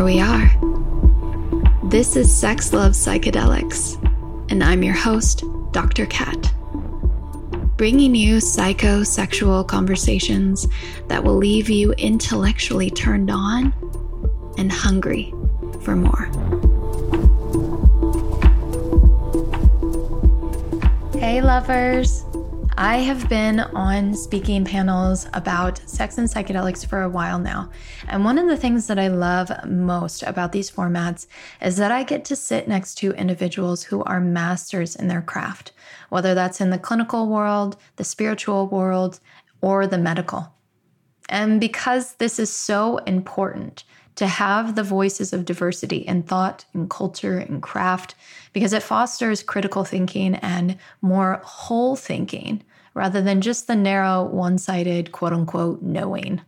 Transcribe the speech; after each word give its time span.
here 0.00 0.06
we 0.06 0.20
are. 0.20 0.50
This 1.90 2.16
is 2.16 2.34
Sex 2.34 2.72
Love 2.72 2.92
Psychedelics, 2.92 4.02
and 4.50 4.64
I'm 4.64 4.82
your 4.82 4.94
host, 4.94 5.44
Dr. 5.72 6.06
Kat. 6.06 6.50
Bringing 7.76 8.14
you 8.14 8.36
psychosexual 8.36 9.68
conversations 9.68 10.66
that 11.08 11.22
will 11.22 11.36
leave 11.36 11.68
you 11.68 11.92
intellectually 11.92 12.88
turned 12.88 13.30
on 13.30 13.74
and 14.56 14.72
hungry 14.72 15.34
for 15.82 15.94
more. 15.94 16.30
Hey, 21.12 21.42
lovers! 21.42 22.24
I 22.80 22.96
have 23.00 23.28
been 23.28 23.60
on 23.60 24.14
speaking 24.14 24.64
panels 24.64 25.26
about 25.34 25.82
sex 25.86 26.16
and 26.16 26.26
psychedelics 26.26 26.86
for 26.86 27.02
a 27.02 27.10
while 27.10 27.38
now. 27.38 27.68
And 28.08 28.24
one 28.24 28.38
of 28.38 28.46
the 28.48 28.56
things 28.56 28.86
that 28.86 28.98
I 28.98 29.08
love 29.08 29.52
most 29.66 30.22
about 30.22 30.52
these 30.52 30.70
formats 30.70 31.26
is 31.60 31.76
that 31.76 31.92
I 31.92 32.04
get 32.04 32.24
to 32.24 32.36
sit 32.36 32.68
next 32.68 32.94
to 32.94 33.12
individuals 33.12 33.82
who 33.82 34.02
are 34.04 34.18
masters 34.18 34.96
in 34.96 35.08
their 35.08 35.20
craft, 35.20 35.72
whether 36.08 36.32
that's 36.32 36.58
in 36.58 36.70
the 36.70 36.78
clinical 36.78 37.28
world, 37.28 37.76
the 37.96 38.02
spiritual 38.02 38.66
world, 38.66 39.20
or 39.60 39.86
the 39.86 39.98
medical. 39.98 40.54
And 41.28 41.60
because 41.60 42.14
this 42.14 42.38
is 42.38 42.50
so 42.50 42.96
important, 43.04 43.84
to 44.16 44.26
have 44.26 44.74
the 44.74 44.82
voices 44.82 45.32
of 45.32 45.46
diversity 45.46 45.98
in 45.98 46.22
thought 46.22 46.66
and 46.74 46.90
culture 46.90 47.38
and 47.38 47.62
craft 47.62 48.14
because 48.52 48.74
it 48.74 48.82
fosters 48.82 49.42
critical 49.42 49.82
thinking 49.84 50.34
and 50.36 50.76
more 51.00 51.40
whole 51.42 51.96
thinking 51.96 52.62
rather 52.94 53.20
than 53.20 53.40
just 53.40 53.66
the 53.66 53.76
narrow, 53.76 54.24
one 54.24 54.58
sided, 54.58 55.12
quote 55.12 55.32
unquote, 55.32 55.82
knowing. 55.82 56.40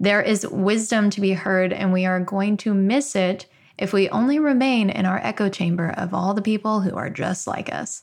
There 0.00 0.22
is 0.22 0.46
wisdom 0.46 1.10
to 1.10 1.20
be 1.20 1.32
heard, 1.32 1.72
and 1.72 1.92
we 1.92 2.06
are 2.06 2.20
going 2.20 2.56
to 2.58 2.74
miss 2.74 3.16
it 3.16 3.46
if 3.78 3.92
we 3.92 4.08
only 4.10 4.38
remain 4.38 4.90
in 4.90 5.06
our 5.06 5.18
echo 5.18 5.48
chamber 5.48 5.90
of 5.96 6.14
all 6.14 6.34
the 6.34 6.42
people 6.42 6.80
who 6.80 6.94
are 6.96 7.10
just 7.10 7.46
like 7.46 7.72
us. 7.72 8.02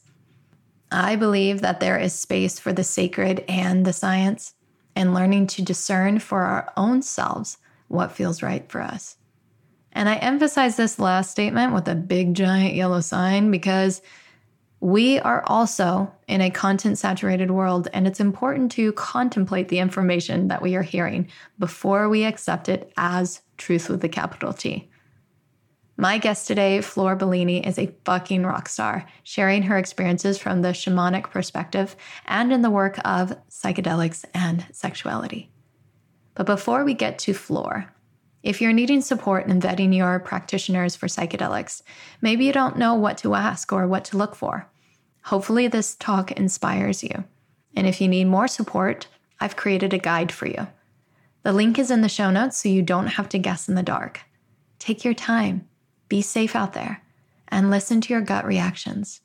I 0.92 1.16
believe 1.16 1.62
that 1.62 1.80
there 1.80 1.98
is 1.98 2.14
space 2.14 2.60
for 2.60 2.72
the 2.72 2.84
sacred 2.84 3.44
and 3.48 3.86
the 3.86 3.94
science, 3.94 4.54
and 4.96 5.14
learning 5.14 5.48
to 5.48 5.62
discern 5.62 6.20
for 6.20 6.44
our 6.44 6.72
own 6.78 7.02
selves 7.02 7.58
what 7.88 8.14
feels 8.14 8.42
right 8.42 8.70
for 8.70 8.82
us. 8.82 9.18
And 9.92 10.10
I 10.10 10.16
emphasize 10.16 10.76
this 10.76 11.00
last 11.00 11.32
statement 11.32 11.74
with 11.74 11.88
a 11.88 11.96
big 11.96 12.34
giant 12.34 12.76
yellow 12.76 13.00
sign 13.00 13.52
because 13.52 14.02
we 14.86 15.20
are 15.22 15.44
also 15.48 16.14
in 16.28 16.42
a 16.42 16.52
content 16.52 16.96
saturated 16.96 17.50
world, 17.50 17.88
and 17.92 18.06
it's 18.06 18.20
important 18.20 18.72
to 18.72 18.94
contemplate 18.94 19.70
the 19.70 19.80
information 19.80 20.50
that 20.50 20.62
we 20.62 20.76
are 20.76 20.84
hearing 20.84 21.28
before 21.58 22.08
we 22.08 22.24
accept 22.24 22.70
it 22.70 22.94
as 22.96 23.42
truth 23.58 23.90
with 23.90 24.04
a 24.04 24.08
capital 24.08 24.54
T. 24.54 24.88
My 25.98 26.20
guest 26.20 26.46
today, 26.46 26.82
Flor 26.82 27.18
Bollini, 27.18 27.66
is 27.66 27.80
a 27.80 27.96
fucking 28.06 28.44
rock 28.44 28.70
star, 28.70 29.08
sharing 29.24 29.64
her 29.64 29.80
experiences 29.80 30.38
from 30.38 30.62
the 30.62 30.68
shamanic 30.68 31.32
perspective 31.32 31.96
and 32.28 32.54
in 32.54 32.62
the 32.62 32.70
work 32.70 33.00
of 33.04 33.36
psychedelics 33.50 34.24
and 34.36 34.68
sexuality. 34.72 35.50
But 36.36 36.46
before 36.46 36.86
we 36.86 36.94
get 36.94 37.18
to 37.20 37.34
Flor, 37.34 37.92
if 38.44 38.62
you're 38.62 38.72
needing 38.72 39.02
support 39.02 39.48
in 39.48 39.60
vetting 39.60 39.96
your 39.96 40.20
practitioners 40.20 40.96
for 40.96 41.08
psychedelics, 41.08 41.82
maybe 42.22 42.46
you 42.46 42.54
don't 42.54 42.78
know 42.78 42.94
what 42.94 43.18
to 43.20 43.34
ask 43.34 43.74
or 43.74 43.88
what 43.88 44.06
to 44.06 44.18
look 44.18 44.36
for. 44.36 44.70
Hopefully, 45.26 45.68
this 45.68 45.96
talk 45.96 46.32
inspires 46.32 47.04
you. 47.04 47.24
And 47.76 47.88
if 47.88 48.00
you 48.00 48.08
need 48.08 48.26
more 48.26 48.48
support, 48.48 49.08
I've 49.40 49.56
created 49.56 49.92
a 49.92 49.98
guide 49.98 50.32
for 50.32 50.48
you. 50.48 50.68
The 51.42 51.52
link 51.52 51.80
is 51.80 51.90
in 51.90 52.02
the 52.02 52.10
show 52.10 52.30
notes 52.30 52.62
so 52.62 52.70
you 52.70 52.84
don't 52.84 53.08
have 53.08 53.28
to 53.30 53.40
guess 53.40 53.68
in 53.68 53.74
the 53.74 53.82
dark. 53.82 54.22
Take 54.78 55.04
your 55.04 55.16
time, 55.16 55.68
be 56.10 56.22
safe 56.22 56.56
out 56.56 56.74
there, 56.74 57.02
and 57.48 57.72
listen 57.72 58.02
to 58.02 58.14
your 58.14 58.22
gut 58.22 58.46
reactions. 58.46 59.22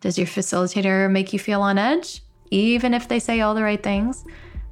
Does 0.00 0.16
your 0.16 0.28
facilitator 0.28 1.10
make 1.10 1.32
you 1.32 1.40
feel 1.40 1.62
on 1.62 1.76
edge, 1.76 2.22
even 2.52 2.94
if 2.94 3.08
they 3.08 3.18
say 3.18 3.40
all 3.40 3.56
the 3.56 3.64
right 3.64 3.82
things? 3.82 4.24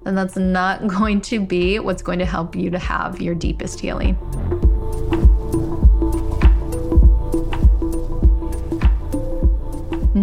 Then 0.04 0.14
that's 0.14 0.36
not 0.36 0.86
going 0.98 1.20
to 1.22 1.40
be 1.40 1.80
what's 1.80 2.02
going 2.02 2.20
to 2.20 2.24
help 2.24 2.54
you 2.54 2.70
to 2.70 2.78
have 2.78 3.20
your 3.20 3.34
deepest 3.34 3.80
healing. 3.80 4.16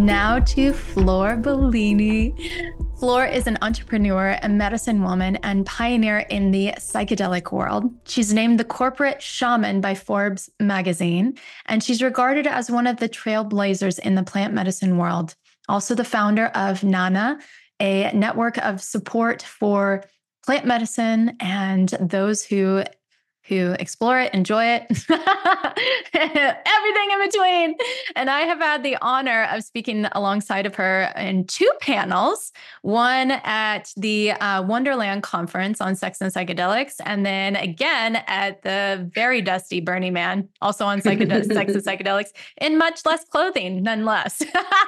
Now 0.08 0.40
to 0.40 0.72
Flor 0.72 1.36
Bollini. 1.36 2.34
Flor 2.98 3.26
is 3.26 3.46
an 3.46 3.58
entrepreneur, 3.62 4.40
a 4.42 4.48
medicine 4.48 5.04
woman, 5.04 5.36
and 5.44 5.66
pioneer 5.66 6.20
in 6.20 6.52
the 6.52 6.72
psychedelic 6.78 7.52
world. 7.52 7.94
She's 8.08 8.34
named 8.34 8.58
the 8.58 8.64
corporate 8.64 9.22
shaman 9.22 9.82
by 9.82 9.96
Forbes 9.96 10.50
magazine, 10.62 11.38
and 11.66 11.84
she's 11.84 12.02
regarded 12.02 12.48
as 12.48 12.72
one 12.72 12.88
of 12.88 13.02
the 13.02 13.10
trailblazers 13.10 14.00
in 14.00 14.16
the 14.16 14.24
plant 14.24 14.54
medicine 14.54 14.96
world. 14.96 15.36
Also, 15.68 15.94
the 15.94 16.06
founder 16.06 16.46
of 16.56 16.86
NANA, 16.86 17.40
a 17.82 18.10
network 18.14 18.58
of 18.60 18.82
support 18.82 19.42
for 19.42 20.06
plant 20.46 20.66
medicine 20.66 21.36
and 21.42 21.90
those 22.00 22.46
who 22.46 22.86
who 23.48 23.76
explore 23.80 24.20
it, 24.20 24.34
enjoy 24.34 24.66
it, 24.66 24.84
everything 26.14 27.12
in 27.12 27.26
between. 27.26 27.76
And 28.16 28.30
I 28.30 28.42
have 28.42 28.60
had 28.60 28.84
the 28.84 28.98
honor 29.02 29.48
of 29.52 29.64
speaking 29.64 30.06
alongside 30.12 30.66
of 30.66 30.76
her 30.76 31.12
in 31.16 31.46
two 31.46 31.72
panels 31.80 32.52
one 32.82 33.32
at 33.32 33.92
the 33.98 34.32
uh, 34.32 34.64
Wonderland 34.64 35.24
Conference 35.24 35.82
on 35.82 35.96
Sex 35.96 36.22
and 36.22 36.34
Psychedelics, 36.34 36.96
and 37.06 37.26
then 37.26 37.56
again 37.56 38.18
at 38.28 38.62
the 38.64 39.10
very 39.14 39.42
dusty 39.42 39.82
Burning 39.82 40.14
Man, 40.14 40.48
also 40.62 40.86
on 40.86 41.02
psychedel- 41.02 41.46
Sex 41.46 41.74
and 41.74 41.84
Psychedelics, 41.86 42.32
in 42.60 42.78
much 42.78 43.06
less 43.06 43.24
clothing, 43.26 43.84
nonetheless. 43.84 44.44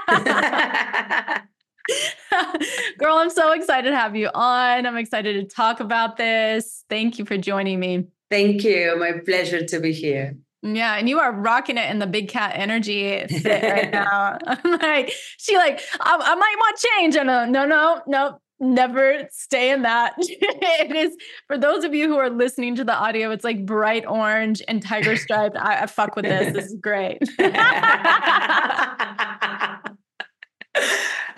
Girl, 2.97 3.17
I'm 3.17 3.29
so 3.29 3.51
excited 3.51 3.89
to 3.89 3.95
have 3.95 4.15
you 4.15 4.29
on. 4.33 4.85
I'm 4.85 4.97
excited 4.97 5.49
to 5.49 5.55
talk 5.55 5.79
about 5.79 6.17
this. 6.17 6.83
Thank 6.89 7.19
you 7.19 7.25
for 7.25 7.37
joining 7.37 7.79
me. 7.79 8.05
Thank 8.29 8.63
you. 8.63 8.95
My 8.99 9.13
pleasure 9.25 9.65
to 9.65 9.79
be 9.79 9.91
here. 9.91 10.37
Yeah, 10.61 10.97
and 10.97 11.07
you 11.07 11.19
are 11.19 11.31
rocking 11.31 11.77
it 11.77 11.89
in 11.89 11.99
the 11.99 12.07
big 12.07 12.27
cat 12.27 12.51
energy 12.55 13.25
fit 13.29 13.63
right 13.63 13.91
now. 13.91 14.37
I'm 14.45 14.71
like, 14.79 15.13
she 15.37 15.55
like, 15.55 15.81
I, 16.01 16.17
I 16.21 16.35
might 16.35 16.55
want 16.57 16.77
change. 16.77 17.15
And 17.15 17.29
uh, 17.29 17.45
no, 17.45 17.65
no, 17.65 18.01
no, 18.07 18.39
never 18.59 19.27
stay 19.31 19.71
in 19.71 19.83
that. 19.83 20.15
it 20.19 20.95
is 20.95 21.15
for 21.47 21.57
those 21.57 21.85
of 21.85 21.95
you 21.95 22.07
who 22.07 22.17
are 22.17 22.29
listening 22.29 22.75
to 22.75 22.83
the 22.83 22.93
audio, 22.93 23.31
it's 23.31 23.45
like 23.45 23.65
bright 23.65 24.05
orange 24.05 24.61
and 24.67 24.83
tiger 24.83 25.15
striped. 25.15 25.55
I, 25.55 25.83
I 25.83 25.85
fuck 25.85 26.15
with 26.17 26.25
this. 26.25 26.53
This 26.53 26.65
is 26.65 26.75
great. 26.81 27.19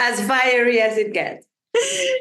As 0.01 0.19
fiery 0.25 0.81
as 0.81 0.97
it 0.97 1.13
gets. 1.13 1.45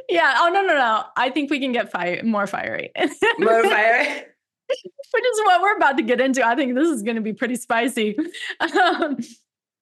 Yeah. 0.09 0.37
Oh 0.39 0.51
no, 0.53 0.63
no, 0.63 0.75
no. 0.75 1.05
I 1.17 1.31
think 1.31 1.51
we 1.51 1.59
can 1.59 1.73
get 1.73 1.91
fire 1.91 2.23
more 2.23 2.47
fiery. 2.47 2.93
more 3.39 3.63
fiery. 3.65 4.23
Which 4.69 5.25
is 5.25 5.41
what 5.45 5.61
we're 5.61 5.77
about 5.77 5.97
to 5.97 6.03
get 6.05 6.21
into. 6.21 6.47
I 6.47 6.55
think 6.55 6.75
this 6.75 6.89
is 6.89 7.03
going 7.03 7.17
to 7.17 7.23
be 7.23 7.33
pretty 7.33 7.57
spicy. 7.57 8.17
Um, 8.61 9.17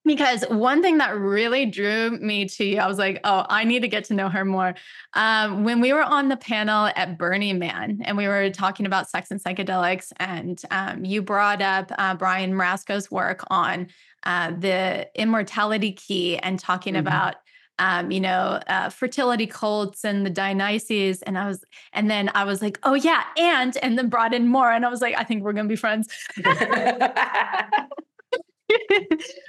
because 0.05 0.43
one 0.49 0.81
thing 0.81 0.97
that 0.97 1.15
really 1.15 1.67
drew 1.67 2.11
me 2.11 2.45
to 2.45 2.65
you, 2.65 2.79
I 2.79 2.87
was 2.87 2.97
like, 2.97 3.19
oh, 3.23 3.45
I 3.47 3.63
need 3.63 3.81
to 3.81 3.87
get 3.87 4.05
to 4.05 4.15
know 4.15 4.29
her 4.29 4.43
more. 4.43 4.73
Um, 5.13 5.63
when 5.63 5.81
we 5.81 5.93
were 5.93 6.01
on 6.01 6.29
the 6.29 6.37
panel 6.37 6.89
at 6.95 7.17
Burning 7.19 7.59
Man 7.59 7.99
and 8.03 8.17
we 8.17 8.27
were 8.27 8.49
talking 8.49 8.87
about 8.87 9.09
sex 9.09 9.29
and 9.29 9.43
psychedelics, 9.43 10.11
and 10.17 10.59
um, 10.71 11.05
you 11.05 11.21
brought 11.21 11.61
up 11.61 11.91
uh, 11.99 12.15
Brian 12.15 12.53
Muraresku's 12.53 13.11
work 13.11 13.43
on 13.51 13.87
uh, 14.23 14.51
the 14.57 15.07
immortality 15.15 15.91
key 15.91 16.37
and 16.37 16.57
talking 16.57 16.93
mm-hmm. 16.93 17.05
about 17.05 17.35
um, 17.79 18.11
you 18.11 18.19
know, 18.19 18.59
uh, 18.67 18.89
fertility 18.89 19.47
cults 19.47 20.03
and 20.03 20.25
the 20.25 20.29
Dionysies. 20.29 21.21
And 21.23 21.37
I 21.37 21.47
was, 21.47 21.63
and 21.93 22.11
then 22.11 22.29
I 22.35 22.43
was 22.43 22.61
like, 22.61 22.77
oh 22.83 22.93
yeah, 22.93 23.23
and, 23.37 23.75
and 23.77 23.97
then 23.97 24.09
brought 24.09 24.33
in 24.33 24.47
more. 24.47 24.71
And 24.71 24.85
I 24.85 24.89
was 24.89 25.01
like, 25.01 25.15
I 25.17 25.23
think 25.23 25.43
we're 25.43 25.53
going 25.53 25.65
to 25.65 25.69
be 25.69 25.77
friends. 25.77 26.09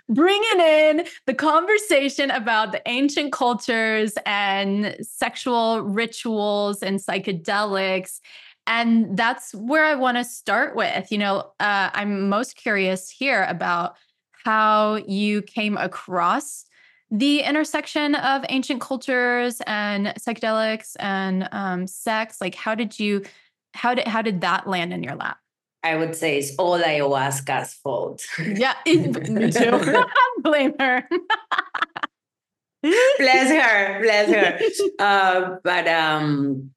Bringing 0.09 0.61
in 0.61 1.05
the 1.27 1.35
conversation 1.35 2.31
about 2.31 2.73
the 2.73 2.81
ancient 2.87 3.33
cultures 3.33 4.15
and 4.25 4.97
sexual 5.03 5.83
rituals 5.83 6.83
and 6.83 6.99
psychedelics. 6.99 8.21
And 8.67 9.17
that's 9.17 9.55
where 9.55 9.85
I 9.85 9.95
want 9.97 10.17
to 10.17 10.25
start 10.25 10.75
with. 10.77 11.13
You 11.13 11.19
know, 11.19 11.53
uh, 11.59 11.91
I'm 11.93 12.29
most 12.29 12.57
curious 12.57 13.11
here 13.11 13.45
about 13.49 13.97
how 14.45 14.97
you 15.07 15.43
came 15.43 15.77
across 15.77 16.65
the 17.11 17.41
intersection 17.41 18.15
of 18.15 18.45
ancient 18.49 18.81
cultures 18.81 19.61
and 19.67 20.09
psychedelics 20.19 20.95
and 21.01 21.49
um, 21.53 21.87
sex 21.87 22.41
like 22.41 22.55
how 22.55 22.75
did 22.75 22.99
you 22.99 23.23
how 23.75 23.95
did 23.95 24.07
how 24.07 24.23
did 24.23 24.41
that 24.41 24.67
land 24.67 24.93
in 24.93 25.03
your 25.03 25.17
lap 25.17 25.39
I 25.83 25.97
would 25.97 26.15
say 26.15 26.39
it's 26.39 26.55
all 26.57 26.79
ayahuasca's 26.79 27.73
fault. 27.73 28.23
Yeah, 28.39 28.75
me 28.87 29.51
too. 29.51 30.05
Blame 30.43 30.75
her. 30.79 31.09
bless 32.83 33.51
her, 33.51 34.03
bless 34.03 34.29
her. 34.29 34.61
Uh, 34.99 35.57
but 35.65 35.89
um, 35.89 36.71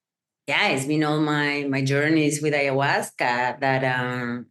yeah, 0.48 0.70
it's 0.70 0.86
been 0.86 1.04
all 1.04 1.20
my 1.20 1.66
my 1.70 1.84
journeys 1.84 2.42
with 2.42 2.54
ayahuasca 2.54 3.60
that 3.60 3.84
um, 3.84 4.46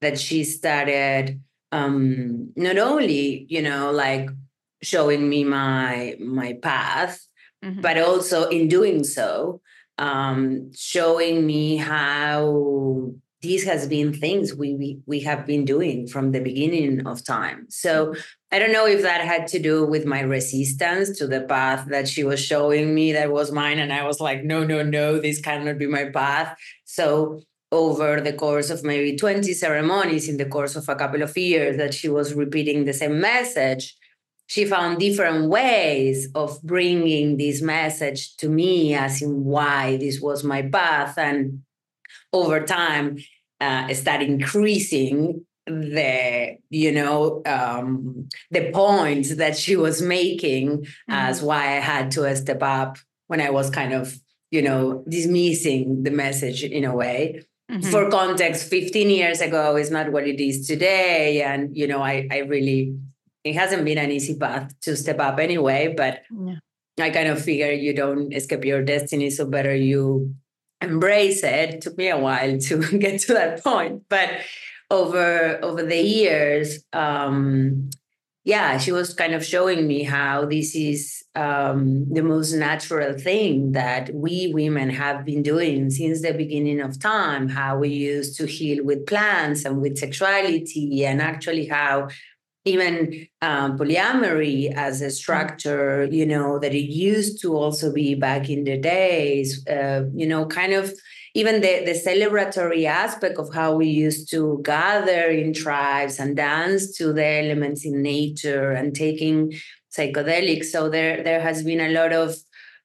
that 0.00 0.18
she 0.20 0.44
started 0.44 1.40
um, 1.72 2.52
not 2.56 2.78
only, 2.78 3.46
you 3.48 3.62
know, 3.62 3.90
like 3.90 4.28
showing 4.82 5.28
me 5.28 5.44
my 5.44 6.16
my 6.20 6.54
path, 6.62 7.20
mm-hmm. 7.64 7.80
but 7.80 7.98
also 7.98 8.48
in 8.48 8.68
doing 8.68 9.04
so, 9.04 9.60
um, 9.98 10.70
showing 10.74 11.46
me 11.46 11.76
how 11.76 13.12
these 13.40 13.64
has 13.64 13.86
been 13.86 14.12
things 14.12 14.54
we, 14.54 14.74
we 14.74 14.98
we 15.06 15.20
have 15.20 15.46
been 15.46 15.64
doing 15.64 16.08
from 16.08 16.32
the 16.32 16.40
beginning 16.40 17.06
of 17.06 17.24
time. 17.24 17.66
So 17.68 18.14
I 18.50 18.58
don't 18.58 18.72
know 18.72 18.86
if 18.86 19.02
that 19.02 19.20
had 19.20 19.46
to 19.48 19.58
do 19.58 19.84
with 19.84 20.06
my 20.06 20.20
resistance 20.20 21.16
to 21.18 21.26
the 21.26 21.42
path 21.42 21.86
that 21.88 22.08
she 22.08 22.24
was 22.24 22.44
showing 22.44 22.94
me 22.94 23.12
that 23.12 23.30
was 23.30 23.52
mine, 23.52 23.78
and 23.78 23.92
I 23.92 24.04
was 24.04 24.20
like, 24.20 24.42
no, 24.42 24.64
no, 24.64 24.82
no, 24.82 25.20
this 25.20 25.40
cannot 25.40 25.78
be 25.78 25.86
my 25.86 26.06
path. 26.06 26.56
So 26.84 27.42
over 27.70 28.20
the 28.20 28.32
course 28.32 28.70
of 28.70 28.82
maybe 28.82 29.16
20 29.16 29.52
ceremonies 29.52 30.28
in 30.28 30.38
the 30.38 30.46
course 30.46 30.74
of 30.74 30.88
a 30.88 30.94
couple 30.94 31.22
of 31.22 31.36
years 31.36 31.76
that 31.76 31.92
she 31.92 32.08
was 32.08 32.32
repeating 32.32 32.84
the 32.84 32.94
same 32.94 33.20
message 33.20 33.94
she 34.48 34.64
found 34.64 34.98
different 34.98 35.50
ways 35.50 36.28
of 36.34 36.60
bringing 36.62 37.36
this 37.36 37.60
message 37.62 38.34
to 38.38 38.48
me 38.48 38.94
as 38.94 39.22
in 39.22 39.44
why 39.44 39.96
this 39.98 40.20
was 40.20 40.42
my 40.42 40.62
path 40.62 41.16
and 41.18 41.62
over 42.32 42.64
time 42.64 43.18
uh, 43.60 43.92
start 43.94 44.22
increasing 44.22 45.44
the 45.66 46.56
you 46.70 46.90
know 46.90 47.42
um, 47.44 48.28
the 48.50 48.70
points 48.72 49.36
that 49.36 49.56
she 49.56 49.76
was 49.76 50.00
making 50.00 50.78
mm-hmm. 50.78 51.12
as 51.12 51.42
why 51.42 51.76
i 51.76 51.80
had 51.80 52.10
to 52.10 52.34
step 52.34 52.62
up 52.62 52.96
when 53.26 53.40
i 53.40 53.50
was 53.50 53.68
kind 53.68 53.92
of 53.92 54.18
you 54.50 54.62
know 54.62 55.04
dismissing 55.08 56.02
the 56.04 56.10
message 56.10 56.64
in 56.64 56.84
a 56.84 56.94
way 56.94 57.44
mm-hmm. 57.70 57.90
for 57.90 58.10
context 58.10 58.70
15 58.70 59.10
years 59.10 59.42
ago 59.42 59.76
is 59.76 59.90
not 59.90 60.10
what 60.10 60.26
it 60.26 60.40
is 60.40 60.66
today 60.66 61.42
and 61.42 61.76
you 61.76 61.86
know 61.86 62.02
i 62.02 62.26
i 62.30 62.38
really 62.38 62.96
it 63.48 63.54
hasn't 63.54 63.84
been 63.84 63.98
an 63.98 64.10
easy 64.10 64.36
path 64.36 64.72
to 64.80 64.96
step 64.96 65.18
up 65.20 65.38
anyway 65.38 65.92
but 65.96 66.22
yeah. 66.46 66.56
i 67.00 67.10
kind 67.10 67.28
of 67.28 67.42
figure 67.42 67.72
you 67.72 67.94
don't 67.94 68.32
escape 68.32 68.64
your 68.64 68.82
destiny 68.82 69.30
so 69.30 69.46
better 69.46 69.74
you 69.74 70.34
embrace 70.80 71.42
it. 71.42 71.74
it 71.74 71.80
took 71.80 71.96
me 71.96 72.08
a 72.08 72.18
while 72.18 72.58
to 72.58 72.98
get 72.98 73.20
to 73.20 73.34
that 73.34 73.62
point 73.62 74.02
but 74.08 74.30
over 74.90 75.62
over 75.62 75.82
the 75.82 76.00
years 76.00 76.84
um 76.92 77.90
yeah 78.44 78.78
she 78.78 78.92
was 78.92 79.12
kind 79.12 79.34
of 79.34 79.44
showing 79.44 79.86
me 79.86 80.02
how 80.02 80.46
this 80.46 80.74
is 80.74 81.18
um, 81.34 82.12
the 82.12 82.22
most 82.22 82.52
natural 82.52 83.16
thing 83.16 83.72
that 83.72 84.12
we 84.12 84.50
women 84.52 84.90
have 84.90 85.24
been 85.24 85.42
doing 85.42 85.90
since 85.90 86.22
the 86.22 86.32
beginning 86.32 86.80
of 86.80 86.98
time 86.98 87.48
how 87.48 87.78
we 87.78 87.90
used 87.90 88.36
to 88.38 88.46
heal 88.46 88.82
with 88.84 89.06
plants 89.06 89.64
and 89.64 89.80
with 89.80 89.98
sexuality 89.98 91.04
and 91.04 91.22
actually 91.22 91.66
how 91.66 92.08
even 92.68 93.26
um, 93.42 93.78
polyamory 93.78 94.72
as 94.74 95.00
a 95.00 95.10
structure, 95.10 96.08
you 96.10 96.26
know, 96.26 96.58
that 96.58 96.74
it 96.74 96.90
used 97.10 97.40
to 97.42 97.56
also 97.56 97.92
be 97.92 98.14
back 98.14 98.48
in 98.48 98.64
the 98.64 98.76
days, 98.76 99.66
uh, 99.66 100.04
you 100.14 100.26
know, 100.26 100.46
kind 100.46 100.72
of 100.72 100.92
even 101.34 101.60
the, 101.60 101.84
the 101.84 101.92
celebratory 101.92 102.84
aspect 102.84 103.38
of 103.38 103.52
how 103.52 103.74
we 103.74 103.86
used 103.86 104.30
to 104.30 104.60
gather 104.64 105.28
in 105.28 105.52
tribes 105.52 106.18
and 106.18 106.36
dance 106.36 106.96
to 106.96 107.12
the 107.12 107.24
elements 107.24 107.84
in 107.84 108.02
nature 108.02 108.72
and 108.72 108.94
taking 108.94 109.52
psychedelics. 109.96 110.66
So 110.66 110.88
there, 110.88 111.22
there 111.22 111.40
has 111.40 111.62
been 111.62 111.80
a 111.80 111.90
lot 111.90 112.12
of 112.12 112.34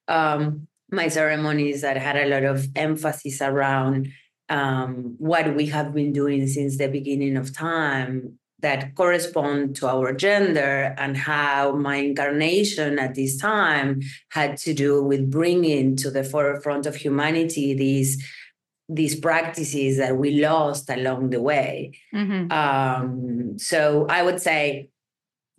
um, 0.07 0.68
my 0.91 1.07
ceremonies 1.07 1.81
that 1.81 1.97
had 1.97 2.15
a 2.15 2.27
lot 2.27 2.44
of 2.44 2.68
emphasis 2.75 3.41
around 3.41 4.09
um, 4.50 5.15
what 5.18 5.56
we 5.56 5.68
have 5.68 5.94
been 5.94 6.13
doing 6.13 6.47
since 6.47 6.77
the 6.77 6.88
beginning 6.88 7.38
of 7.38 7.56
time 7.56 8.38
that 8.63 8.95
correspond 8.95 9.75
to 9.75 9.88
our 9.88 10.13
gender 10.13 10.95
and 10.98 11.18
how 11.18 11.74
my 11.74 11.98
incarnation 11.98 12.98
at 12.98 13.13
this 13.13 13.38
time 13.38 14.01
had 14.30 14.57
to 14.57 14.74
do 14.74 15.04
with 15.04 15.30
bringing 15.30 15.98
to 15.98 16.10
the 16.10 16.24
forefront 16.24 16.86
of 16.86 16.95
humanity 16.95 17.74
these 17.75 18.12
these 18.89 19.19
practices 19.19 19.98
that 19.98 20.18
we 20.18 20.42
lost 20.42 20.89
along 20.89 21.30
the 21.30 21.42
way 21.42 21.92
mm-hmm. 22.13 22.51
um, 22.51 23.60
so 23.60 24.07
i 24.10 24.24
would 24.24 24.42
say 24.42 24.89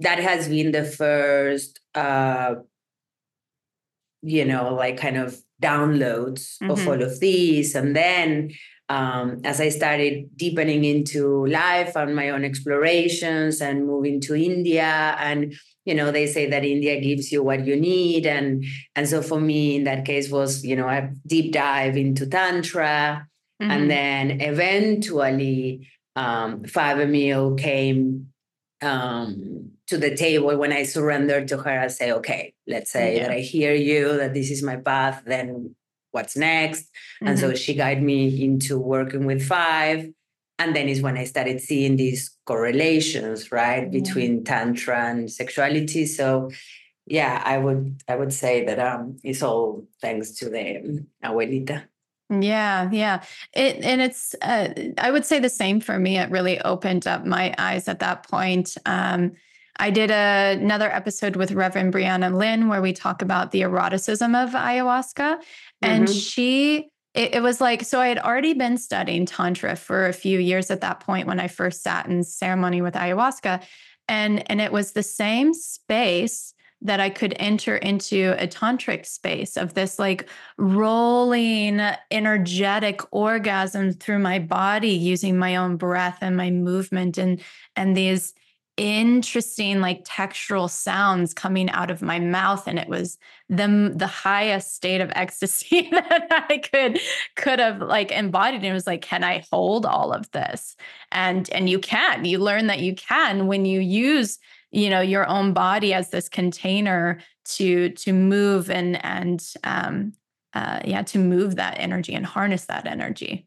that 0.01 0.19
has 0.19 0.49
been 0.49 0.73
the 0.73 0.85
first 0.85 1.81
uh, 1.95 2.55
you 4.23 4.45
know 4.45 4.75
like 4.75 4.97
kind 4.97 5.19
of 5.19 5.39
downloads 5.63 6.57
mm-hmm. 6.59 6.71
of 6.71 6.89
all 6.89 7.03
of 7.03 7.21
these 7.21 7.75
and 7.75 7.95
then 7.95 8.51
um, 8.89 9.41
as 9.45 9.61
I 9.61 9.71
started 9.71 10.37
deepening 10.37 10.85
into 10.85 11.47
life 11.47 11.97
and 11.97 12.15
my 12.15 12.31
own 12.31 12.45
explorations 12.45 13.61
and 13.61 13.87
moving 13.87 14.21
to 14.23 14.35
India 14.35 15.17
and 15.19 15.55
you 15.85 15.95
know 15.95 16.11
they 16.11 16.27
say 16.27 16.49
that 16.51 16.65
India 16.65 17.01
gives 17.01 17.33
you 17.33 17.43
what 17.43 17.67
you 17.67 17.77
need 17.77 18.27
and 18.27 18.65
and 18.95 19.09
so 19.09 19.23
for 19.23 19.41
me 19.41 19.77
in 19.77 19.85
that 19.85 20.05
case 20.05 20.31
was 20.31 20.65
you 20.65 20.77
know 20.77 20.89
a 20.89 21.11
deep 21.27 21.53
dive 21.53 21.97
into 21.97 22.27
tantra 22.27 23.27
mm-hmm. 23.61 23.71
and 23.71 23.91
then 23.91 24.41
eventually 24.41 25.89
um, 26.17 26.63
5-MeO 26.63 27.57
came 27.57 28.29
um, 28.83 29.71
to 29.87 29.99
the 29.99 30.17
table 30.17 30.57
when 30.57 30.73
I 30.73 30.85
surrendered 30.85 31.49
to 31.49 31.59
her. 31.59 31.81
I 31.81 31.89
say, 31.89 32.13
okay, 32.13 32.55
let's 32.67 32.93
say 32.93 33.17
yeah. 33.17 33.23
that 33.23 33.31
I 33.33 33.41
hear 33.41 33.75
you, 33.75 34.17
that 34.19 34.35
this 34.35 34.51
is 34.51 34.63
my 34.63 34.77
path. 34.77 35.23
Then 35.27 35.75
what's 36.15 36.37
next. 36.37 36.85
Mm-hmm. 36.85 37.27
And 37.29 37.39
so 37.39 37.49
mm-hmm. 37.49 37.57
she 37.57 37.75
guided 37.75 38.03
me 38.03 38.45
into 38.45 38.79
working 38.79 39.27
with 39.27 39.47
five. 39.47 40.11
And 40.59 40.75
then 40.75 40.89
is 40.89 41.03
when 41.03 41.19
I 41.19 41.25
started 41.25 41.61
seeing 41.61 41.97
these 41.97 42.31
correlations, 42.47 43.51
right, 43.51 43.91
between 43.91 44.45
tantra 44.45 45.11
and 45.11 45.31
sexuality. 45.31 46.07
So 46.07 46.51
yeah, 47.07 47.43
I 47.45 47.59
would 47.59 48.03
I 48.09 48.17
would 48.17 48.33
say 48.33 48.65
that 48.65 48.79
um 48.79 49.19
it's 49.25 49.43
all 49.43 49.87
thanks 50.01 50.31
to 50.39 50.49
the 50.49 51.05
abuelita. 51.23 51.85
Yeah, 52.31 52.89
yeah. 52.91 53.23
It 53.53 53.85
and 53.85 54.01
it's 54.01 54.35
uh, 54.41 54.69
I 54.99 55.11
would 55.11 55.25
say 55.25 55.41
the 55.41 55.51
same 55.51 55.81
for 55.81 55.99
me. 55.99 56.19
It 56.19 56.31
really 56.31 56.61
opened 56.61 57.07
up 57.07 57.27
my 57.27 57.55
eyes 57.59 57.89
at 57.89 57.99
that 57.99 58.29
point. 58.29 58.77
Um, 58.87 59.33
I 59.77 59.91
did 59.91 60.11
a, 60.11 60.57
another 60.59 60.91
episode 60.91 61.37
with 61.37 61.53
Reverend 61.53 61.93
Brianna 61.93 62.35
Lynn 62.35 62.69
where 62.69 62.81
we 62.81 62.93
talk 62.93 63.23
about 63.23 63.51
the 63.51 63.63
eroticism 63.63 64.35
of 64.35 64.51
ayahuasca. 64.51 65.41
And 65.85 66.07
mm-hmm. 66.07 66.19
she, 66.19 66.91
it, 67.15 67.35
it, 67.35 67.43
was 67.43 67.61
like, 67.61 67.85
so 67.85 68.01
I 68.01 68.09
had 68.09 68.19
already 68.19 68.55
been 68.55 68.77
studying 68.77 69.27
Tantra 69.27 69.77
for 69.77 70.07
a 70.07 70.13
few 70.13 70.39
years 70.39 70.71
at 70.71 70.81
that 70.81 71.01
point 71.01 71.27
when 71.27 71.41
I 71.41 71.49
first 71.49 71.83
sat 71.83 72.07
in 72.07 72.23
ceremony 72.25 72.83
with 72.83 72.95
ayahuasca. 72.95 73.63
And, 74.09 74.49
and 74.51 74.61
it 74.61 74.73
was 74.73 74.93
the 74.93 75.03
same 75.03 75.55
space 75.55 76.55
that 76.85 77.01
I 77.01 77.09
could 77.09 77.35
enter 77.39 77.77
into 77.77 78.35
a 78.39 78.47
tantric 78.47 79.07
space 79.07 79.57
of 79.57 79.73
this 79.73 79.99
like 79.99 80.29
rolling 80.59 81.81
energetic 82.11 83.01
orgasm 83.11 83.93
through 83.93 84.19
my 84.19 84.39
body 84.39 84.91
using 84.91 85.39
my 85.39 85.57
own 85.57 85.77
breath 85.77 86.19
and 86.21 86.37
my 86.37 86.51
movement 86.51 87.17
and 87.17 87.41
and 87.75 87.97
these 87.97 88.35
interesting 88.77 89.81
like 89.81 90.05
textural 90.05 90.69
sounds 90.69 91.33
coming 91.33 91.71
out 91.71 91.93
of 91.93 92.03
my 92.03 92.19
mouth 92.19 92.67
and 92.67 92.77
it 92.77 92.89
was 92.89 93.19
the 93.49 93.93
the 93.95 94.09
highest 94.09 94.75
state 94.75 95.01
of 95.01 95.13
ecstasy 95.15 95.89
that 95.93 96.47
I 96.49 96.59
could 96.59 96.99
could 97.37 97.61
have 97.61 97.81
like 97.81 98.11
embodied 98.11 98.63
and 98.63 98.67
it 98.67 98.73
was 98.73 98.87
like 98.87 99.03
can 99.03 99.23
I 99.23 99.45
hold 99.53 99.87
all 99.87 100.13
of 100.13 100.31
this? 100.33 100.77
And 101.13 101.49
and 101.51 101.71
you 101.71 101.79
can 101.79 102.25
you 102.25 102.39
learn 102.39 102.67
that 102.67 102.81
you 102.81 102.95
can 102.95 103.47
when 103.47 103.65
you 103.65 103.81
use 103.81 104.39
you 104.73 104.91
know 104.91 105.01
your 105.01 105.27
own 105.29 105.53
body 105.53 105.95
as 105.95 106.11
this 106.11 106.29
container 106.29 107.21
to 107.45 107.91
to 107.91 108.13
move 108.13 108.71
and 108.71 109.03
and 109.05 109.53
um 109.63 110.13
uh 110.53 110.81
yeah 110.85 111.03
to 111.03 111.19
move 111.19 111.57
that 111.57 111.77
energy 111.79 112.13
and 112.15 112.27
harness 112.27 112.65
that 112.65 112.87
energy 112.87 113.47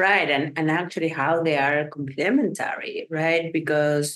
Right, 0.00 0.30
and 0.30 0.56
and 0.58 0.70
actually 0.70 1.08
how 1.08 1.42
they 1.42 1.58
are 1.58 1.86
complementary, 1.88 3.06
right? 3.10 3.52
Because 3.52 4.08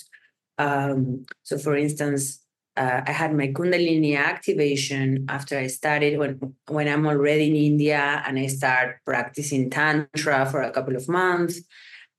um, 0.57 1.27
so, 1.43 1.59
for 1.59 1.77
instance, 1.77 2.41
uh, 2.75 3.01
I 3.05 3.11
had 3.11 3.35
my 3.35 3.49
Kundalini 3.49 4.17
activation 4.17 5.27
after 5.29 5.59
I 5.59 5.67
started 5.67 6.17
when 6.17 6.55
when 6.67 6.87
I'm 6.87 7.05
already 7.05 7.47
in 7.51 7.55
India 7.55 8.23
and 8.25 8.39
I 8.39 8.47
start 8.47 8.97
practicing 9.05 9.69
tantra 9.69 10.49
for 10.49 10.63
a 10.63 10.71
couple 10.71 10.95
of 10.95 11.07
months, 11.07 11.61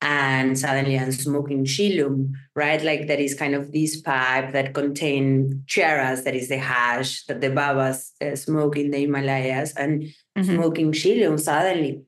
and 0.01 0.57
suddenly 0.57 0.97
I'm 0.97 1.11
smoking 1.11 1.65
chillum, 1.65 2.35
right? 2.55 2.83
Like 2.91 3.09
that 3.09 3.19
is 3.19 3.35
kind 3.35 3.57
of 3.57 3.73
this 3.73 4.01
pipe 4.01 4.53
that 4.53 4.75
contain 4.75 5.65
charas, 5.67 6.23
that 6.23 6.37
is 6.37 6.49
the 6.49 6.59
hash 6.59 7.25
that 7.27 7.41
the 7.41 7.51
Babas 7.51 8.13
uh, 8.23 8.37
smoke 8.37 8.77
in 8.77 8.93
the 8.93 8.99
Himalayas, 8.99 9.75
and 9.75 10.03
mm-hmm. 10.39 10.55
smoking 10.55 10.93
chillum 10.93 11.41
suddenly, 11.41 12.05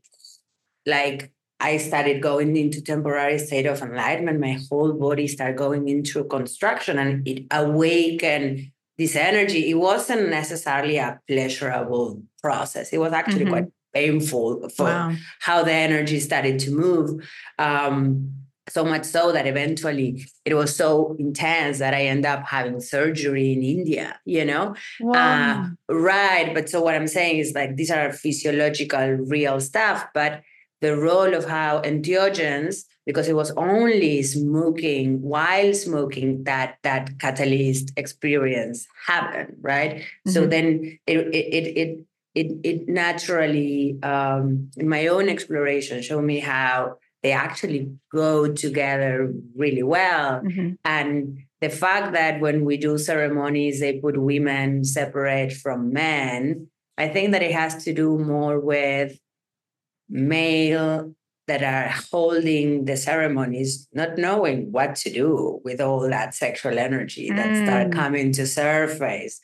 like 0.86 1.32
I 1.60 1.76
started 1.78 2.22
going 2.22 2.56
into 2.56 2.80
temporary 2.80 3.38
state 3.38 3.66
of 3.66 3.82
enlightenment. 3.82 4.40
My 4.40 4.58
whole 4.70 4.92
body 4.92 5.26
started 5.26 5.56
going 5.56 5.88
into 5.88 6.24
construction 6.24 6.98
and 6.98 7.26
it 7.26 7.46
awakened 7.50 8.70
this 8.96 9.16
energy. 9.16 9.70
It 9.70 9.74
wasn't 9.74 10.28
necessarily 10.28 10.98
a 10.98 11.20
pleasurable 11.26 12.22
process. 12.40 12.92
It 12.92 12.98
was 12.98 13.12
actually 13.12 13.42
mm-hmm. 13.42 13.50
quite 13.50 13.66
painful 13.92 14.68
for 14.70 14.84
wow. 14.84 15.14
how 15.40 15.64
the 15.64 15.72
energy 15.72 16.20
started 16.20 16.58
to 16.60 16.70
move. 16.70 17.28
Um, 17.58 18.32
so 18.68 18.84
much 18.84 19.04
so 19.04 19.32
that 19.32 19.46
eventually 19.46 20.26
it 20.44 20.54
was 20.54 20.76
so 20.76 21.16
intense 21.18 21.78
that 21.78 21.94
I 21.94 22.02
end 22.02 22.26
up 22.26 22.44
having 22.46 22.80
surgery 22.80 23.52
in 23.52 23.62
India, 23.62 24.20
you 24.26 24.44
know? 24.44 24.74
Wow. 25.00 25.70
Uh, 25.88 25.94
right. 25.94 26.52
But 26.52 26.68
so 26.68 26.82
what 26.82 26.94
I'm 26.94 27.08
saying 27.08 27.38
is 27.38 27.54
like 27.54 27.76
these 27.76 27.90
are 27.90 28.12
physiological, 28.12 29.08
real 29.26 29.58
stuff, 29.60 30.06
but 30.12 30.42
the 30.80 30.96
role 30.96 31.34
of 31.34 31.44
how 31.44 31.82
entheogens, 31.82 32.84
because 33.06 33.28
it 33.28 33.34
was 33.34 33.50
only 33.52 34.22
smoking 34.22 35.20
while 35.22 35.74
smoking 35.74 36.44
that 36.44 36.76
that 36.82 37.18
catalyst 37.18 37.92
experience 37.96 38.86
happened, 39.06 39.56
right? 39.60 39.96
Mm-hmm. 39.96 40.30
So 40.30 40.46
then 40.46 40.98
it 41.06 41.18
it 41.34 41.76
it 41.76 41.98
it 42.34 42.52
it 42.62 42.88
naturally 42.88 43.98
um, 44.02 44.70
in 44.76 44.88
my 44.88 45.06
own 45.08 45.28
exploration 45.28 46.02
showed 46.02 46.24
me 46.24 46.38
how 46.38 46.98
they 47.22 47.32
actually 47.32 47.90
go 48.12 48.52
together 48.52 49.32
really 49.56 49.82
well. 49.82 50.40
Mm-hmm. 50.42 50.74
And 50.84 51.38
the 51.60 51.70
fact 51.70 52.12
that 52.12 52.40
when 52.40 52.64
we 52.64 52.76
do 52.76 52.96
ceremonies, 52.98 53.80
they 53.80 53.98
put 53.98 54.16
women 54.16 54.84
separate 54.84 55.52
from 55.52 55.92
men, 55.92 56.68
I 56.96 57.08
think 57.08 57.32
that 57.32 57.42
it 57.42 57.52
has 57.52 57.82
to 57.84 57.92
do 57.92 58.18
more 58.18 58.60
with 58.60 59.18
male 60.08 61.14
that 61.46 61.62
are 61.62 61.88
holding 62.12 62.84
the 62.84 62.96
ceremonies, 62.96 63.88
not 63.92 64.18
knowing 64.18 64.70
what 64.70 64.94
to 64.96 65.10
do 65.10 65.60
with 65.64 65.80
all 65.80 66.00
that 66.08 66.34
sexual 66.34 66.78
energy 66.78 67.30
that 67.30 67.46
mm. 67.46 67.64
start 67.64 67.92
coming 67.92 68.32
to 68.32 68.46
surface, 68.46 69.40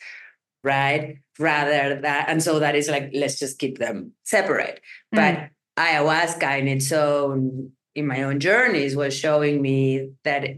right? 0.63 1.17
Rather 1.39 2.01
that, 2.03 2.29
and 2.29 2.43
so 2.43 2.59
that 2.59 2.77
is 2.77 2.89
like, 2.89 3.11
let's 3.15 3.39
just 3.39 3.59
keep 3.59 3.79
them 3.79 4.13
separate. 4.23 4.81
Mm. 5.15 5.51
But 5.77 5.83
ayahuasca 5.83 6.61
in 6.61 6.69
its 6.69 6.93
own 6.93 7.73
in 7.95 8.07
my 8.07 8.23
own 8.23 8.41
journeys 8.41 8.97
was 8.97 9.17
showing 9.17 9.63
me 9.63 10.11
that 10.25 10.49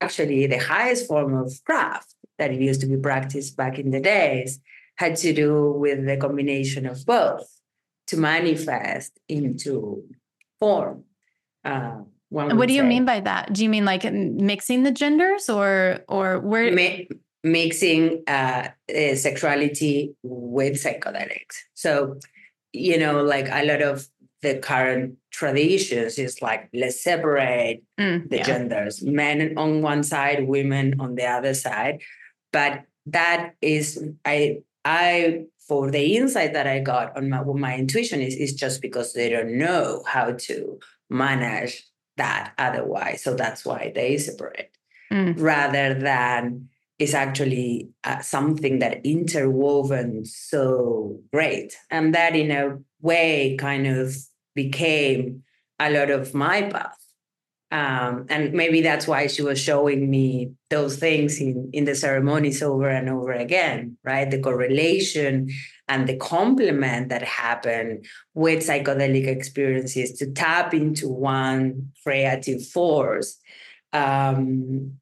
actually 0.00 0.46
the 0.46 0.58
highest 0.58 1.08
form 1.08 1.34
of 1.34 1.52
craft 1.64 2.14
that 2.38 2.50
it 2.52 2.60
used 2.60 2.80
to 2.82 2.86
be 2.86 2.96
practiced 2.96 3.56
back 3.56 3.78
in 3.78 3.90
the 3.90 4.00
days 4.00 4.60
had 4.96 5.16
to 5.16 5.32
do 5.32 5.72
with 5.72 6.04
the 6.06 6.16
combination 6.16 6.86
of 6.86 7.04
both 7.06 7.48
to 8.12 8.18
manifest 8.18 9.18
into 9.28 10.04
form. 10.60 11.04
Uh, 11.64 12.02
what 12.28 12.68
do 12.68 12.74
you 12.74 12.82
say. 12.82 12.88
mean 12.88 13.04
by 13.04 13.20
that? 13.20 13.52
Do 13.52 13.62
you 13.62 13.68
mean 13.68 13.84
like 13.84 14.04
mixing 14.12 14.84
the 14.84 14.90
genders 14.90 15.50
or 15.50 16.00
or 16.08 16.40
where 16.40 16.72
Mi- 16.72 17.08
mixing 17.42 18.22
uh, 18.26 18.68
uh, 18.88 19.14
sexuality 19.16 20.14
with 20.22 20.74
psychedelics? 20.74 21.56
So 21.74 22.18
you 22.72 22.98
know, 22.98 23.22
like 23.22 23.48
a 23.50 23.64
lot 23.64 23.82
of 23.82 24.06
the 24.40 24.58
current 24.58 25.16
traditions 25.30 26.18
is 26.18 26.42
like 26.42 26.68
let's 26.74 27.02
separate 27.02 27.82
mm, 27.98 28.28
the 28.28 28.38
yeah. 28.38 28.44
genders 28.44 29.02
men 29.02 29.56
on 29.56 29.82
one 29.82 30.02
side 30.02 30.46
women 30.46 31.00
on 31.00 31.14
the 31.14 31.24
other 31.24 31.54
side 31.54 32.00
but 32.52 32.82
that 33.06 33.54
is 33.62 34.02
i 34.24 34.58
i 34.84 35.44
for 35.66 35.90
the 35.90 36.16
insight 36.16 36.52
that 36.52 36.66
i 36.66 36.78
got 36.78 37.16
on 37.16 37.28
my 37.28 37.42
my 37.42 37.76
intuition 37.76 38.20
is 38.20 38.34
is 38.34 38.52
just 38.54 38.80
because 38.82 39.12
they 39.12 39.28
don't 39.28 39.56
know 39.56 40.02
how 40.06 40.32
to 40.32 40.78
manage 41.10 41.84
that 42.16 42.52
otherwise 42.58 43.22
so 43.22 43.34
that's 43.34 43.64
why 43.64 43.92
they 43.94 44.18
separate 44.18 44.70
mm. 45.12 45.34
rather 45.38 45.94
than 45.94 46.68
is 46.98 47.14
actually 47.14 47.88
uh, 48.04 48.20
something 48.20 48.78
that 48.78 49.04
interwoven 49.04 50.24
so 50.24 51.18
great 51.32 51.76
and 51.90 52.14
that 52.14 52.36
in 52.36 52.50
a 52.50 52.78
way 53.00 53.56
kind 53.58 53.86
of 53.88 54.16
became 54.54 55.42
a 55.80 55.90
lot 55.90 56.10
of 56.10 56.32
my 56.34 56.62
path. 56.62 57.01
Um, 57.72 58.26
and 58.28 58.52
maybe 58.52 58.82
that's 58.82 59.06
why 59.06 59.26
she 59.28 59.40
was 59.40 59.58
showing 59.58 60.10
me 60.10 60.52
those 60.68 60.98
things 60.98 61.40
in, 61.40 61.70
in 61.72 61.86
the 61.86 61.94
ceremonies 61.94 62.62
over 62.62 62.86
and 62.86 63.08
over 63.08 63.32
again, 63.32 63.96
right? 64.04 64.30
The 64.30 64.40
correlation 64.42 65.48
and 65.88 66.06
the 66.06 66.18
complement 66.18 67.08
that 67.08 67.22
happened 67.22 68.04
with 68.34 68.66
psychedelic 68.68 69.26
experiences 69.26 70.12
to 70.18 70.30
tap 70.32 70.74
into 70.74 71.08
one 71.08 71.92
creative 72.02 72.62
force. 72.66 73.38
Um, 73.94 74.98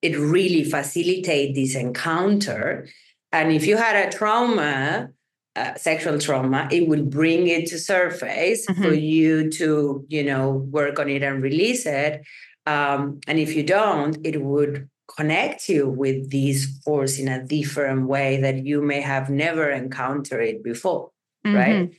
it 0.00 0.16
really 0.16 0.62
facilitated 0.62 1.56
this 1.56 1.74
encounter. 1.74 2.86
And 3.32 3.50
if 3.50 3.66
you 3.66 3.76
had 3.76 3.96
a 3.96 4.16
trauma, 4.16 5.08
uh, 5.56 5.74
sexual 5.74 6.18
trauma, 6.18 6.68
it 6.70 6.86
will 6.86 7.02
bring 7.02 7.48
it 7.48 7.66
to 7.66 7.78
surface 7.78 8.66
mm-hmm. 8.66 8.82
for 8.82 8.92
you 8.92 9.50
to, 9.50 10.04
you 10.08 10.22
know, 10.22 10.50
work 10.50 10.98
on 10.98 11.08
it 11.08 11.22
and 11.22 11.42
release 11.42 11.86
it. 11.86 12.24
Um, 12.66 13.20
and 13.26 13.38
if 13.38 13.54
you 13.56 13.62
don't, 13.62 14.18
it 14.24 14.42
would 14.42 14.88
connect 15.16 15.68
you 15.68 15.88
with 15.88 16.30
this 16.30 16.66
force 16.84 17.18
in 17.18 17.28
a 17.28 17.42
different 17.42 18.06
way 18.06 18.40
that 18.40 18.66
you 18.66 18.82
may 18.82 19.00
have 19.00 19.30
never 19.30 19.70
encountered 19.70 20.42
it 20.42 20.62
before, 20.62 21.10
mm-hmm. 21.46 21.56
right? 21.56 21.90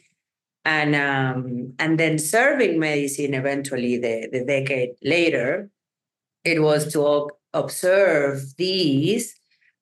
And 0.64 0.96
um, 0.96 1.74
and 1.80 1.98
then 1.98 2.20
serving 2.20 2.78
medicine 2.78 3.34
eventually 3.34 3.98
the, 3.98 4.28
the 4.32 4.46
decade 4.46 4.92
later, 5.02 5.70
it 6.44 6.62
was 6.62 6.92
to 6.94 7.30
observe 7.54 8.56
these 8.58 9.34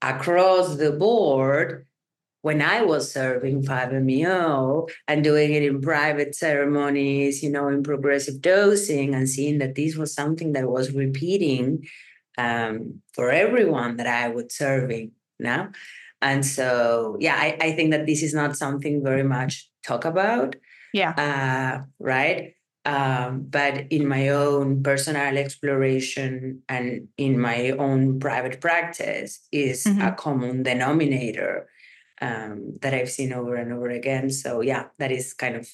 across 0.02 0.76
the 0.78 0.92
board 0.92 1.88
when 2.46 2.62
I 2.62 2.84
was 2.84 3.12
serving 3.12 3.64
5-MeO 3.64 4.88
and 5.08 5.24
doing 5.24 5.54
it 5.56 5.64
in 5.64 5.82
private 5.82 6.36
ceremonies, 6.36 7.42
you 7.42 7.50
know, 7.50 7.70
in 7.70 7.82
progressive 7.82 8.40
dosing 8.40 9.16
and 9.16 9.28
seeing 9.28 9.58
that 9.58 9.74
this 9.74 9.96
was 9.96 10.14
something 10.14 10.54
that 10.54 10.70
was 10.70 10.92
repeating 10.92 11.88
um, 12.38 13.02
for 13.14 13.32
everyone 13.32 13.98
that 13.98 14.06
I 14.06 14.28
was 14.28 14.54
serving 14.56 15.14
now. 15.40 15.72
And 16.22 16.46
so, 16.46 17.18
yeah, 17.20 17.34
I, 17.36 17.58
I 17.60 17.72
think 17.72 17.90
that 17.90 18.06
this 18.06 18.22
is 18.22 18.36
not 18.36 18.56
something 18.56 19.04
very 19.04 19.24
much 19.24 19.68
talk 19.84 20.06
about. 20.06 20.56
Yeah. 20.94 21.14
Uh, 21.18 21.86
right. 21.98 22.54
Um, 22.86 23.48
but 23.50 23.88
in 23.90 24.08
my 24.08 24.30
own 24.30 24.84
personal 24.84 25.36
exploration 25.36 26.62
and 26.70 27.08
in 27.18 27.40
my 27.40 27.72
own 27.72 28.20
private 28.20 28.62
practice 28.62 29.40
is 29.52 29.86
mm-hmm. 29.86 30.02
a 30.02 30.12
common 30.12 30.62
denominator 30.62 31.68
um, 32.22 32.78
that 32.82 32.94
I've 32.94 33.12
seen 33.12 33.34
over 33.34 33.56
and 33.56 33.74
over 33.74 33.90
again. 33.90 34.30
So 34.30 34.62
yeah, 34.62 34.86
that 35.00 35.12
is 35.12 35.34
kind 35.34 35.56
of 35.56 35.70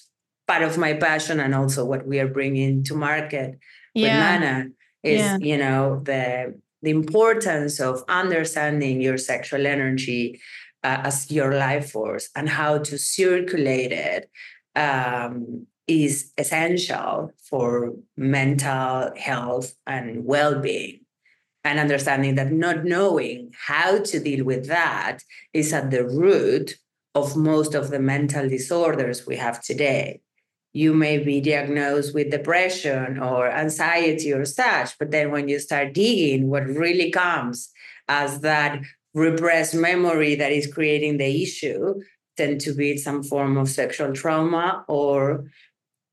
part 0.47 0.63
of 0.63 0.77
my 0.77 0.93
passion 0.93 1.39
and 1.39 1.55
also 1.55 1.85
what 1.85 2.05
we 2.05 2.19
are 2.19 2.27
bringing 2.27 2.83
to 2.83 2.95
market 2.95 3.59
yeah. 3.93 4.03
with 4.03 4.41
Mana 4.41 4.69
is 5.03 5.19
yeah. 5.19 5.37
you 5.39 5.57
know 5.57 6.01
the 6.03 6.59
the 6.81 6.89
importance 6.89 7.79
of 7.79 8.03
understanding 8.07 9.01
your 9.01 9.17
sexual 9.17 9.65
energy 9.67 10.41
uh, 10.83 11.01
as 11.03 11.31
your 11.31 11.53
life 11.55 11.91
force 11.91 12.29
and 12.35 12.49
how 12.49 12.77
to 12.79 12.97
circulate 12.97 13.91
it 13.91 14.29
um, 14.75 15.67
is 15.87 16.31
essential 16.37 17.31
for 17.49 17.93
mental 18.17 19.11
health 19.15 19.75
and 19.85 20.25
well-being 20.25 21.01
and 21.63 21.79
understanding 21.79 22.35
that 22.35 22.51
not 22.51 22.83
knowing 22.83 23.51
how 23.67 23.99
to 23.99 24.19
deal 24.19 24.43
with 24.43 24.67
that 24.67 25.19
is 25.53 25.73
at 25.73 25.91
the 25.91 26.05
root 26.05 26.75
of 27.13 27.35
most 27.35 27.75
of 27.75 27.89
the 27.89 27.99
mental 27.99 28.47
disorders 28.49 29.27
we 29.27 29.35
have 29.35 29.61
today. 29.61 30.21
You 30.73 30.93
may 30.93 31.17
be 31.17 31.41
diagnosed 31.41 32.13
with 32.13 32.31
depression 32.31 33.19
or 33.19 33.51
anxiety 33.51 34.31
or 34.33 34.45
such, 34.45 34.97
but 34.97 35.11
then 35.11 35.31
when 35.31 35.49
you 35.49 35.59
start 35.59 35.93
digging, 35.93 36.47
what 36.47 36.65
really 36.65 37.11
comes 37.11 37.69
as 38.07 38.39
that 38.41 38.81
repressed 39.13 39.75
memory 39.75 40.35
that 40.35 40.51
is 40.51 40.71
creating 40.71 41.17
the 41.17 41.43
issue 41.43 41.95
tend 42.37 42.61
to 42.61 42.73
be 42.73 42.97
some 42.97 43.21
form 43.21 43.57
of 43.57 43.69
sexual 43.69 44.13
trauma 44.13 44.85
or 44.87 45.51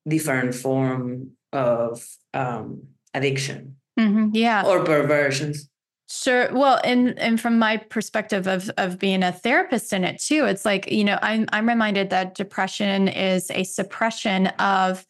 different 0.07 0.55
form 0.55 1.31
of 1.52 2.05
um, 2.35 2.83
addiction. 3.14 3.78
Mm-hmm. 3.99 4.28
Yeah. 4.33 4.64
Or 4.64 4.85
perversions. 4.85 5.69
Sure. 6.11 6.49
Well, 6.55 6.81
and 6.85 7.19
and 7.19 7.38
from 7.38 7.59
my 7.59 7.76
perspective 7.76 8.47
of 8.47 8.71
of 8.78 8.99
being 8.99 9.23
a 9.23 9.33
therapist 9.33 9.93
in 9.93 10.05
it 10.05 10.21
too, 10.21 10.47
it's 10.47 10.64
like, 10.64 10.90
you 10.90 11.05
know, 11.05 11.19
I'm 11.21 11.47
I'm 11.52 11.69
reminded 11.69 12.11
that 12.11 12.35
depression 12.35 13.09
is 13.09 13.50
a 13.50 13.64
suppression 13.64 14.47
of 14.59 15.05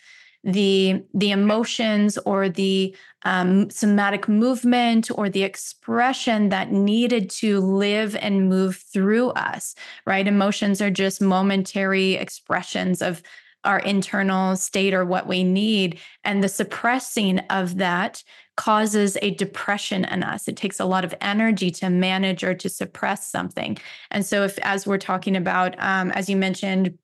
the 0.44 1.02
the 1.14 1.30
emotions 1.30 2.16
or 2.18 2.48
the 2.48 2.96
um, 3.24 3.68
somatic 3.70 4.28
movement 4.28 5.10
or 5.14 5.28
the 5.28 5.42
expression 5.42 6.48
that 6.50 6.72
needed 6.72 7.28
to 7.28 7.60
live 7.60 8.16
and 8.16 8.48
move 8.48 8.76
through 8.76 9.30
us 9.30 9.74
right 10.06 10.28
emotions 10.28 10.80
are 10.80 10.90
just 10.90 11.20
momentary 11.20 12.14
expressions 12.14 13.02
of 13.02 13.22
our 13.64 13.80
internal 13.80 14.54
state 14.54 14.94
or 14.94 15.04
what 15.04 15.26
we 15.26 15.42
need 15.42 15.98
and 16.22 16.44
the 16.44 16.48
suppressing 16.48 17.40
of 17.50 17.78
that 17.78 18.22
causes 18.58 19.16
a 19.22 19.30
depression 19.30 20.04
in 20.04 20.24
us. 20.24 20.48
It 20.48 20.56
takes 20.56 20.80
a 20.80 20.84
lot 20.84 21.04
of 21.04 21.14
energy 21.20 21.70
to 21.70 21.88
manage 21.88 22.42
or 22.42 22.54
to 22.54 22.68
suppress 22.68 23.26
something. 23.26 23.78
And 24.10 24.26
so, 24.26 24.42
if 24.42 24.58
as 24.58 24.86
we're 24.86 24.98
talking 24.98 25.36
about, 25.36 25.80
um, 25.80 26.10
as 26.10 26.28
you 26.28 26.36
mentioned, 26.36 26.98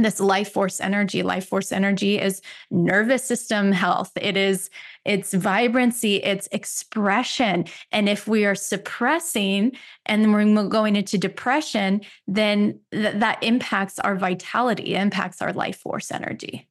this 0.00 0.20
life 0.20 0.52
force 0.52 0.80
energy 0.80 1.24
life 1.24 1.48
force 1.48 1.72
energy 1.72 2.20
is 2.20 2.40
nervous 2.70 3.24
system 3.24 3.72
health 3.72 4.12
it 4.14 4.36
is 4.36 4.70
it's 5.04 5.34
vibrancy 5.34 6.22
it's 6.22 6.46
expression 6.52 7.64
and 7.90 8.08
if 8.08 8.28
we 8.28 8.44
are 8.44 8.54
suppressing 8.54 9.72
and 10.06 10.32
we're 10.32 10.68
going 10.68 10.94
into 10.94 11.18
depression 11.18 12.00
then 12.28 12.78
th- 12.92 13.16
that 13.16 13.42
impacts 13.42 13.98
our 13.98 14.14
vitality 14.14 14.94
impacts 14.94 15.42
our 15.42 15.52
life 15.52 15.80
force 15.80 16.12
energy 16.12 16.68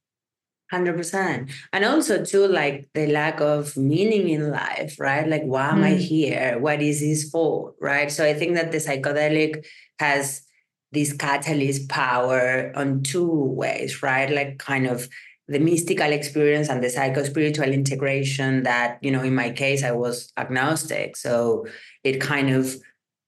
100% 0.74 1.52
and 1.72 1.86
also 1.86 2.24
too 2.24 2.46
like 2.48 2.90
the 2.94 3.08
lack 3.08 3.40
of 3.40 3.78
meaning 3.78 4.30
in 4.30 4.52
life 4.52 5.00
right 5.00 5.28
like 5.28 5.44
why 5.44 5.70
am 5.70 5.82
mm. 5.82 5.86
i 5.86 5.94
here 5.94 6.58
what 6.60 6.82
is 6.82 7.00
this 7.00 7.30
for 7.30 7.74
right 7.80 8.12
so 8.12 8.26
i 8.26 8.34
think 8.34 8.56
that 8.56 8.72
the 8.72 8.78
psychedelic 8.78 9.66
has 10.00 10.48
this 10.92 11.14
catalyst 11.14 11.90
power 11.90 12.72
on 12.76 13.04
two 13.04 13.30
ways, 13.30 14.02
right? 14.02 14.30
Like 14.30 14.58
kind 14.60 14.88
of 14.88 15.10
the 15.48 15.60
mystical 15.60 16.12
experience 16.12 16.70
and 16.70 16.84
the 16.84 16.90
psycho 16.90 17.24
spiritual 17.24 17.72
integration 17.72 18.64
that, 18.64 18.98
you 19.02 19.12
know, 19.12 19.22
in 19.22 19.36
my 19.36 19.52
case, 19.52 19.84
I 19.84 19.92
was 19.92 20.32
agnostic. 20.38 21.16
So 21.16 21.68
it 22.04 22.20
kind 22.20 22.50
of, 22.50 22.76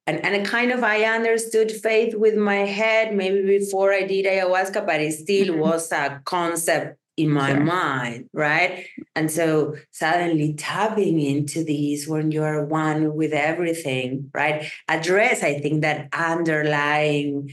and, 0.05 0.23
and 0.25 0.45
kind 0.45 0.71
of 0.71 0.83
I 0.83 1.03
understood 1.03 1.71
faith 1.71 2.15
with 2.15 2.35
my 2.35 2.65
head 2.65 3.15
maybe 3.15 3.45
before 3.45 3.93
I 3.93 4.03
did 4.03 4.25
ayahuasca, 4.25 4.85
but 4.85 4.99
it 4.99 5.13
still 5.13 5.49
mm-hmm. 5.49 5.59
was 5.59 5.91
a 5.91 6.21
concept 6.25 6.98
in 7.19 7.29
my 7.31 7.51
sure. 7.51 7.59
mind, 7.59 8.29
right? 8.31 8.85
And 9.13 9.29
so 9.29 9.75
suddenly 9.91 10.53
tapping 10.53 11.19
into 11.19 11.65
these 11.65 12.07
when 12.07 12.31
you 12.31 12.43
are 12.43 12.65
one 12.65 13.13
with 13.13 13.33
everything, 13.33 14.31
right? 14.33 14.71
Address, 14.87 15.43
I 15.43 15.59
think, 15.59 15.81
that 15.81 16.07
underlying 16.13 17.51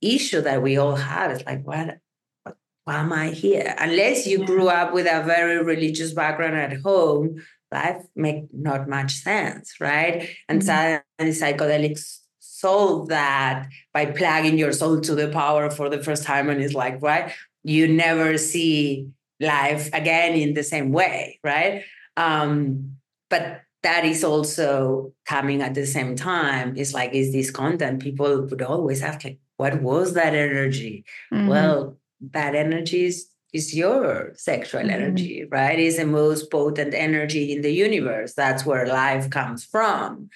issue 0.00 0.40
that 0.42 0.62
we 0.62 0.76
all 0.76 0.94
have. 0.94 1.32
It's 1.32 1.44
like, 1.44 1.66
what, 1.66 1.98
what 2.44 2.56
why 2.84 2.98
am 2.98 3.12
I 3.12 3.30
here? 3.30 3.74
Unless 3.76 4.28
you 4.28 4.46
grew 4.46 4.68
up 4.68 4.94
with 4.94 5.06
a 5.06 5.24
very 5.24 5.62
religious 5.64 6.12
background 6.12 6.54
at 6.56 6.80
home, 6.82 7.42
life 7.72 8.04
make 8.14 8.44
not 8.52 8.88
much 8.88 9.14
sense, 9.14 9.74
right? 9.80 10.28
And 10.48 10.62
mm-hmm. 10.62 11.00
suddenly 11.18 11.34
psychedelics 11.34 12.20
solve 12.38 13.08
that 13.08 13.68
by 13.92 14.06
plugging 14.06 14.58
your 14.58 14.72
soul 14.72 15.00
to 15.00 15.16
the 15.16 15.28
power 15.28 15.70
for 15.70 15.88
the 15.88 16.02
first 16.02 16.22
time 16.22 16.48
and 16.48 16.62
it's 16.62 16.72
like 16.72 17.02
right 17.02 17.34
you 17.66 17.88
never 17.88 18.38
see 18.38 19.08
life 19.40 19.90
again 19.92 20.34
in 20.34 20.54
the 20.54 20.62
same 20.62 20.92
way, 20.92 21.40
right? 21.42 21.82
Um, 22.16 22.96
but 23.28 23.62
that 23.82 24.04
is 24.04 24.22
also 24.22 25.12
coming 25.26 25.60
at 25.60 25.74
the 25.74 25.84
same 25.84 26.14
time. 26.14 26.74
It's 26.76 26.94
like, 26.94 27.12
is 27.12 27.32
this 27.32 27.50
content? 27.50 28.02
People 28.02 28.46
would 28.46 28.62
always 28.62 29.02
ask, 29.02 29.24
like, 29.24 29.40
what 29.56 29.82
was 29.82 30.14
that 30.14 30.34
energy? 30.34 31.04
Mm-hmm. 31.32 31.48
Well, 31.48 31.98
that 32.30 32.54
energy 32.54 33.06
is, 33.06 33.26
is 33.52 33.74
your 33.74 34.32
sexual 34.36 34.82
mm-hmm. 34.82 34.90
energy, 34.90 35.44
right? 35.50 35.78
It's 35.78 35.96
the 35.96 36.06
most 36.06 36.50
potent 36.52 36.94
energy 36.94 37.52
in 37.52 37.62
the 37.62 37.72
universe. 37.72 38.34
That's 38.34 38.64
where 38.64 38.86
life 38.86 39.28
comes 39.30 39.64
from. 39.64 40.30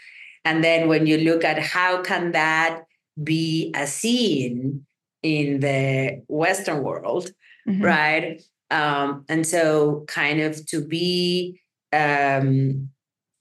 And 0.44 0.64
then 0.64 0.88
when 0.88 1.06
you 1.06 1.18
look 1.18 1.44
at 1.44 1.60
how 1.60 2.02
can 2.02 2.32
that 2.32 2.82
be 3.22 3.72
a 3.76 3.86
scene 3.86 4.84
in 5.22 5.60
the 5.60 6.22
Western 6.28 6.82
world, 6.82 7.30
mm-hmm. 7.68 7.82
right? 7.82 8.42
Um, 8.70 9.24
and 9.28 9.46
so, 9.46 10.04
kind 10.06 10.40
of 10.40 10.64
to 10.66 10.84
be 10.84 11.60
um, 11.92 12.90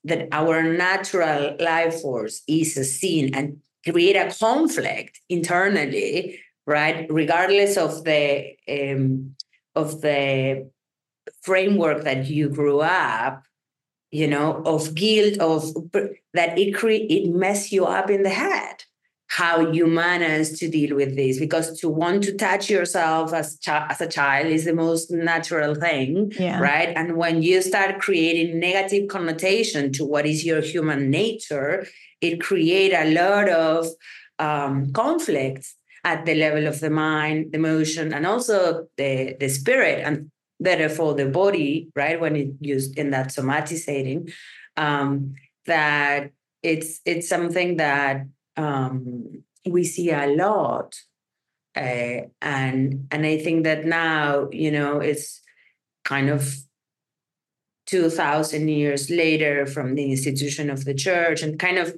that 0.04 0.28
our 0.32 0.64
natural 0.64 1.56
life 1.60 2.02
force 2.02 2.42
is 2.48 2.78
a 2.78 2.84
scene 2.84 3.34
and 3.36 3.58
create 3.86 4.16
a 4.16 4.34
conflict 4.34 5.22
internally, 5.30 6.40
right? 6.66 7.06
Regardless 7.10 7.78
of 7.78 8.04
the 8.04 8.56
um, 8.68 9.36
of 9.76 10.02
the 10.02 10.70
framework 11.42 12.04
that 12.04 12.28
you 12.28 12.50
grew 12.50 12.80
up, 12.80 13.44
you 14.12 14.28
know, 14.28 14.62
of 14.66 14.96
guilt, 14.96 15.40
of 15.40 15.64
that 16.34 16.58
it 16.58 16.74
cre- 16.74 17.08
it 17.10 17.30
mess 17.30 17.72
you 17.72 17.86
up 17.86 18.10
in 18.10 18.24
the 18.24 18.30
head, 18.30 18.84
how 19.30 19.72
you 19.72 19.86
manage 19.86 20.58
to 20.60 20.68
deal 20.68 20.96
with 20.96 21.16
this 21.16 21.40
because 21.40 21.80
to 21.80 21.88
want 21.88 22.24
to 22.24 22.36
touch 22.36 22.68
yourself 22.68 23.32
as, 23.32 23.60
as 23.68 24.02
a 24.02 24.08
child 24.08 24.48
is 24.48 24.66
the 24.66 24.74
most 24.74 25.12
natural 25.12 25.76
thing 25.76 26.32
yeah. 26.40 26.60
right 26.60 26.90
and 26.96 27.16
when 27.16 27.44
you 27.44 27.62
start 27.62 28.00
creating 28.00 28.60
negative 28.60 29.08
connotation 29.08 29.94
to 29.94 30.04
what 30.04 30.26
is 30.26 30.44
your 30.44 30.62
human 30.62 31.12
nature 31.12 31.86
it 32.22 32.42
create 32.42 32.92
a 32.92 33.12
lot 33.12 33.48
of 33.50 33.88
um, 34.40 34.92
conflicts 34.94 35.76
at 36.04 36.26
the 36.26 36.34
level 36.34 36.66
of 36.66 36.80
the 36.80 36.90
mind 36.90 37.52
the 37.52 37.58
emotion 37.58 38.12
and 38.12 38.26
also 38.26 38.88
the, 38.98 39.36
the 39.40 39.48
spirit 39.48 40.02
and 40.04 40.32
therefore 40.60 41.14
the 41.14 41.28
body 41.28 41.88
right 41.96 42.20
when 42.20 42.36
it 42.36 42.50
used 42.60 42.98
in 42.98 43.12
that 43.12 43.28
somatizing 43.28 44.34
um, 44.76 45.36
that 45.68 46.32
it's 46.64 47.00
it's 47.06 47.30
something 47.30 47.78
that 47.78 48.26
um, 48.60 49.44
we 49.66 49.84
see 49.84 50.12
a 50.12 50.28
lot. 50.28 50.96
Uh, 51.76 52.28
and 52.42 53.08
and 53.12 53.26
I 53.26 53.38
think 53.38 53.64
that 53.64 53.86
now, 53.86 54.50
you 54.52 54.72
know, 54.72 55.00
it's 55.00 55.42
kind 56.04 56.30
of 56.30 56.56
2000 57.86 58.68
years 58.68 59.10
later 59.10 59.66
from 59.66 59.96
the 59.96 60.12
institution 60.12 60.70
of 60.70 60.86
the 60.86 60.94
church 60.94 61.42
and 61.42 61.58
kind 61.58 61.78
of 61.78 61.96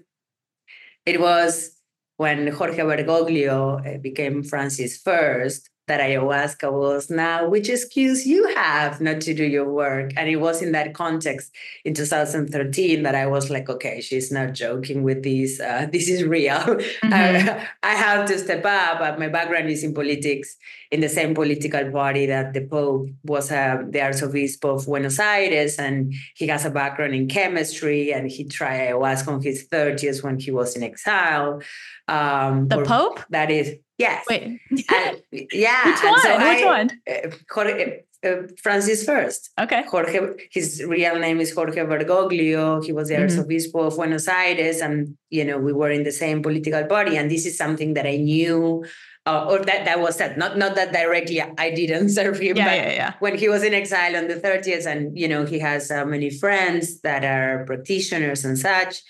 it 1.06 1.20
was 1.20 1.76
when 2.18 2.48
Jorge 2.48 2.84
Bergoglio 2.84 3.60
uh, 3.86 3.98
became 3.98 4.44
Francis 4.44 4.98
first 4.98 5.71
that 5.92 6.00
ayahuasca 6.00 6.72
was 6.72 7.10
now, 7.10 7.50
which 7.50 7.68
excuse 7.68 8.26
you 8.26 8.48
have 8.56 9.02
not 9.02 9.20
to 9.20 9.34
do 9.34 9.44
your 9.44 9.70
work? 9.70 10.14
And 10.16 10.30
it 10.30 10.38
was 10.38 10.62
in 10.62 10.72
that 10.72 10.94
context 10.94 11.52
in 11.84 11.94
2013 11.94 13.04
that 13.04 13.14
I 13.14 13.26
was 13.28 13.50
like, 13.50 13.70
okay, 13.70 14.00
she's 14.00 14.32
not 14.32 14.54
joking 14.54 15.04
with 15.04 15.22
this. 15.22 15.60
Uh, 15.60 15.88
this 15.92 16.08
is 16.08 16.24
real. 16.24 16.54
Mm-hmm. 16.54 17.14
I, 17.14 17.68
I, 17.84 17.96
have 17.96 18.26
to 18.30 18.40
step 18.40 18.64
up. 18.66 19.00
But 19.00 19.20
my 19.20 19.28
background 19.28 19.70
is 19.70 19.84
in 19.84 19.94
politics, 19.94 20.56
in 20.92 21.02
the 21.02 21.10
same 21.10 21.36
political 21.36 21.92
party 21.92 22.26
that 22.28 22.54
the 22.54 22.66
Pope 22.66 23.10
was 23.26 23.52
uh, 23.52 23.84
the 23.90 24.02
Archbishop 24.02 24.64
of 24.64 24.86
Buenos 24.86 25.20
Aires. 25.20 25.76
And 25.78 26.14
he 26.36 26.48
has 26.48 26.64
a 26.64 26.70
background 26.70 27.16
in 27.16 27.28
chemistry 27.28 28.14
and 28.14 28.32
he 28.32 28.46
tried 28.46 28.80
ayahuasca 28.80 29.28
in 29.28 29.42
his 29.42 29.68
30s 29.68 30.24
when 30.24 30.40
he 30.40 30.52
was 30.52 30.78
in 30.78 30.84
exile. 30.84 31.62
Um, 32.08 32.70
the 32.70 32.84
Pope? 32.84 33.20
That 33.30 33.52
is 33.52 33.76
Yes. 34.02 34.26
Wait. 34.30 34.60
Yeah. 35.66 35.86
Which 35.86 36.04
one? 36.04 36.22
So 36.22 36.32
Which 36.38 36.64
I, 36.64 36.66
one? 36.66 36.90
Uh, 37.10 37.30
Jorge, 37.54 38.04
uh, 38.24 38.48
Francis 38.62 39.04
first. 39.06 39.52
Okay. 39.60 39.84
Jorge, 39.88 40.20
his 40.52 40.84
real 40.88 41.18
name 41.20 41.40
is 41.40 41.54
Jorge 41.54 41.82
Bergoglio. 41.92 42.84
He 42.84 42.92
was 42.92 43.08
the 43.10 43.16
mm-hmm. 43.16 43.40
Archbishop 43.40 43.76
of 43.76 43.96
Buenos 43.96 44.28
Aires, 44.28 44.82
and 44.82 45.18
you 45.30 45.46
know 45.46 45.58
we 45.58 45.74
were 45.74 45.92
in 45.92 46.04
the 46.04 46.12
same 46.12 46.42
political 46.42 46.84
party. 46.86 47.16
And 47.18 47.30
this 47.30 47.46
is 47.46 47.58
something 47.58 47.94
that 47.94 48.08
I 48.08 48.18
knew, 48.18 48.84
uh, 49.26 49.46
or 49.50 49.60
that 49.60 49.86
that 49.86 50.00
was 50.00 50.16
said. 50.16 50.38
Not 50.38 50.58
not 50.58 50.76
that 50.76 50.92
directly. 50.94 51.42
I 51.42 51.72
didn't 51.72 52.10
serve 52.20 52.40
him, 52.40 52.58
yeah, 52.58 52.66
but 52.66 52.78
yeah, 52.78 52.94
yeah. 53.02 53.14
when 53.20 53.38
he 53.38 53.48
was 53.50 53.64
in 53.64 53.74
exile 53.74 54.16
on 54.16 54.28
the 54.28 54.40
30th, 54.46 54.86
and 54.86 55.18
you 55.18 55.28
know 55.28 55.46
he 55.46 55.60
has 55.60 55.92
uh, 55.92 56.06
many 56.06 56.30
friends 56.30 57.02
that 57.02 57.24
are 57.24 57.66
practitioners 57.66 58.46
and 58.46 58.58
such. 58.58 59.02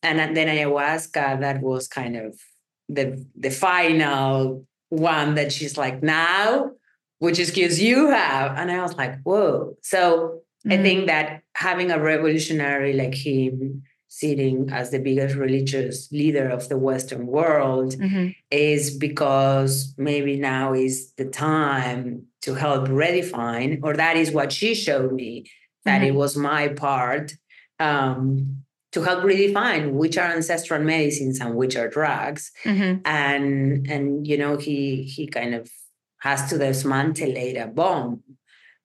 And 0.00 0.36
then 0.36 0.46
ayahuasca, 0.46 1.40
that 1.40 1.60
was 1.60 1.88
kind 1.88 2.16
of 2.16 2.38
the 2.88 3.24
the 3.36 3.50
final 3.50 4.66
one 4.88 5.34
that 5.34 5.52
she's 5.52 5.76
like 5.76 6.02
now 6.02 6.70
which 7.18 7.38
excuse 7.38 7.80
you 7.80 8.10
have 8.10 8.56
and 8.56 8.70
i 8.70 8.80
was 8.80 8.96
like 8.96 9.20
whoa 9.22 9.76
so 9.82 10.40
mm-hmm. 10.66 10.72
i 10.72 10.82
think 10.82 11.06
that 11.06 11.42
having 11.54 11.90
a 11.90 12.00
revolutionary 12.00 12.94
like 12.94 13.14
him 13.14 13.82
sitting 14.10 14.70
as 14.72 14.90
the 14.90 14.98
biggest 14.98 15.36
religious 15.36 16.10
leader 16.10 16.48
of 16.48 16.68
the 16.70 16.78
western 16.78 17.26
world 17.26 17.94
mm-hmm. 17.94 18.28
is 18.50 18.96
because 18.96 19.94
maybe 19.98 20.36
now 20.36 20.72
is 20.72 21.12
the 21.18 21.26
time 21.26 22.24
to 22.40 22.54
help 22.54 22.88
redefine 22.88 23.80
or 23.82 23.94
that 23.94 24.16
is 24.16 24.30
what 24.30 24.50
she 24.50 24.74
showed 24.74 25.12
me 25.12 25.44
that 25.84 26.00
mm-hmm. 26.00 26.08
it 26.08 26.14
was 26.14 26.36
my 26.36 26.68
part 26.68 27.32
um, 27.80 28.62
to 28.92 29.02
help 29.02 29.22
redefine 29.22 29.92
which 29.92 30.16
are 30.16 30.30
ancestral 30.32 30.82
medicines 30.82 31.40
and 31.40 31.54
which 31.54 31.76
are 31.76 31.88
drugs. 31.88 32.50
Mm-hmm. 32.64 33.00
and 33.04 33.86
and 33.90 34.26
you 34.26 34.38
know 34.38 34.56
he 34.56 35.02
he 35.02 35.26
kind 35.26 35.54
of 35.54 35.70
has 36.20 36.48
to 36.50 36.58
dismantle 36.58 37.36
a 37.36 37.66
bomb 37.66 38.22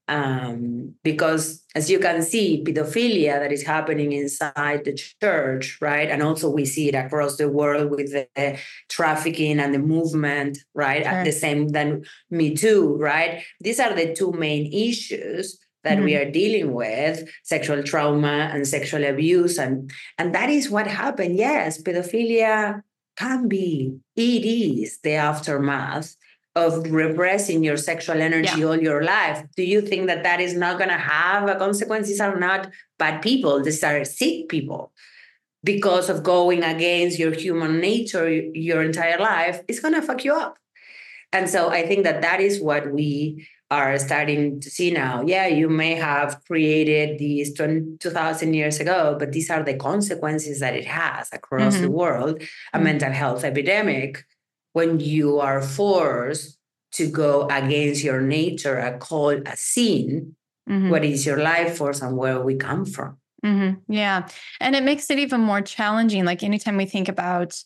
um, 0.08 0.94
because 1.04 1.64
as 1.76 1.90
you 1.90 1.98
can 1.98 2.22
see 2.22 2.64
pedophilia 2.66 3.40
that 3.40 3.52
is 3.52 3.64
happening 3.64 4.12
inside 4.12 4.84
the 4.84 4.94
church 5.22 5.78
right? 5.82 6.10
And 6.10 6.22
also 6.22 6.50
we 6.50 6.66
see 6.66 6.90
it 6.90 6.96
across 6.96 7.38
the 7.38 7.50
world 7.50 7.90
with 7.90 8.12
the 8.12 8.60
trafficking 8.90 9.60
and 9.60 9.74
the 9.74 9.80
movement 9.80 10.58
right? 10.74 11.04
Sure. 11.04 11.12
at 11.12 11.24
the 11.26 11.32
same 11.32 11.70
then 11.70 12.04
me 12.30 12.54
too 12.54 12.98
right? 12.98 13.44
These 13.62 13.80
are 13.80 13.94
the 13.94 14.14
two 14.14 14.34
main 14.34 14.72
issues 14.74 15.58
that 15.84 15.96
mm-hmm. 15.98 16.06
we 16.06 16.16
are 16.16 16.30
dealing 16.30 16.74
with 16.74 17.30
sexual 17.44 17.84
trauma 17.84 18.50
and 18.54 18.68
sexual 18.68 19.04
abuse 19.04 19.58
and 19.58 19.92
and 20.18 20.34
that 20.34 20.50
is 20.50 20.70
what 20.70 20.88
happened 20.88 21.38
yes 21.38 21.82
pedophilia 21.82 22.82
can 23.16 23.48
be 23.48 23.98
it 24.16 24.46
is 24.46 25.00
the 25.04 25.14
aftermath 25.14 26.16
of 26.56 26.92
repressing 26.92 27.64
your 27.64 27.78
sexual 27.78 28.22
energy 28.22 28.60
yeah. 28.60 28.66
all 28.66 28.80
your 28.80 29.04
life, 29.04 29.44
do 29.56 29.64
you 29.64 29.82
think 29.82 30.08
that 30.08 30.24
that 30.24 30.40
is 30.40 30.54
not 30.54 30.78
going 30.78 30.90
to 30.90 30.98
have 30.98 31.50
a 31.50 31.56
consequence? 31.56 32.08
These 32.08 32.22
are 32.22 32.40
not 32.40 32.70
bad 33.00 33.22
people, 33.22 33.62
these 33.64 33.84
are 33.84 34.06
sick 34.06 34.50
people. 34.50 34.92
Because 35.64 36.10
of 36.10 36.24
going 36.24 36.62
against 36.62 37.18
your 37.18 37.32
human 37.32 37.80
nature 37.80 38.30
your 38.30 38.84
entire 38.84 39.18
life, 39.18 39.62
it's 39.68 39.80
going 39.80 39.94
to 39.94 40.02
fuck 40.02 40.26
you 40.26 40.34
up. 40.34 40.58
And 41.32 41.50
so 41.50 41.70
I 41.70 41.88
think 41.88 42.04
that 42.04 42.22
that 42.22 42.42
is 42.42 42.62
what 42.62 42.92
we 42.92 43.48
are 43.72 43.98
starting 43.98 44.60
to 44.62 44.70
see 44.70 44.92
now. 44.92 45.24
Yeah, 45.26 45.48
you 45.48 45.70
may 45.70 45.96
have 45.96 46.44
created 46.46 47.18
these 47.18 47.54
2000 47.54 48.54
years 48.54 48.80
ago, 48.80 49.16
but 49.18 49.32
these 49.32 49.50
are 49.50 49.64
the 49.64 49.76
consequences 49.76 50.60
that 50.60 50.76
it 50.76 50.86
has 50.86 51.30
across 51.34 51.74
mm-hmm. 51.74 51.84
the 51.84 51.92
world 51.92 52.42
a 52.42 52.78
mm-hmm. 52.78 52.84
mental 52.84 53.12
health 53.12 53.44
epidemic 53.44 54.26
when 54.74 55.00
you 55.00 55.40
are 55.40 55.62
forced 55.62 56.58
to 56.94 57.08
go 57.08 57.48
against 57.50 58.04
your 58.04 58.22
nature, 58.22 58.78
a 58.78 58.98
call, 58.98 59.32
a 59.32 59.58
sin. 59.58 60.36
Mm-hmm. 60.70 60.90
What 60.90 61.04
is 61.04 61.26
your 61.26 61.38
life 61.38 61.78
force 61.78 62.02
and 62.02 62.16
where 62.16 62.40
we 62.42 62.56
come 62.56 62.86
from? 62.86 63.18
Mm-hmm. 63.44 63.92
Yeah. 63.92 64.28
And 64.62 64.76
it 64.76 64.84
makes 64.84 65.10
it 65.10 65.20
even 65.20 65.42
more 65.42 65.62
challenging. 65.62 66.26
Like 66.26 66.44
anytime 66.44 66.78
we 66.78 66.86
think 66.86 67.10
about 67.10 67.62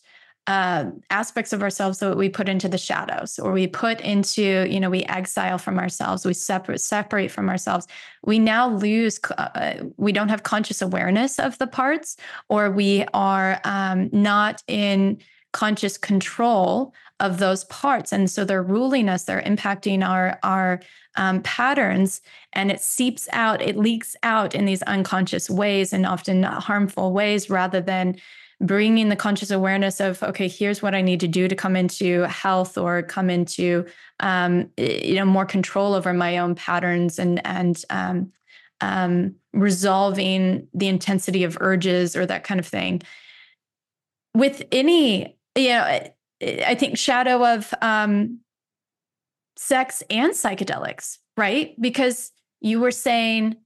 uh, 0.48 0.90
aspects 1.10 1.52
of 1.52 1.62
ourselves 1.62 1.98
that 1.98 2.16
we 2.16 2.30
put 2.30 2.48
into 2.48 2.68
the 2.68 2.78
shadows 2.78 3.38
or 3.38 3.52
we 3.52 3.66
put 3.66 4.00
into 4.00 4.66
you 4.66 4.80
know 4.80 4.88
we 4.88 5.04
exile 5.04 5.58
from 5.58 5.78
ourselves 5.78 6.24
we 6.24 6.32
separate 6.32 6.80
separate 6.80 7.30
from 7.30 7.50
ourselves. 7.50 7.86
We 8.24 8.38
now 8.38 8.70
lose 8.70 9.20
uh, 9.36 9.74
we 9.98 10.10
don't 10.10 10.30
have 10.30 10.44
conscious 10.44 10.80
awareness 10.80 11.38
of 11.38 11.58
the 11.58 11.66
parts 11.66 12.16
or 12.48 12.70
we 12.70 13.04
are 13.12 13.60
um, 13.64 14.08
not 14.10 14.62
in 14.66 15.18
conscious 15.52 15.98
control 15.98 16.94
of 17.20 17.38
those 17.38 17.64
parts. 17.64 18.10
And 18.10 18.30
so 18.30 18.46
they're 18.46 18.62
ruling 18.62 19.10
us 19.10 19.24
they're 19.24 19.42
impacting 19.42 20.02
our 20.02 20.38
our 20.42 20.80
um, 21.16 21.42
patterns 21.42 22.22
and 22.54 22.70
it 22.70 22.80
seeps 22.80 23.28
out 23.34 23.60
it 23.60 23.76
leaks 23.76 24.16
out 24.22 24.54
in 24.54 24.64
these 24.64 24.82
unconscious 24.84 25.50
ways 25.50 25.92
and 25.92 26.06
often 26.06 26.42
harmful 26.42 27.12
ways 27.12 27.50
rather 27.50 27.82
than 27.82 28.16
bringing 28.60 29.08
the 29.08 29.16
conscious 29.16 29.50
awareness 29.50 30.00
of 30.00 30.22
okay 30.22 30.48
here's 30.48 30.82
what 30.82 30.94
i 30.94 31.00
need 31.00 31.20
to 31.20 31.28
do 31.28 31.46
to 31.46 31.54
come 31.54 31.76
into 31.76 32.22
health 32.22 32.76
or 32.76 33.02
come 33.02 33.30
into 33.30 33.86
um, 34.20 34.68
you 34.76 35.14
know 35.14 35.24
more 35.24 35.46
control 35.46 35.94
over 35.94 36.12
my 36.12 36.38
own 36.38 36.54
patterns 36.54 37.18
and 37.18 37.44
and 37.46 37.84
um, 37.90 38.32
um, 38.80 39.34
resolving 39.52 40.68
the 40.74 40.88
intensity 40.88 41.44
of 41.44 41.58
urges 41.60 42.14
or 42.14 42.24
that 42.26 42.44
kind 42.44 42.60
of 42.60 42.66
thing. 42.66 43.02
With 44.34 44.62
any 44.70 45.36
you 45.56 45.68
know 45.70 46.00
i 46.40 46.74
think 46.76 46.96
shadow 46.96 47.44
of 47.44 47.74
um, 47.82 48.40
sex 49.56 50.02
and 50.10 50.32
psychedelics 50.32 51.18
right? 51.38 51.80
Because 51.80 52.32
you 52.60 52.80
were 52.80 52.90
saying 52.90 53.56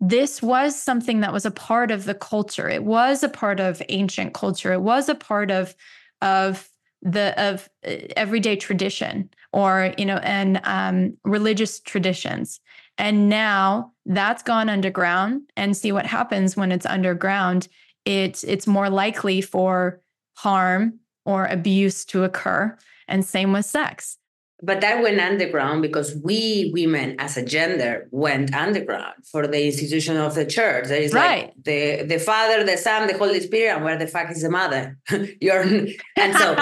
this 0.00 0.40
was 0.40 0.80
something 0.80 1.20
that 1.20 1.32
was 1.32 1.44
a 1.44 1.50
part 1.50 1.90
of 1.90 2.04
the 2.04 2.14
culture. 2.14 2.68
It 2.68 2.84
was 2.84 3.22
a 3.22 3.28
part 3.28 3.60
of 3.60 3.82
ancient 3.90 4.32
culture. 4.32 4.72
It 4.72 4.80
was 4.80 5.08
a 5.08 5.14
part 5.14 5.50
of 5.50 5.74
of 6.22 6.68
the 7.02 7.38
of 7.42 7.68
uh, 7.86 7.96
everyday 8.16 8.56
tradition 8.56 9.30
or 9.52 9.94
you 9.98 10.06
know 10.06 10.16
and 10.18 10.60
um, 10.64 11.16
religious 11.24 11.80
traditions. 11.80 12.60
And 12.96 13.28
now 13.28 13.92
that's 14.06 14.42
gone 14.42 14.68
underground. 14.68 15.42
And 15.56 15.76
see 15.76 15.92
what 15.92 16.06
happens 16.06 16.56
when 16.56 16.72
it's 16.72 16.86
underground. 16.86 17.68
It's 18.06 18.42
it's 18.44 18.66
more 18.66 18.88
likely 18.88 19.42
for 19.42 20.00
harm 20.34 21.00
or 21.26 21.44
abuse 21.46 22.06
to 22.06 22.24
occur. 22.24 22.76
And 23.06 23.24
same 23.24 23.52
with 23.52 23.66
sex 23.66 24.16
but 24.62 24.80
that 24.80 25.02
went 25.02 25.20
underground 25.20 25.82
because 25.82 26.14
we 26.22 26.70
women 26.72 27.16
as 27.18 27.36
a 27.36 27.44
gender 27.44 28.08
went 28.10 28.54
underground 28.54 29.14
for 29.24 29.46
the 29.46 29.66
institution 29.66 30.16
of 30.16 30.34
the 30.34 30.44
church 30.44 30.88
there 30.88 31.00
is 31.00 31.12
right. 31.12 31.46
like 31.46 31.54
the 31.64 32.02
the 32.04 32.18
father 32.18 32.64
the 32.64 32.76
son 32.76 33.06
the 33.06 33.16
holy 33.16 33.40
spirit 33.40 33.74
and 33.74 33.84
where 33.84 33.98
the 33.98 34.06
fuck 34.06 34.30
is 34.30 34.42
the 34.42 34.50
mother 34.50 34.96
you're 35.40 35.62
and 35.62 36.34
so 36.36 36.56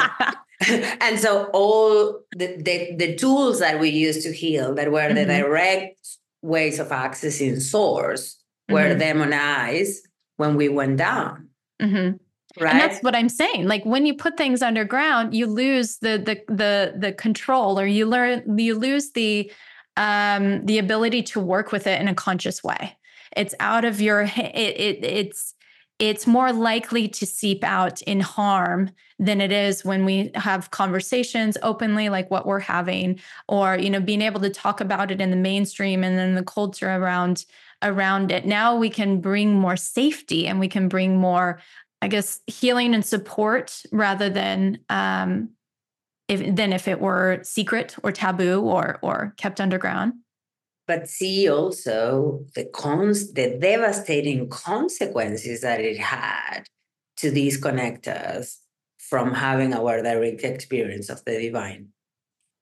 and 1.01 1.19
so 1.19 1.45
all 1.53 2.21
the, 2.37 2.57
the 2.57 2.95
the 2.97 3.15
tools 3.17 3.61
that 3.61 3.79
we 3.79 3.89
used 3.89 4.23
to 4.23 4.33
heal 4.33 4.75
that 4.75 4.91
were 4.91 5.01
mm-hmm. 5.01 5.15
the 5.15 5.25
direct 5.25 6.19
ways 6.43 6.79
of 6.79 6.89
accessing 6.89 7.61
source 7.61 8.43
were 8.69 8.81
mm-hmm. 8.81 8.99
demonized 8.99 10.07
when 10.37 10.57
we 10.57 10.69
went 10.69 10.97
down 10.97 11.49
mm-hmm. 11.81 12.17
Right. 12.61 12.73
And 12.73 12.81
that's 12.81 13.03
what 13.03 13.15
I'm 13.15 13.29
saying. 13.29 13.67
Like 13.67 13.85
when 13.85 14.07
you 14.07 14.15
put 14.15 14.37
things 14.37 14.63
underground, 14.63 15.35
you 15.35 15.47
lose 15.47 15.99
the 15.99 16.19
the 16.19 16.53
the 16.53 16.95
the 16.97 17.13
control 17.13 17.79
or 17.79 17.87
you 17.87 18.07
learn 18.07 18.59
you 18.59 18.75
lose 18.75 19.13
the 19.13 19.51
um 19.97 20.65
the 20.67 20.79
ability 20.79 21.23
to 21.25 21.41
work 21.41 21.73
with 21.73 21.87
it 21.87 22.01
in 22.01 22.09
a 22.09 22.15
conscious 22.15 22.63
way. 22.63 22.97
It's 23.37 23.55
out 23.61 23.85
of 23.85 24.01
your 24.01 24.23
it, 24.23 24.31
it 24.35 25.05
it's 25.05 25.55
it's 25.99 26.27
more 26.27 26.53
likely 26.53 27.09
to 27.09 27.27
seep 27.27 27.65
out 27.65 28.01
in 28.03 28.21
harm 28.21 28.91
than 29.19 29.41
it 29.41 29.51
is 29.51 29.85
when 29.85 30.05
we 30.05 30.31
have 30.35 30.71
conversations 30.71 31.59
openly 31.63 32.09
like 32.09 32.31
what 32.31 32.47
we're 32.47 32.61
having 32.61 33.19
or 33.49 33.77
you 33.77 33.91
know 33.91 34.01
being 34.01 34.23
able 34.23 34.41
to 34.41 34.51
talk 34.51 34.81
about 34.81 35.11
it 35.11 35.21
in 35.21 35.31
the 35.31 35.37
mainstream 35.37 36.05
and 36.05 36.17
then 36.17 36.35
the 36.35 36.43
culture 36.43 36.91
around 36.91 37.45
around 37.83 38.31
it 38.31 38.47
now 38.47 38.77
we 38.77 38.89
can 38.89 39.21
bring 39.21 39.53
more 39.55 39.77
safety 39.77 40.47
and 40.47 40.61
we 40.61 40.69
can 40.69 40.89
bring 40.89 41.17
more 41.17 41.61
I 42.01 42.09
guess 42.09 42.41
healing 42.47 42.95
and 42.95 43.05
support 43.05 43.83
rather 43.91 44.31
than 44.31 44.81
um, 44.89 45.51
if 46.29 46.55
than 46.55 46.73
if 46.73 46.87
it 46.87 47.01
were 47.01 47.41
secret 47.43 47.97
or 48.03 48.13
taboo 48.13 48.61
or 48.61 48.99
or 49.03 49.35
kept 49.37 49.61
underground. 49.61 50.15
But 50.87 51.09
see 51.09 51.51
also 51.51 52.45
the 52.55 52.65
cons 52.67 53.33
the 53.33 53.59
devastating 53.61 54.49
consequences 54.49 55.63
that 55.63 55.81
it 55.81 55.99
had 55.99 56.65
to 57.19 57.31
disconnect 57.31 58.07
us 58.07 58.61
from 58.99 59.35
having 59.35 59.75
our 59.75 60.03
direct 60.03 60.45
experience 60.45 61.09
of 61.09 61.25
the 61.25 61.39
divine. 61.39 61.89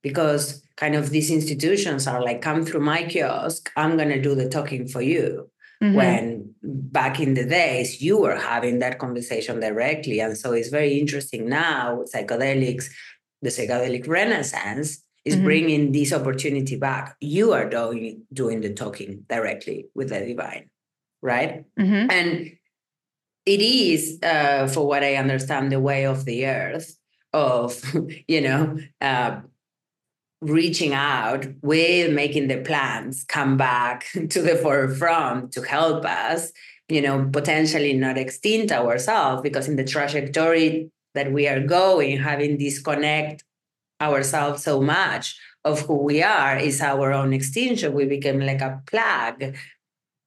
Because 0.03 0.62
kind 0.77 0.94
of 0.94 1.11
these 1.11 1.31
institutions 1.31 2.07
are 2.07 2.22
like, 2.22 2.40
come 2.40 2.64
through 2.64 2.81
my 2.81 3.03
kiosk, 3.03 3.70
I'm 3.77 3.96
gonna 3.96 4.20
do 4.20 4.35
the 4.35 4.49
talking 4.49 4.87
for 4.87 5.03
you. 5.03 5.51
Mm-hmm. 5.83 5.95
When 5.95 6.55
back 6.62 7.21
in 7.21 7.35
the 7.35 7.45
days 7.45 8.01
you 8.03 8.19
were 8.19 8.37
having 8.37 8.79
that 8.81 8.99
conversation 8.99 9.61
directly. 9.61 10.21
And 10.21 10.37
so 10.37 10.53
it's 10.53 10.69
very 10.69 10.99
interesting 10.99 11.49
now, 11.49 12.05
psychedelics, 12.12 12.87
the 13.43 13.51
psychedelic 13.51 14.09
renaissance 14.09 15.03
is 15.25 15.35
mm-hmm. 15.35 15.45
bringing 15.45 15.93
this 15.93 16.12
opportunity 16.12 16.77
back. 16.77 17.17
You 17.21 17.53
are 17.53 17.69
doing, 17.69 18.23
doing 18.33 18.61
the 18.61 18.73
talking 18.73 19.25
directly 19.29 19.87
with 19.95 20.09
the 20.11 20.21
divine, 20.21 20.71
right? 21.21 21.65
Mm-hmm. 21.79 22.11
And 22.11 22.53
it 23.45 23.61
is, 23.61 24.19
uh, 24.23 24.69
for 24.69 24.87
what 24.87 25.03
I 25.05 25.17
understand, 25.17 25.71
the 25.71 25.81
way 25.81 26.07
of 26.07 26.25
the 26.25 26.47
earth 26.47 26.97
of, 27.33 27.81
you 28.29 28.41
know, 28.41 28.79
uh, 29.01 29.41
reaching 30.40 30.92
out 30.92 31.46
with 31.62 32.12
making 32.12 32.49
the 32.49 32.59
plans 32.59 33.25
come 33.29 33.57
back 33.57 34.07
to 34.31 34.42
the 34.42 34.57
forefront 34.57 35.53
to 35.53 35.62
help 35.62 36.05
us 36.05 36.53
you 36.88 37.01
know 37.01 37.29
potentially 37.33 37.94
not 37.94 38.18
extinct 38.18 38.70
ourselves 38.70 39.42
because 39.42 39.66
in 39.66 39.77
the 39.77 39.85
trajectory 39.85 40.90
that 41.14 41.33
we 41.33 41.49
are 41.49 41.61
going 41.61 42.18
having 42.18 42.59
disconnect 42.59 43.42
ourselves 44.01 44.62
so 44.62 44.81
much 44.81 45.37
of 45.66 45.81
who 45.81 45.96
we 45.96 46.22
are 46.22 46.57
is 46.57 46.81
our 46.81 47.12
own 47.12 47.33
extinction. 47.33 47.92
We 47.92 48.05
became 48.05 48.40
like 48.40 48.61
a 48.61 48.81
plague 48.87 49.57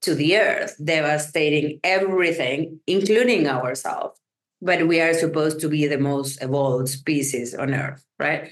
to 0.02 0.16
the 0.16 0.38
earth 0.38 0.76
devastating 0.84 1.80
everything 1.84 2.80
including 2.88 3.48
ourselves. 3.48 4.20
But 4.62 4.88
we 4.88 5.00
are 5.00 5.14
supposed 5.14 5.62
to 5.62 5.70
be 5.70 5.88
the 5.88 5.98
most 5.98 6.44
evolved 6.44 6.90
species 6.90 7.56
on 7.56 7.74
earth 7.74 8.04
right 8.20 8.52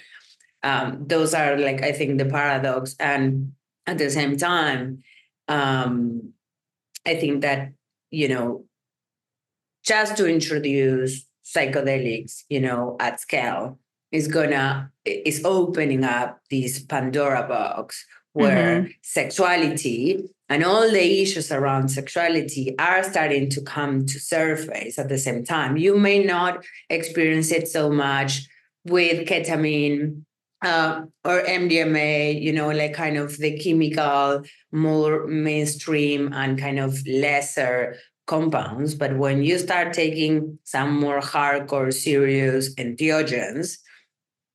um, 0.64 1.06
those 1.08 1.34
are 1.34 1.58
like 1.58 1.82
i 1.84 1.92
think 1.92 2.18
the 2.18 2.26
paradox 2.26 2.96
and 3.00 3.54
at 3.86 3.98
the 3.98 4.10
same 4.10 4.38
time 4.38 5.02
um, 5.48 6.34
i 7.06 7.16
think 7.16 7.42
that 7.42 7.72
you 8.12 8.28
know 8.28 8.66
just 9.84 10.18
to 10.18 10.28
introduce 10.28 11.26
psychedelics 11.46 12.44
you 12.50 12.60
know 12.60 12.96
at 13.00 13.20
scale 13.20 13.80
is 14.12 14.28
gonna 14.28 14.92
is 15.06 15.44
opening 15.46 16.04
up 16.04 16.40
this 16.50 16.80
pandora 16.80 17.48
box 17.48 18.06
where 18.34 18.82
mm-hmm. 18.82 18.92
sexuality 19.02 20.24
and 20.50 20.64
all 20.64 20.90
the 20.90 21.22
issues 21.22 21.52
around 21.52 21.90
sexuality 21.90 22.78
are 22.78 23.04
starting 23.04 23.50
to 23.50 23.62
come 23.62 24.06
to 24.06 24.20
surface 24.20 25.00
at 25.00 25.10
the 25.10 25.18
same 25.18 25.44
time 25.44 25.78
you 25.78 25.98
may 25.98 26.24
not 26.24 26.64
experience 26.90 27.52
it 27.52 27.68
so 27.68 27.90
much 27.90 28.48
with 28.86 29.28
ketamine 29.28 30.22
uh, 30.64 31.02
or 31.24 31.42
MDMA, 31.44 32.42
you 32.42 32.52
know, 32.52 32.70
like 32.70 32.94
kind 32.94 33.18
of 33.18 33.38
the 33.38 33.58
chemical, 33.60 34.44
more 34.72 35.28
mainstream 35.28 36.34
and 36.34 36.60
kind 36.60 36.80
of 36.80 37.06
lesser 37.08 37.98
compounds. 38.26 38.96
But 38.96 39.18
when 39.18 39.44
you 39.44 39.58
start 39.58 39.94
taking 39.94 40.60
some 40.64 41.00
more 41.00 41.20
hardcore, 41.20 41.94
serious 41.94 42.74
entheogens, 42.76 43.78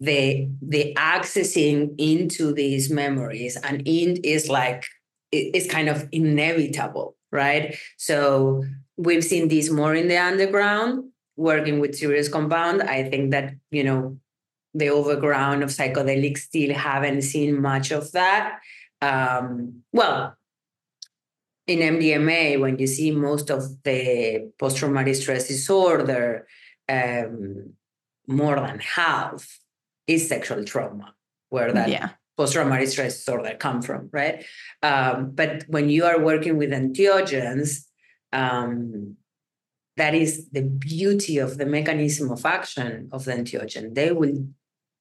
the 0.00 0.48
the 0.60 0.92
accessing 0.98 1.94
into 1.96 2.52
these 2.52 2.90
memories 2.90 3.56
and 3.56 3.82
in 3.86 4.16
is 4.24 4.48
like 4.48 4.84
it's 5.30 5.70
kind 5.70 5.88
of 5.88 6.08
inevitable, 6.12 7.16
right? 7.30 7.76
So 7.96 8.64
we've 8.96 9.24
seen 9.24 9.48
this 9.48 9.70
more 9.70 9.94
in 9.94 10.08
the 10.08 10.18
underground, 10.18 11.04
working 11.36 11.78
with 11.78 11.94
serious 11.94 12.28
compound. 12.28 12.82
I 12.82 13.04
think 13.08 13.30
that 13.30 13.54
you 13.70 13.84
know 13.84 14.18
the 14.74 14.88
overground 14.88 15.62
of 15.62 15.70
psychedelics 15.70 16.38
still 16.38 16.74
haven't 16.74 17.22
seen 17.22 17.60
much 17.60 17.90
of 17.90 18.12
that. 18.12 18.60
Um, 19.00 19.82
well, 19.92 20.36
in 21.66 21.78
MDMA, 21.78 22.58
when 22.60 22.78
you 22.78 22.86
see 22.86 23.10
most 23.10 23.50
of 23.50 23.82
the 23.84 24.50
post 24.58 24.78
traumatic 24.78 25.14
stress 25.16 25.48
disorder, 25.48 26.46
um, 26.88 27.74
more 28.26 28.56
than 28.56 28.78
half 28.80 29.60
is 30.06 30.28
sexual 30.28 30.64
trauma, 30.64 31.14
where 31.50 31.72
that 31.72 31.88
yeah. 31.88 32.10
post 32.36 32.54
traumatic 32.54 32.88
stress 32.88 33.16
disorder 33.16 33.56
come 33.58 33.82
from, 33.82 34.08
right? 34.12 34.44
Um, 34.82 35.32
but 35.34 35.64
when 35.68 35.88
you 35.88 36.04
are 36.04 36.20
working 36.20 36.56
with 36.56 36.70
entheogens, 36.70 37.84
um, 38.32 39.16
that 39.96 40.14
is 40.14 40.48
the 40.50 40.62
beauty 40.62 41.38
of 41.38 41.58
the 41.58 41.66
mechanism 41.66 42.30
of 42.30 42.44
action 42.46 43.08
of 43.12 43.24
the 43.24 43.32
entheogen. 43.32 43.94
They 43.94 44.10
will 44.10 44.46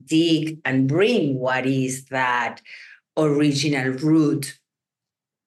dig 0.05 0.59
and 0.65 0.87
bring 0.87 1.39
what 1.39 1.65
is 1.65 2.05
that 2.05 2.61
original 3.17 3.93
root 3.93 4.57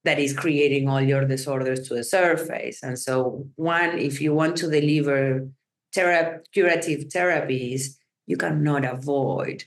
that 0.05 0.19
is 0.19 0.35
creating 0.35 0.89
all 0.89 1.01
your 1.01 1.25
disorders 1.25 1.89
to 1.89 1.95
the 1.95 2.05
surface. 2.05 2.83
And 2.83 2.99
so, 2.99 3.47
one, 3.57 3.99
if 3.99 4.21
you 4.21 4.35
want 4.35 4.57
to 4.59 4.71
deliver 4.71 5.49
thera- 5.97 6.41
curative 6.53 7.05
therapies, 7.09 7.97
you 8.27 8.37
cannot 8.37 8.85
avoid 8.85 9.65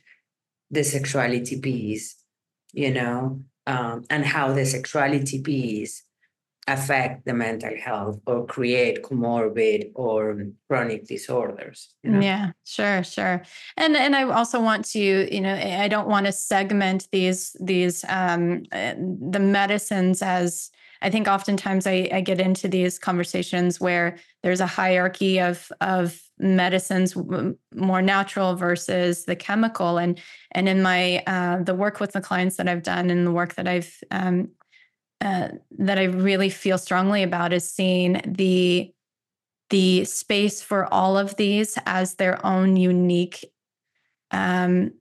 the 0.70 0.84
sexuality 0.84 1.60
piece, 1.60 2.16
you 2.74 2.94
know, 2.94 3.42
um, 3.66 4.06
and 4.10 4.26
how 4.26 4.54
the 4.54 4.66
sexuality 4.66 5.42
piece 5.42 6.04
affect 6.68 7.26
the 7.26 7.34
mental 7.34 7.76
health 7.78 8.20
or 8.26 8.46
create 8.46 9.02
comorbid 9.02 9.92
or 9.96 10.48
chronic 10.68 11.08
disorders 11.08 11.94
you 12.04 12.12
know? 12.12 12.20
yeah 12.20 12.52
sure 12.66 13.04
sure 13.04 13.42
and 13.78 13.96
and 13.96 14.16
i 14.16 14.24
also 14.24 14.60
want 14.60 14.84
to 14.84 15.34
you 15.34 15.40
know 15.40 15.56
i 15.56 15.88
don't 15.88 16.10
want 16.10 16.26
to 16.26 16.32
segment 16.32 17.08
these 17.12 17.56
these 17.62 18.04
um 18.10 18.64
uh, 18.74 18.94
the 19.30 19.40
medicines 19.40 20.22
as 20.22 20.70
i 21.02 21.10
think 21.10 21.28
oftentimes 21.28 21.88
I, 21.88 22.10
I 22.12 22.20
get 22.20 22.42
into 22.42 22.68
these 22.68 23.00
conversations 23.00 23.80
where 23.80 24.18
there's 24.44 24.60
a 24.60 24.68
hierarchy 24.68 25.40
of 25.40 25.72
of 25.80 26.20
medicines 26.38 27.16
more 27.74 28.02
natural 28.02 28.56
versus 28.56 29.24
the 29.24 29.36
chemical 29.36 29.98
and 29.98 30.20
and 30.52 30.68
in 30.68 30.82
my 30.82 31.24
uh, 31.28 31.64
the 31.64 31.74
work 31.74 32.02
with 32.02 32.12
the 32.12 32.22
clients 32.22 32.58
that 32.58 32.68
i've 32.68 32.84
done 32.84 33.10
and 33.10 33.26
the 33.26 33.32
work 33.32 33.56
that 33.56 33.70
i've 33.70 33.98
um, 34.12 34.50
uh, 35.22 35.50
that 35.80 35.98
I 35.98 36.04
really 36.06 36.50
feel 36.50 36.78
strongly 36.78 37.24
about 37.24 37.54
is 37.54 37.72
seeing 37.72 38.22
the 38.26 38.92
the 39.70 40.06
space 40.06 40.62
for 40.62 40.92
all 40.94 41.18
of 41.18 41.36
these 41.36 41.78
as 41.86 42.16
their 42.16 42.44
own 42.46 42.78
unique 42.78 43.44
um, 44.32 44.94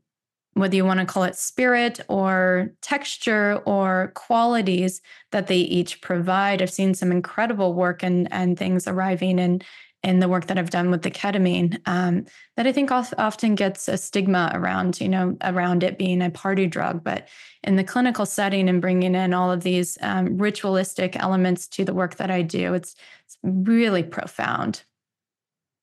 whether 0.56 0.74
you 0.74 0.86
want 0.86 1.00
to 1.00 1.06
call 1.06 1.24
it 1.24 1.36
spirit 1.36 2.00
or 2.08 2.72
texture 2.80 3.60
or 3.66 4.10
qualities 4.14 5.02
that 5.30 5.48
they 5.48 5.58
each 5.58 6.00
provide. 6.00 6.62
I've 6.62 6.70
seen 6.70 6.94
some 6.94 7.12
incredible 7.12 7.74
work 7.74 8.02
and 8.02 8.26
and 8.32 8.58
things 8.58 8.88
arriving 8.88 9.38
in 9.38 9.60
in 10.06 10.20
the 10.20 10.28
work 10.28 10.46
that 10.46 10.56
I've 10.56 10.70
done 10.70 10.92
with 10.92 11.02
the 11.02 11.10
ketamine 11.10 11.80
um, 11.86 12.26
that 12.56 12.64
I 12.64 12.70
think 12.70 12.92
often 12.92 13.56
gets 13.56 13.88
a 13.88 13.98
stigma 13.98 14.52
around, 14.54 15.00
you 15.00 15.08
know, 15.08 15.36
around 15.42 15.82
it 15.82 15.98
being 15.98 16.22
a 16.22 16.30
party 16.30 16.68
drug. 16.68 17.02
But 17.02 17.26
in 17.64 17.74
the 17.74 17.82
clinical 17.82 18.24
setting 18.24 18.68
and 18.68 18.80
bringing 18.80 19.16
in 19.16 19.34
all 19.34 19.50
of 19.50 19.64
these 19.64 19.98
um, 20.02 20.38
ritualistic 20.38 21.16
elements 21.16 21.66
to 21.68 21.84
the 21.84 21.92
work 21.92 22.16
that 22.16 22.30
I 22.30 22.42
do, 22.42 22.74
it's, 22.74 22.94
it's 23.24 23.36
really 23.42 24.04
profound. 24.04 24.84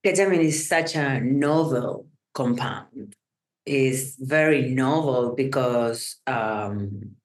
Ketamine 0.06 0.40
is 0.40 0.70
such 0.70 0.96
a 0.96 1.20
novel 1.20 2.08
compound. 2.34 3.16
It's 3.66 4.16
very 4.16 4.70
novel 4.70 5.36
because 5.36 6.16
um, 6.28 7.18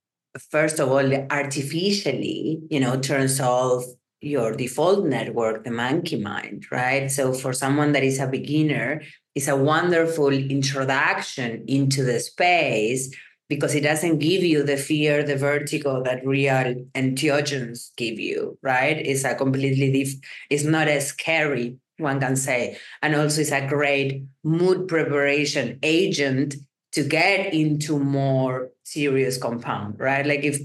first 0.50 0.80
of 0.80 0.90
all, 0.90 1.14
artificially, 1.30 2.60
you 2.70 2.80
know, 2.80 2.98
turns 2.98 3.38
off 3.38 3.84
your 4.20 4.52
default 4.52 5.06
network, 5.06 5.64
the 5.64 5.70
monkey 5.70 6.20
mind, 6.20 6.66
right? 6.70 7.10
So 7.10 7.32
for 7.32 7.52
someone 7.52 7.92
that 7.92 8.02
is 8.02 8.18
a 8.18 8.26
beginner, 8.26 9.02
it's 9.34 9.48
a 9.48 9.56
wonderful 9.56 10.32
introduction 10.32 11.64
into 11.68 12.02
the 12.02 12.18
space 12.18 13.14
because 13.48 13.74
it 13.74 13.82
doesn't 13.82 14.18
give 14.18 14.42
you 14.42 14.62
the 14.62 14.76
fear, 14.76 15.22
the 15.22 15.36
vertigo 15.36 16.02
that 16.02 16.26
real 16.26 16.74
entheogens 16.94 17.90
give 17.96 18.18
you, 18.18 18.58
right? 18.62 18.98
It's 18.98 19.24
a 19.24 19.34
completely 19.34 19.90
diff- 19.92 20.20
it's 20.50 20.64
not 20.64 20.88
as 20.88 21.06
scary, 21.06 21.76
one 21.96 22.20
can 22.20 22.36
say. 22.36 22.76
And 23.00 23.14
also 23.14 23.40
it's 23.40 23.52
a 23.52 23.66
great 23.66 24.24
mood 24.44 24.88
preparation 24.88 25.78
agent 25.82 26.56
to 26.92 27.04
get 27.04 27.54
into 27.54 27.98
more 27.98 28.70
serious 28.82 29.38
compound, 29.38 29.98
right? 29.98 30.26
Like 30.26 30.44
if 30.44 30.60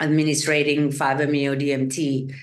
administrating 0.00 0.90
5-MeO 0.90 1.56
DMT 1.56 2.34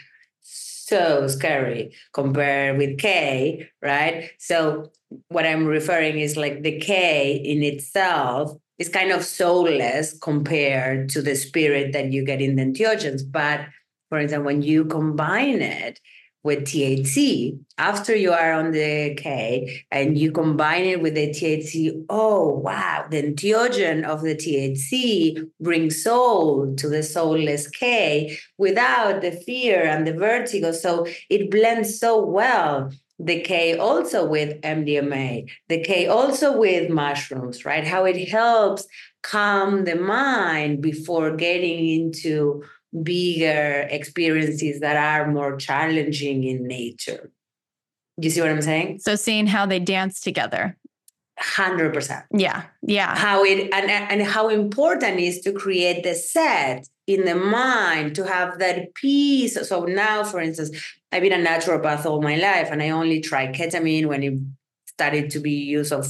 so 0.92 1.28
scary 1.30 1.94
compared 2.14 2.78
with 2.78 3.00
K, 3.00 3.70
right? 3.82 4.30
So 4.40 4.92
what 5.30 5.46
I'm 5.46 5.66
referring 5.66 6.20
is 6.20 6.36
like 6.36 6.64
the 6.64 6.80
K 6.80 7.34
in 7.34 7.64
itself 7.64 8.52
is 8.78 8.90
kind 8.90 9.12
of 9.12 9.24
soulless 9.24 10.18
compared 10.20 11.08
to 11.10 11.22
the 11.22 11.36
spirit 11.36 11.94
that 11.94 12.12
you 12.12 12.26
get 12.26 12.42
in 12.42 12.58
the 12.58 12.64
entheogens. 12.64 13.22
But 13.26 13.62
for 14.10 14.20
example, 14.20 14.48
when 14.48 14.64
you 14.64 14.84
combine 14.84 15.62
it 15.62 16.02
with 16.44 16.60
THC 16.66 17.60
after 17.78 18.16
you 18.16 18.32
are 18.32 18.54
on 18.54 18.72
the 18.72 19.14
K 19.16 19.84
and 19.92 20.18
you 20.18 20.32
combine 20.32 20.86
it 20.86 21.02
with 21.02 21.16
the 21.16 21.30
THC. 21.30 22.06
Oh, 22.10 22.50
wow. 22.50 23.06
The 23.10 23.22
entheogen 23.24 24.04
of 24.04 24.22
the 24.22 24.36
THC 24.36 25.50
brings 25.60 26.04
soul 26.04 26.76
to 26.76 26.90
the 26.90 27.04
soulless 27.04 27.68
K 27.70 28.38
without 28.58 29.22
the 29.22 29.32
fear 29.32 29.84
and 29.84 30.08
the 30.08 30.14
vertigo. 30.14 30.72
So 30.72 31.08
it 31.30 31.52
blends 31.52 32.00
so 32.00 32.24
well. 32.26 32.92
The 33.20 33.42
K 33.42 33.78
also 33.78 34.26
with 34.26 34.60
MDMA, 34.62 35.48
the 35.70 35.84
K 35.84 36.08
also 36.08 36.58
with 36.58 36.90
mushrooms, 36.90 37.66
right? 37.66 37.86
How 37.86 38.06
it 38.06 38.28
helps 38.28 38.88
calm 39.22 39.84
the 39.84 39.96
mind 39.96 40.82
before 40.82 41.36
getting 41.36 41.88
into 41.88 42.64
bigger 43.04 43.88
experiences 43.90 44.80
that 44.82 44.98
are 44.98 45.32
more 45.32 45.56
challenging 45.58 46.44
in 46.44 46.68
nature. 46.68 47.32
You 48.18 48.30
see 48.30 48.42
what 48.42 48.50
I'm 48.50 48.62
saying? 48.62 49.00
So 49.00 49.16
seeing 49.16 49.48
how 49.48 49.66
they 49.66 49.80
dance 49.80 50.20
together. 50.20 50.78
100%. 51.40 52.24
Yeah. 52.34 52.64
Yeah. 52.82 53.18
How 53.18 53.44
it 53.44 53.74
and 53.74 53.90
and 53.90 54.22
how 54.22 54.50
important 54.50 55.20
is 55.20 55.42
to 55.42 55.52
create 55.52 56.04
the 56.04 56.14
set 56.14 56.88
in 57.08 57.26
the 57.26 57.36
mind 57.36 58.16
to 58.16 58.28
have 58.28 58.60
that 58.60 58.94
peace. 58.94 59.58
So 59.68 59.86
now 59.86 60.24
for 60.24 60.40
instance, 60.40 60.70
I've 61.12 61.24
been 61.24 61.34
a 61.34 61.44
naturopath 61.44 62.06
all 62.06 62.22
my 62.22 62.36
life 62.36 62.70
and 62.72 62.82
I 62.82 62.90
only 62.90 63.22
try 63.22 63.48
ketamine 63.48 64.06
when 64.06 64.24
it 64.24 64.40
started 64.88 65.32
to 65.32 65.40
be 65.40 65.52
used 65.52 65.92
of 65.92 66.08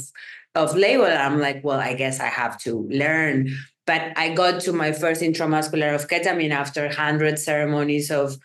of 0.53 0.75
label. 0.75 1.05
I'm 1.05 1.39
like, 1.39 1.63
well, 1.63 1.79
I 1.79 1.93
guess 1.93 2.19
I 2.19 2.27
have 2.27 2.59
to 2.63 2.87
learn 2.89 3.55
but 3.91 4.13
I 4.15 4.29
got 4.29 4.61
to 4.61 4.71
my 4.71 4.93
first 4.93 5.21
intramuscular 5.21 5.93
of 5.93 6.07
ketamine 6.07 6.51
after 6.51 6.85
100 6.85 7.37
ceremonies 7.37 8.09
of 8.09 8.37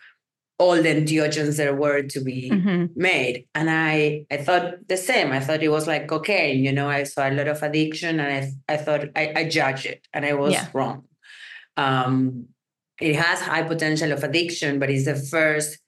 all 0.59 0.75
the 0.75 0.89
entheogens 0.89 1.55
there 1.55 1.73
were 1.73 2.01
to 2.01 2.19
be 2.19 2.49
mm-hmm. 2.51 2.87
made. 2.99 3.45
And 3.55 3.69
I, 3.69 4.25
I 4.29 4.37
thought 4.37 4.89
the 4.89 4.97
same. 4.97 5.31
I 5.31 5.39
thought 5.39 5.63
it 5.63 5.69
was 5.69 5.87
like 5.87 6.09
cocaine, 6.09 6.65
you 6.65 6.73
know, 6.73 6.89
I 6.89 7.03
saw 7.03 7.29
a 7.29 7.31
lot 7.31 7.47
of 7.47 7.63
addiction 7.63 8.19
and 8.19 8.29
I, 8.67 8.73
I 8.73 8.75
thought 8.75 9.05
I, 9.15 9.31
I 9.37 9.47
judged 9.47 9.85
it 9.85 10.05
and 10.11 10.25
I 10.25 10.33
was 10.33 10.51
yeah. 10.51 10.67
wrong. 10.73 11.05
Um, 11.77 12.47
it 12.99 13.15
has 13.15 13.39
high 13.39 13.63
potential 13.63 14.11
of 14.11 14.25
addiction, 14.25 14.79
but 14.79 14.89
it's 14.89 15.05
the 15.05 15.15
first 15.15 15.79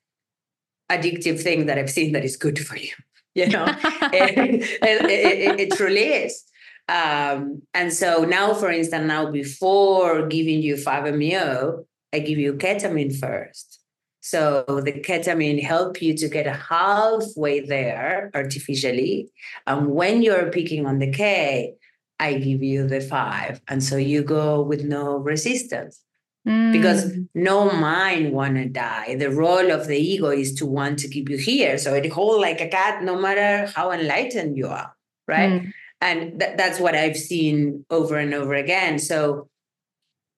addictive 0.90 1.42
thing 1.42 1.66
that 1.66 1.78
I've 1.78 1.92
seen 1.92 2.14
that 2.14 2.24
is 2.24 2.38
good 2.38 2.60
for 2.60 2.78
you. 2.78 2.94
You 3.36 3.48
know, 3.48 3.66
it, 4.12 4.64
it, 4.82 5.06
it, 5.06 5.60
it, 5.60 5.72
truly 5.74 6.02
is. 6.02 6.44
Um, 6.90 7.62
and 7.76 7.94
so 7.94 8.24
now, 8.24 8.56
for 8.56 8.72
instance, 8.72 9.06
now 9.06 9.30
before 9.30 10.26
giving 10.28 10.64
you 10.64 10.76
5-MeO, 10.76 11.86
I 12.12 12.20
give 12.20 12.40
you 12.40 12.54
ketamine 12.54 13.16
first. 13.16 13.80
So 14.22 14.64
the 14.84 14.94
ketamine 14.94 15.62
help 15.62 16.02
you 16.02 16.18
to 16.18 16.28
get 16.28 16.48
halfway 16.48 17.60
there 17.60 18.32
artificially. 18.34 19.30
And 19.68 19.92
when 19.92 20.24
you're 20.24 20.50
picking 20.50 20.88
on 20.88 20.98
the 20.98 21.12
K, 21.12 21.76
I 22.20 22.34
give 22.34 22.64
you 22.64 22.88
the 22.88 23.02
five. 23.02 23.62
And 23.68 23.84
so 23.84 23.96
you 23.96 24.24
go 24.24 24.62
with 24.62 24.84
no 24.84 25.18
resistance. 25.18 26.02
Mm. 26.48 26.72
Because 26.72 27.14
no 27.36 27.72
mind 27.72 28.32
wanna 28.32 28.68
die. 28.68 29.16
The 29.16 29.30
role 29.30 29.72
of 29.72 29.88
the 29.88 29.98
ego 29.98 30.30
is 30.30 30.56
to 30.56 30.66
want 30.66 30.98
to 31.00 31.08
keep 31.08 31.30
you 31.30 31.38
here. 31.38 31.78
So 31.78 31.94
it 31.94 32.12
hold 32.12 32.42
like 32.42 32.62
a 32.62 32.68
cat, 32.68 33.04
no 33.04 33.20
matter 33.20 33.72
how 33.76 33.92
enlightened 33.92 34.58
you 34.58 34.68
are, 34.68 34.96
right? 35.28 35.62
Mm. 35.62 35.74
And 36.02 36.40
th- 36.40 36.58
that's 36.58 36.80
what 36.80 36.96
I've 36.96 37.18
seen 37.18 37.86
over 37.90 38.18
and 38.18 38.34
over 38.34 38.54
again. 38.54 39.00
So, 39.00 39.50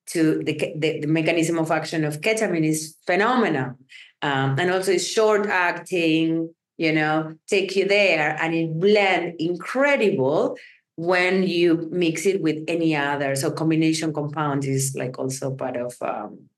to 0.07 0.43
the, 0.43 0.73
the, 0.75 1.01
the 1.01 1.07
mechanism 1.07 1.57
of 1.57 1.71
action 1.71 2.03
of 2.03 2.21
ketamine 2.21 2.65
is 2.65 2.97
phenomenal, 3.05 3.75
um, 4.21 4.57
and 4.59 4.71
also 4.71 4.91
it's 4.91 5.07
short 5.07 5.47
acting. 5.47 6.53
You 6.77 6.93
know, 6.93 7.35
take 7.47 7.75
you 7.75 7.87
there, 7.87 8.35
and 8.41 8.55
it 8.55 8.79
blend 8.79 9.35
incredible 9.39 10.57
when 10.95 11.43
you 11.43 11.87
mix 11.91 12.25
it 12.25 12.41
with 12.41 12.63
any 12.67 12.95
other. 12.95 13.35
So 13.35 13.51
combination 13.51 14.13
compound 14.13 14.65
is 14.65 14.95
like 14.95 15.17
also 15.17 15.55
part 15.55 15.77
of 15.77 15.95
um, 16.01 16.49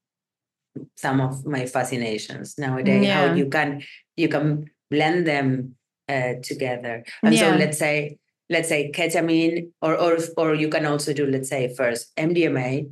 some 0.95 1.21
of 1.21 1.45
my 1.45 1.65
fascinations 1.65 2.57
nowadays. 2.57 3.05
Yeah. 3.05 3.29
How 3.29 3.33
you 3.33 3.47
can 3.47 3.83
you 4.15 4.27
can 4.27 4.69
blend 4.89 5.27
them 5.27 5.75
uh, 6.09 6.33
together. 6.41 7.03
And 7.21 7.33
yeah. 7.33 7.51
so 7.51 7.57
let's 7.57 7.77
say 7.77 8.17
let's 8.49 8.69
say 8.69 8.91
ketamine, 8.91 9.71
or 9.81 9.95
or 9.95 10.17
or 10.37 10.53
you 10.53 10.69
can 10.69 10.85
also 10.85 11.13
do 11.13 11.25
let's 11.25 11.49
say 11.49 11.73
first 11.73 12.15
MDMA, 12.15 12.91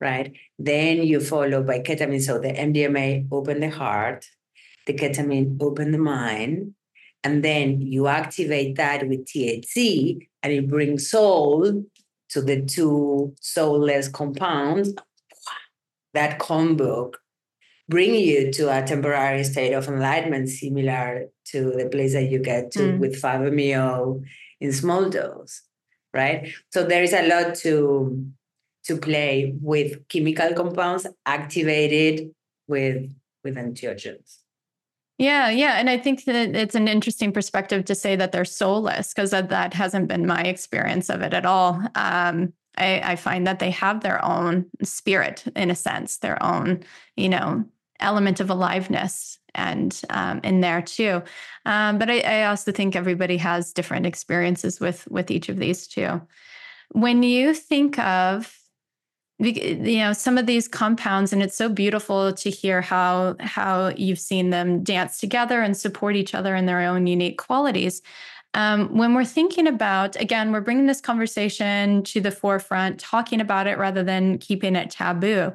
right? 0.00 0.32
Then 0.58 1.02
you 1.02 1.20
follow 1.20 1.62
by 1.62 1.80
ketamine. 1.80 2.22
So 2.22 2.38
the 2.38 2.52
MDMA 2.52 3.28
open 3.30 3.60
the 3.60 3.70
heart, 3.70 4.26
the 4.86 4.94
ketamine 4.94 5.60
open 5.60 5.92
the 5.92 5.98
mind, 5.98 6.74
and 7.24 7.44
then 7.44 7.80
you 7.80 8.06
activate 8.06 8.76
that 8.76 9.08
with 9.08 9.26
THC, 9.26 10.28
and 10.42 10.52
it 10.52 10.68
brings 10.68 11.10
soul 11.10 11.84
to 12.30 12.42
the 12.42 12.62
two 12.62 13.34
soulless 13.40 14.08
compounds. 14.08 14.94
That 16.14 16.38
combo 16.38 17.12
bring 17.88 18.14
you 18.14 18.52
to 18.52 18.76
a 18.76 18.82
temporary 18.82 19.44
state 19.44 19.72
of 19.72 19.88
enlightenment 19.88 20.48
similar 20.48 21.28
to 21.46 21.70
the 21.70 21.88
place 21.90 22.12
that 22.12 22.24
you 22.24 22.38
get 22.38 22.70
to 22.72 22.80
mm. 22.80 22.98
with 22.98 23.20
5-MeO 23.20 24.22
in 24.60 24.72
small 24.72 25.08
dose, 25.08 25.62
right? 26.12 26.52
So 26.70 26.84
there 26.84 27.02
is 27.02 27.12
a 27.12 27.26
lot 27.26 27.54
to 27.56 28.32
to 28.84 28.96
play 28.96 29.54
with 29.60 30.08
chemical 30.08 30.54
compounds 30.54 31.06
activated 31.26 32.30
with 32.66 33.12
with 33.44 33.56
entheogens. 33.56 34.38
Yeah, 35.18 35.50
yeah. 35.50 35.78
And 35.78 35.90
I 35.90 35.98
think 35.98 36.24
that 36.24 36.54
it's 36.54 36.76
an 36.76 36.86
interesting 36.86 37.32
perspective 37.32 37.84
to 37.86 37.94
say 37.94 38.14
that 38.14 38.30
they're 38.30 38.44
soulless 38.44 39.12
because 39.12 39.32
that, 39.32 39.48
that 39.48 39.74
hasn't 39.74 40.06
been 40.06 40.26
my 40.26 40.42
experience 40.42 41.10
of 41.10 41.22
it 41.22 41.34
at 41.34 41.44
all. 41.44 41.82
Um, 41.96 42.52
I, 42.76 43.00
I, 43.02 43.16
find 43.16 43.44
that 43.44 43.58
they 43.58 43.72
have 43.72 44.00
their 44.02 44.24
own 44.24 44.66
spirit 44.84 45.44
in 45.56 45.72
a 45.72 45.74
sense, 45.74 46.18
their 46.18 46.40
own, 46.40 46.84
you 47.16 47.28
know, 47.28 47.64
element 48.00 48.40
of 48.40 48.50
aliveness 48.50 49.38
and 49.54 50.00
um, 50.10 50.40
in 50.44 50.60
there 50.60 50.82
too. 50.82 51.22
Um, 51.66 51.98
but 51.98 52.10
I, 52.10 52.20
I 52.20 52.44
also 52.46 52.72
think 52.72 52.94
everybody 52.94 53.36
has 53.38 53.72
different 53.72 54.06
experiences 54.06 54.80
with 54.80 55.06
with 55.08 55.30
each 55.30 55.48
of 55.48 55.58
these 55.58 55.86
too. 55.86 56.20
When 56.92 57.22
you 57.22 57.54
think 57.54 57.98
of 57.98 58.54
you 59.40 59.98
know 59.98 60.12
some 60.12 60.36
of 60.36 60.46
these 60.46 60.66
compounds 60.66 61.32
and 61.32 61.42
it's 61.42 61.56
so 61.56 61.68
beautiful 61.68 62.32
to 62.32 62.50
hear 62.50 62.80
how 62.80 63.36
how 63.38 63.92
you've 63.96 64.18
seen 64.18 64.50
them 64.50 64.82
dance 64.82 65.18
together 65.20 65.62
and 65.62 65.76
support 65.76 66.16
each 66.16 66.34
other 66.34 66.56
in 66.56 66.66
their 66.66 66.80
own 66.80 67.06
unique 67.06 67.38
qualities 67.38 68.02
um, 68.54 68.96
when 68.96 69.14
we're 69.14 69.24
thinking 69.24 69.68
about 69.68 70.20
again 70.20 70.50
we're 70.50 70.60
bringing 70.60 70.86
this 70.86 71.00
conversation 71.00 72.02
to 72.02 72.20
the 72.20 72.32
forefront 72.32 72.98
talking 72.98 73.40
about 73.40 73.68
it 73.68 73.78
rather 73.78 74.02
than 74.02 74.38
keeping 74.38 74.74
it 74.74 74.90
taboo 74.90 75.52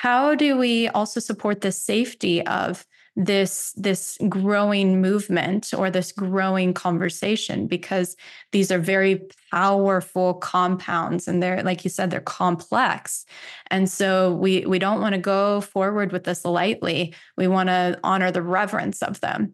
how 0.00 0.34
do 0.34 0.56
we 0.56 0.88
also 0.88 1.20
support 1.20 1.60
the 1.60 1.70
safety 1.70 2.40
of 2.46 2.86
this 3.16 3.74
this 3.76 4.16
growing 4.30 5.02
movement 5.02 5.74
or 5.76 5.90
this 5.90 6.10
growing 6.10 6.72
conversation? 6.72 7.66
Because 7.66 8.16
these 8.50 8.72
are 8.72 8.78
very 8.78 9.20
powerful 9.50 10.32
compounds 10.32 11.28
and 11.28 11.42
they're 11.42 11.62
like 11.62 11.84
you 11.84 11.90
said 11.90 12.10
they're 12.10 12.22
complex. 12.22 13.26
And 13.70 13.90
so 13.90 14.32
we 14.32 14.64
we 14.64 14.78
don't 14.78 15.02
want 15.02 15.16
to 15.16 15.20
go 15.20 15.60
forward 15.60 16.12
with 16.12 16.24
this 16.24 16.46
lightly. 16.46 17.14
We 17.36 17.46
want 17.46 17.68
to 17.68 18.00
honor 18.02 18.30
the 18.30 18.40
reverence 18.40 19.02
of 19.02 19.20
them. 19.20 19.52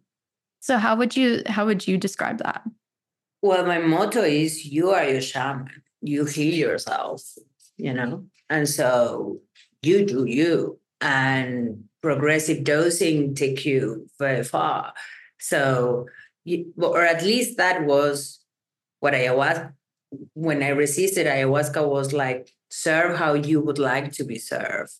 So 0.61 0.79
how 0.79 0.95
would 0.95 1.17
you 1.17 1.43
how 1.47 1.67
would 1.67 1.89
you 1.89 1.99
describe 1.99 2.39
that? 2.39 2.63
Well 3.43 3.67
my 3.67 3.79
motto 3.79 4.23
is 4.23 4.65
you 4.65 4.91
are 4.91 5.09
your 5.09 5.23
shaman. 5.23 5.83
You 6.03 6.25
heal 6.25 6.55
yourself 6.55 7.25
you 7.79 7.93
know? 7.93 8.25
And 8.49 8.69
so 8.69 9.41
you 9.83 10.05
do 10.05 10.25
you 10.25 10.79
and 11.01 11.85
progressive 12.03 12.65
dosing 12.65 13.35
take 13.35 13.65
you 13.65 14.09
very 14.19 14.45
far. 14.45 14.93
So, 15.39 16.07
you, 16.45 16.73
or 16.79 17.03
at 17.03 17.23
least 17.23 17.57
that 17.57 17.85
was 17.85 18.41
what 19.01 19.15
ayahuasca, 19.15 19.73
when 20.35 20.62
I 20.62 20.69
resisted 20.69 21.27
ayahuasca 21.27 21.87
was 21.89 22.12
like, 22.12 22.49
serve 22.71 23.17
how 23.17 23.35
you 23.35 23.61
would 23.61 23.79
like 23.79 24.12
to 24.12 24.25
be 24.25 24.39
served. 24.39 24.93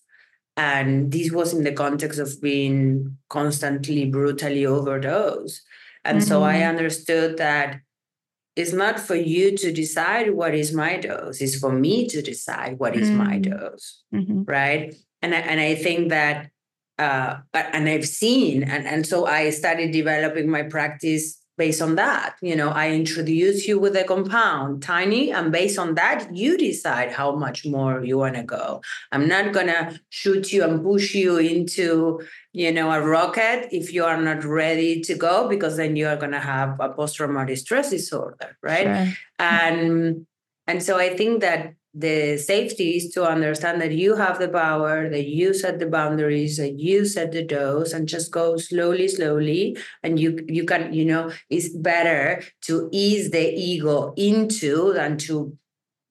And 0.55 1.11
this 1.11 1.31
was 1.31 1.53
in 1.53 1.63
the 1.63 1.71
context 1.71 2.19
of 2.19 2.41
being 2.41 3.17
constantly 3.29 4.05
brutally 4.05 4.65
overdosed. 4.65 5.61
And 6.03 6.19
mm-hmm. 6.19 6.27
so 6.27 6.43
I 6.43 6.55
mm-hmm. 6.55 6.69
understood 6.69 7.37
that 7.37 7.79
it's 8.57 8.73
not 8.73 8.99
for 8.99 9.15
you 9.15 9.55
to 9.57 9.71
decide 9.71 10.33
what 10.33 10.55
is 10.55 10.73
my 10.73 10.97
dose, 10.97 11.41
it's 11.41 11.59
for 11.59 11.71
me 11.71 12.07
to 12.07 12.21
decide 12.21 12.79
what 12.79 12.95
is 12.95 13.09
mm-hmm. 13.09 13.17
my 13.17 13.37
dose. 13.37 14.03
Mm-hmm. 14.13 14.43
Right. 14.43 14.95
And 15.21 15.33
I, 15.33 15.39
and 15.39 15.59
I 15.59 15.75
think 15.75 16.09
that 16.09 16.49
uh, 16.99 17.37
and 17.53 17.87
I've 17.87 18.07
seen, 18.07 18.63
and, 18.63 18.87
and 18.87 19.05
so 19.05 19.27
I 19.27 19.51
started 19.51 19.91
developing 19.91 20.49
my 20.49 20.63
practice 20.63 21.36
based 21.57 21.81
on 21.81 21.95
that. 21.95 22.35
You 22.41 22.55
know, 22.55 22.69
I 22.69 22.91
introduce 22.91 23.67
you 23.67 23.79
with 23.79 23.95
a 23.95 24.03
compound, 24.03 24.83
tiny, 24.83 25.31
and 25.31 25.51
based 25.51 25.79
on 25.79 25.95
that, 25.95 26.35
you 26.35 26.57
decide 26.57 27.11
how 27.11 27.35
much 27.35 27.65
more 27.65 28.03
you 28.03 28.17
want 28.19 28.35
to 28.35 28.43
go. 28.43 28.81
I'm 29.11 29.27
not 29.27 29.53
gonna 29.53 29.99
shoot 30.09 30.53
you 30.53 30.63
and 30.63 30.83
push 30.83 31.15
you 31.15 31.37
into, 31.37 32.21
you 32.53 32.71
know, 32.71 32.91
a 32.91 33.01
rocket 33.01 33.69
if 33.71 33.91
you 33.93 34.05
are 34.05 34.21
not 34.21 34.43
ready 34.43 35.01
to 35.01 35.15
go, 35.15 35.47
because 35.49 35.77
then 35.77 35.95
you 35.95 36.07
are 36.07 36.17
gonna 36.17 36.39
have 36.39 36.79
a 36.79 36.89
post-traumatic 36.89 37.57
stress 37.57 37.89
disorder, 37.89 38.57
right? 38.61 39.07
Sure. 39.07 39.13
And 39.39 40.27
and 40.67 40.83
so 40.83 40.97
I 40.97 41.15
think 41.15 41.41
that 41.41 41.73
the 41.97 42.37
safety 42.37 42.97
is 42.97 43.11
to 43.13 43.27
understand 43.27 43.81
that 43.81 43.91
you 43.91 44.15
have 44.15 44.37
the 44.37 44.49
power, 44.49 45.09
that 45.09 45.25
you 45.25 45.53
set 45.53 45.79
the 45.79 45.87
boundaries, 45.87 46.57
that 46.57 46.79
you 46.79 47.05
set 47.05 47.31
the 47.31 47.43
dose, 47.43 47.91
and 47.91 48.07
just 48.07 48.31
go 48.31 48.57
slowly, 48.57 49.07
slowly. 49.07 49.75
And 50.03 50.19
you 50.19 50.39
you 50.47 50.65
can, 50.65 50.93
you 50.93 51.05
know, 51.05 51.31
it's 51.49 51.69
better 51.69 52.43
to 52.63 52.89
ease 52.91 53.31
the 53.31 53.51
ego 53.51 54.13
into 54.15 54.93
than 54.93 55.17
to 55.19 55.57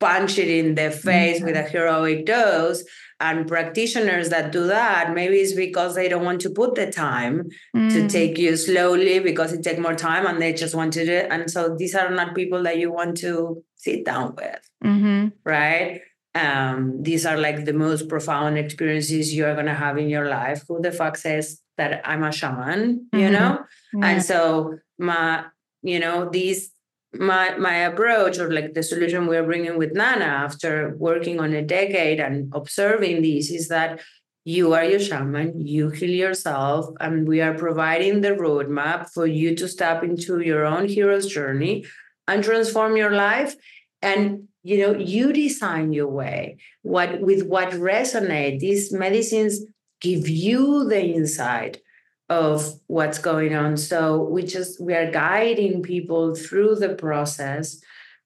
punch 0.01 0.38
it 0.38 0.49
in 0.49 0.75
the 0.75 0.90
face 0.90 1.38
mm-hmm. 1.38 1.46
with 1.46 1.57
a 1.57 1.62
heroic 1.62 2.27
dose. 2.27 2.85
And 3.18 3.48
practitioners 3.48 4.29
that 4.29 4.52
do 4.52 4.66
that, 4.66 5.14
maybe 5.14 5.37
it's 5.37 5.55
because 5.55 5.94
they 5.94 6.09
don't 6.09 6.24
want 6.24 6.42
to 6.42 6.50
put 6.50 6.74
the 6.74 6.90
time 6.92 7.48
mm. 7.74 7.90
to 7.90 8.09
take 8.09 8.37
you 8.37 8.57
slowly 8.57 9.20
because 9.20 9.55
it 9.55 9.62
takes 9.62 9.81
more 9.81 9.94
time 9.94 10.26
and 10.26 10.40
they 10.40 10.52
just 10.52 10.74
want 10.74 10.92
to 10.94 11.05
do 11.07 11.12
it. 11.12 11.29
And 11.31 11.50
so 11.50 11.74
these 11.79 11.94
are 11.94 12.11
not 12.11 12.35
people 12.35 12.62
that 12.64 12.79
you 12.79 12.92
want 12.92 13.16
to 13.18 13.64
sit 13.76 14.05
down 14.05 14.35
with, 14.35 14.61
mm-hmm. 14.85 15.29
right? 15.44 16.02
Um, 16.35 17.02
these 17.02 17.24
are 17.24 17.38
like 17.38 17.64
the 17.64 17.72
most 17.72 18.11
profound 18.11 18.59
experiences 18.59 19.33
you 19.33 19.46
are 19.46 19.55
going 19.55 19.66
to 19.66 19.74
have 19.74 19.96
in 19.96 20.11
your 20.11 20.29
life. 20.29 20.64
Who 20.68 20.83
the 20.83 20.92
fuck 20.92 21.16
says 21.16 21.62
that 21.79 22.02
I'm 22.05 22.22
a 22.22 22.31
shaman, 22.31 23.09
you 23.14 23.20
mm-hmm. 23.20 23.33
know? 23.33 23.64
Yeah. 23.94 24.07
And 24.07 24.22
so 24.22 24.76
my, 24.98 25.46
you 25.83 26.00
know, 26.00 26.29
these 26.29 26.70
my 27.14 27.56
my 27.56 27.74
approach 27.90 28.38
or 28.38 28.52
like 28.52 28.74
the 28.74 28.82
solution 28.82 29.26
we're 29.26 29.44
bringing 29.44 29.78
with 29.78 29.92
Nana 29.92 30.24
after 30.24 30.94
working 30.98 31.40
on 31.40 31.52
a 31.52 31.62
decade 31.62 32.20
and 32.20 32.52
observing 32.54 33.22
these 33.22 33.50
is 33.50 33.68
that 33.68 34.00
you 34.44 34.74
are 34.74 34.84
your 34.84 35.00
shaman, 35.00 35.66
you 35.66 35.90
heal 35.90 36.10
yourself, 36.10 36.86
and 37.00 37.26
we 37.26 37.40
are 37.40 37.54
providing 37.54 38.20
the 38.20 38.30
roadmap 38.30 39.10
for 39.12 39.26
you 39.26 39.56
to 39.56 39.66
step 39.66 40.04
into 40.04 40.40
your 40.40 40.64
own 40.64 40.86
hero's 40.86 41.26
journey 41.26 41.84
and 42.28 42.44
transform 42.44 42.96
your 42.96 43.12
life. 43.12 43.57
And 44.02 44.48
you 44.62 44.78
know, 44.78 44.98
you 44.98 45.32
design 45.32 45.92
your 45.92 46.09
way. 46.09 46.59
What 46.82 47.20
with 47.20 47.44
what 47.44 47.70
resonate. 47.70 48.59
These 48.59 48.92
medicines 48.92 49.61
give 50.00 50.28
you 50.28 50.88
the 50.88 51.02
insight 51.02 51.80
of 52.29 52.74
what's 52.89 53.18
going 53.18 53.55
on. 53.55 53.77
So 53.77 54.22
we 54.22 54.43
just 54.43 54.81
we 54.81 54.95
are 54.95 55.11
guiding 55.11 55.83
people 55.83 56.35
through 56.35 56.77
the 56.77 56.95
process, 56.95 57.81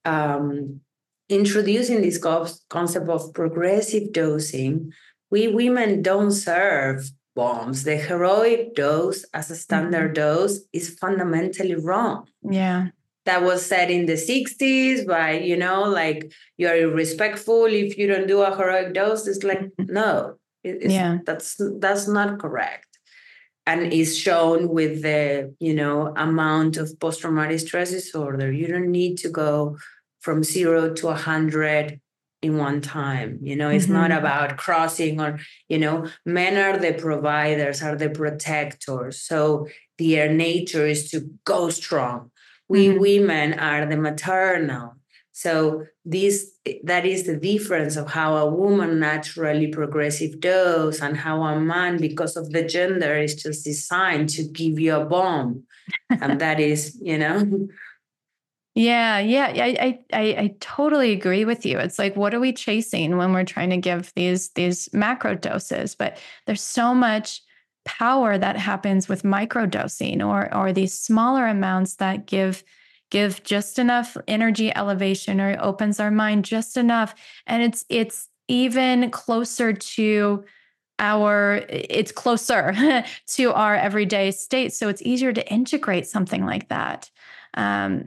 um, 0.04 0.80
introducing 1.28 2.00
this 2.00 2.18
concept 2.18 3.08
of 3.08 3.34
progressive 3.34 4.12
dosing. 4.12 4.92
We 5.30 5.48
women 5.48 6.02
don't 6.02 6.32
serve 6.32 7.10
bombs. 7.36 7.84
The 7.84 7.96
heroic 7.96 8.74
dose 8.74 9.24
as 9.34 9.50
a 9.50 9.56
standard 9.56 10.14
mm-hmm. 10.14 10.22
dose 10.22 10.60
is 10.72 10.98
fundamentally 10.98 11.74
wrong. 11.74 12.26
Yeah. 12.42 12.88
That 13.26 13.42
was 13.42 13.64
said 13.64 13.90
in 13.90 14.06
the 14.06 14.14
60s 14.14 15.06
by, 15.06 15.32
you 15.32 15.56
know, 15.56 15.84
like 15.84 16.32
you're 16.56 16.74
irrespectful 16.74 17.66
if 17.66 17.98
you 17.98 18.06
don't 18.06 18.26
do 18.26 18.40
a 18.40 18.56
heroic 18.56 18.94
dose. 18.94 19.26
It's 19.26 19.44
like, 19.44 19.70
no, 19.78 20.36
it's, 20.64 20.92
yeah. 20.92 21.18
that's 21.26 21.60
that's 21.78 22.08
not 22.08 22.38
correct 22.40 22.89
and 23.70 23.92
is 23.92 24.18
shown 24.18 24.68
with 24.68 25.02
the 25.02 25.54
you 25.60 25.74
know 25.74 26.12
amount 26.16 26.76
of 26.76 26.98
post-traumatic 26.98 27.60
stress 27.60 27.90
disorder 27.90 28.50
you 28.50 28.66
don't 28.66 28.90
need 28.90 29.16
to 29.16 29.28
go 29.28 29.76
from 30.20 30.42
zero 30.42 30.92
to 30.94 31.08
a 31.08 31.14
hundred 31.14 32.00
in 32.42 32.56
one 32.56 32.80
time. 32.80 33.38
You 33.42 33.56
know, 33.56 33.68
it's 33.68 33.84
mm-hmm. 33.84 33.94
not 33.94 34.12
about 34.12 34.56
crossing 34.56 35.20
or, 35.20 35.38
you 35.68 35.78
know, 35.78 36.08
men 36.24 36.56
are 36.56 36.78
the 36.78 36.94
providers, 36.94 37.82
are 37.82 37.96
the 37.96 38.10
protectors. 38.10 39.20
So 39.20 39.68
their 39.98 40.32
nature 40.32 40.86
is 40.86 41.10
to 41.10 41.30
go 41.44 41.70
strong. 41.70 42.30
We 42.68 42.88
mm-hmm. 42.88 43.00
women 43.00 43.54
are 43.54 43.84
the 43.86 43.96
maternal. 43.96 44.96
So 45.40 45.86
this 46.04 46.52
that 46.84 47.06
is 47.06 47.24
the 47.24 47.34
difference 47.34 47.96
of 47.96 48.10
how 48.10 48.36
a 48.36 48.50
woman 48.50 49.00
naturally 49.00 49.68
progressive 49.68 50.38
does 50.38 51.00
and 51.00 51.16
how 51.16 51.42
a 51.44 51.58
man, 51.58 51.96
because 51.96 52.36
of 52.36 52.50
the 52.50 52.62
gender, 52.62 53.16
is 53.16 53.36
just 53.36 53.64
designed 53.64 54.28
to 54.30 54.42
give 54.44 54.78
you 54.78 54.96
a 54.96 55.06
bomb. 55.06 55.62
and 56.10 56.38
that 56.42 56.60
is, 56.60 56.98
you 57.00 57.16
know. 57.16 57.68
Yeah, 58.74 59.18
yeah, 59.18 59.46
I, 59.46 59.98
I, 60.12 60.20
I 60.20 60.54
totally 60.60 61.12
agree 61.12 61.46
with 61.46 61.64
you. 61.64 61.78
It's 61.78 61.98
like, 61.98 62.16
what 62.16 62.34
are 62.34 62.40
we 62.40 62.52
chasing 62.52 63.16
when 63.16 63.32
we're 63.32 63.44
trying 63.44 63.70
to 63.70 63.78
give 63.78 64.12
these 64.14 64.50
these 64.50 64.92
macro 64.92 65.34
doses? 65.36 65.94
But 65.94 66.18
there's 66.46 66.62
so 66.62 66.94
much 66.94 67.40
power 67.86 68.36
that 68.36 68.58
happens 68.58 69.08
with 69.08 69.24
micro 69.24 69.64
dosing 69.64 70.20
or 70.20 70.54
or 70.54 70.74
these 70.74 70.92
smaller 70.92 71.46
amounts 71.46 71.96
that 71.96 72.26
give 72.26 72.62
give 73.10 73.42
just 73.42 73.78
enough 73.78 74.16
energy 74.26 74.74
elevation 74.74 75.40
or 75.40 75.50
it 75.50 75.58
opens 75.60 76.00
our 76.00 76.10
mind 76.10 76.44
just 76.44 76.76
enough, 76.76 77.14
and 77.46 77.62
it's 77.62 77.84
it's 77.88 78.28
even 78.48 79.10
closer 79.10 79.72
to 79.72 80.44
our 80.98 81.64
it's 81.68 82.12
closer 82.12 82.74
to 83.26 83.52
our 83.54 83.74
everyday 83.74 84.30
state 84.30 84.70
so 84.70 84.88
it's 84.88 85.00
easier 85.00 85.32
to 85.32 85.50
integrate 85.50 86.06
something 86.06 86.44
like 86.44 86.68
that 86.68 87.08
um, 87.54 88.06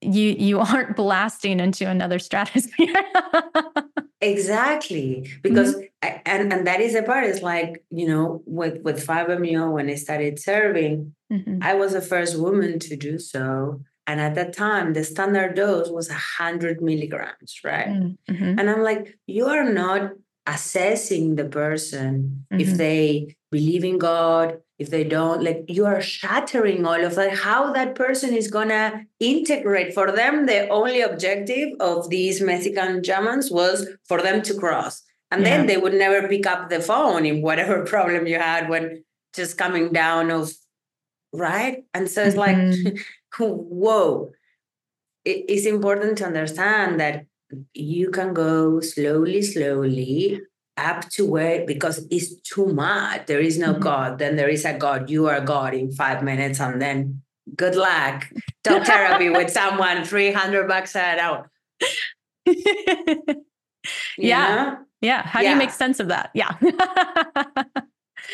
you 0.00 0.28
you 0.38 0.60
aren't 0.60 0.96
blasting 0.96 1.60
into 1.60 1.88
another 1.88 2.18
stratosphere. 2.18 2.94
exactly, 4.20 5.30
because 5.42 5.74
mm-hmm. 5.74 6.18
and 6.26 6.52
and 6.52 6.66
that 6.66 6.80
is 6.80 6.92
the 6.92 7.02
part. 7.02 7.24
Is 7.24 7.42
like 7.42 7.84
you 7.90 8.06
know 8.06 8.42
with 8.46 8.82
with 8.82 9.06
5-MeO 9.06 9.70
when 9.70 9.88
I 9.88 9.94
started 9.94 10.38
serving, 10.38 11.14
mm-hmm. 11.32 11.58
I 11.62 11.74
was 11.74 11.92
the 11.92 12.02
first 12.02 12.38
woman 12.38 12.78
to 12.80 12.96
do 12.96 13.18
so. 13.18 13.80
And 14.06 14.20
at 14.20 14.34
that 14.34 14.52
time, 14.52 14.94
the 14.94 15.04
standard 15.04 15.54
dose 15.54 15.88
was 15.88 16.08
100 16.08 16.82
milligrams, 16.82 17.60
right? 17.62 17.88
Mm-hmm. 17.88 18.58
And 18.58 18.68
I'm 18.68 18.82
like, 18.82 19.16
you 19.26 19.46
are 19.46 19.64
not 19.64 20.12
assessing 20.46 21.36
the 21.36 21.44
person 21.44 22.44
if 22.50 22.68
mm-hmm. 22.68 22.76
they 22.76 23.36
believe 23.50 23.84
in 23.84 23.98
God, 23.98 24.58
if 24.82 24.90
they 24.90 25.04
don't 25.04 25.42
like 25.42 25.64
you 25.68 25.86
are 25.86 26.00
shattering 26.00 26.84
all 26.84 27.02
of 27.08 27.14
that 27.14 27.32
how 27.48 27.72
that 27.72 27.94
person 27.94 28.34
is 28.34 28.48
gonna 28.48 29.06
integrate 29.20 29.94
for 29.94 30.10
them 30.10 30.46
the 30.46 30.68
only 30.68 31.00
objective 31.00 31.68
of 31.78 32.10
these 32.10 32.40
mexican 32.50 33.02
Germans 33.10 33.50
was 33.50 33.88
for 34.08 34.20
them 34.20 34.42
to 34.42 34.54
cross 34.54 35.02
and 35.30 35.42
yeah. 35.42 35.50
then 35.50 35.66
they 35.68 35.76
would 35.76 35.94
never 35.94 36.26
pick 36.26 36.46
up 36.46 36.68
the 36.68 36.80
phone 36.80 37.24
in 37.24 37.42
whatever 37.42 37.84
problem 37.94 38.26
you 38.26 38.38
had 38.38 38.68
when 38.68 39.04
just 39.34 39.56
coming 39.56 39.92
down 39.92 40.30
of 40.30 40.52
right 41.32 41.84
and 41.94 42.10
so 42.10 42.24
it's 42.24 42.36
mm-hmm. 42.36 42.88
like 42.88 43.06
whoa. 43.38 44.32
It, 45.24 45.44
it's 45.48 45.66
important 45.66 46.18
to 46.18 46.26
understand 46.26 47.00
that 47.00 47.26
you 47.74 48.10
can 48.10 48.32
go 48.32 48.80
slowly 48.80 49.42
slowly 49.42 50.40
up 50.76 51.08
to 51.10 51.26
where 51.26 51.66
because 51.66 52.06
it's 52.10 52.34
too 52.40 52.66
much. 52.66 53.26
There 53.26 53.40
is 53.40 53.58
no 53.58 53.72
mm-hmm. 53.72 53.82
god. 53.82 54.18
Then 54.18 54.36
there 54.36 54.48
is 54.48 54.64
a 54.64 54.74
god. 54.74 55.10
You 55.10 55.28
are 55.28 55.40
god 55.40 55.74
in 55.74 55.92
five 55.92 56.22
minutes 56.22 56.60
and 56.60 56.80
then 56.80 57.22
good 57.54 57.76
luck. 57.76 58.28
Talk 58.64 58.84
therapy 58.84 59.28
with 59.28 59.50
someone 59.60 60.04
300 60.04 60.68
bucks 60.68 60.96
an 60.96 61.18
hour. 61.18 61.50
Yeah. 64.16 64.54
know? 64.54 64.78
yeah. 65.00 65.26
How 65.26 65.40
yeah. 65.40 65.48
do 65.48 65.52
you 65.54 65.58
make 65.58 65.70
sense 65.70 65.98
of 66.00 66.08
that? 66.08 66.30
Yeah. 66.34 66.54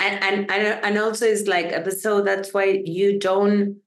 And, 0.01 0.22
and 0.22 0.51
and 0.51 0.84
and 0.84 0.99
also 0.99 1.24
it's 1.24 1.49
like 1.49 1.90
so 1.92 2.20
that's 2.20 2.53
why 2.53 2.82
you 2.84 3.18
don't 3.18 3.78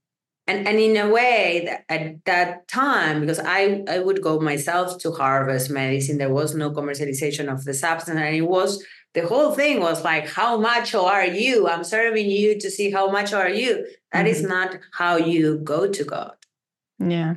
and 0.52 0.68
and 0.68 0.80
in 0.80 0.97
a 0.97 1.10
way 1.10 1.64
that 1.66 1.84
at 1.89 2.26
that 2.26 2.68
time 2.68 3.22
because 3.22 3.39
i 3.39 3.84
i 3.88 3.99
would 3.99 4.22
go 4.22 4.39
myself 4.39 4.97
to 4.99 5.12
harvest 5.12 5.70
medicine 5.70 6.18
there 6.18 6.34
was 6.34 6.54
no 6.54 6.72
commercialization 6.72 7.52
of 7.52 7.64
the 7.64 7.74
substance 7.74 8.20
and 8.20 8.36
it 8.36 8.41
was 8.41 8.84
the 9.14 9.28
whole 9.28 9.52
thing 9.52 9.80
was 9.80 10.04
like 10.04 10.28
how 10.28 10.58
much 10.58 10.95
are 10.95 11.26
you? 11.26 11.68
I'm 11.68 11.84
serving 11.84 12.30
you 12.30 12.60
to 12.60 12.72
see 12.72 12.91
how 12.91 13.12
much 13.12 13.34
are 13.34 13.49
you. 13.49 13.86
That 14.14 14.26
mm-hmm. 14.26 14.28
is 14.28 14.43
not 14.43 14.78
how 14.93 15.18
you 15.18 15.58
go 15.58 15.88
to 15.88 16.04
god. 16.04 16.36
Yeah. 16.99 17.36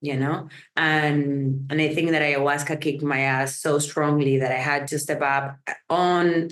You 0.00 0.16
know? 0.16 0.48
And 0.76 1.66
and 1.70 1.80
i 1.80 1.94
think 1.94 2.10
that 2.10 2.22
ayahuasca 2.22 2.80
kicked 2.80 3.02
my 3.02 3.20
ass 3.20 3.60
so 3.60 3.78
strongly 3.78 4.38
that 4.38 4.52
i 4.52 4.60
had 4.70 4.86
to 4.88 4.98
step 4.98 5.22
up 5.22 5.58
on 5.88 6.50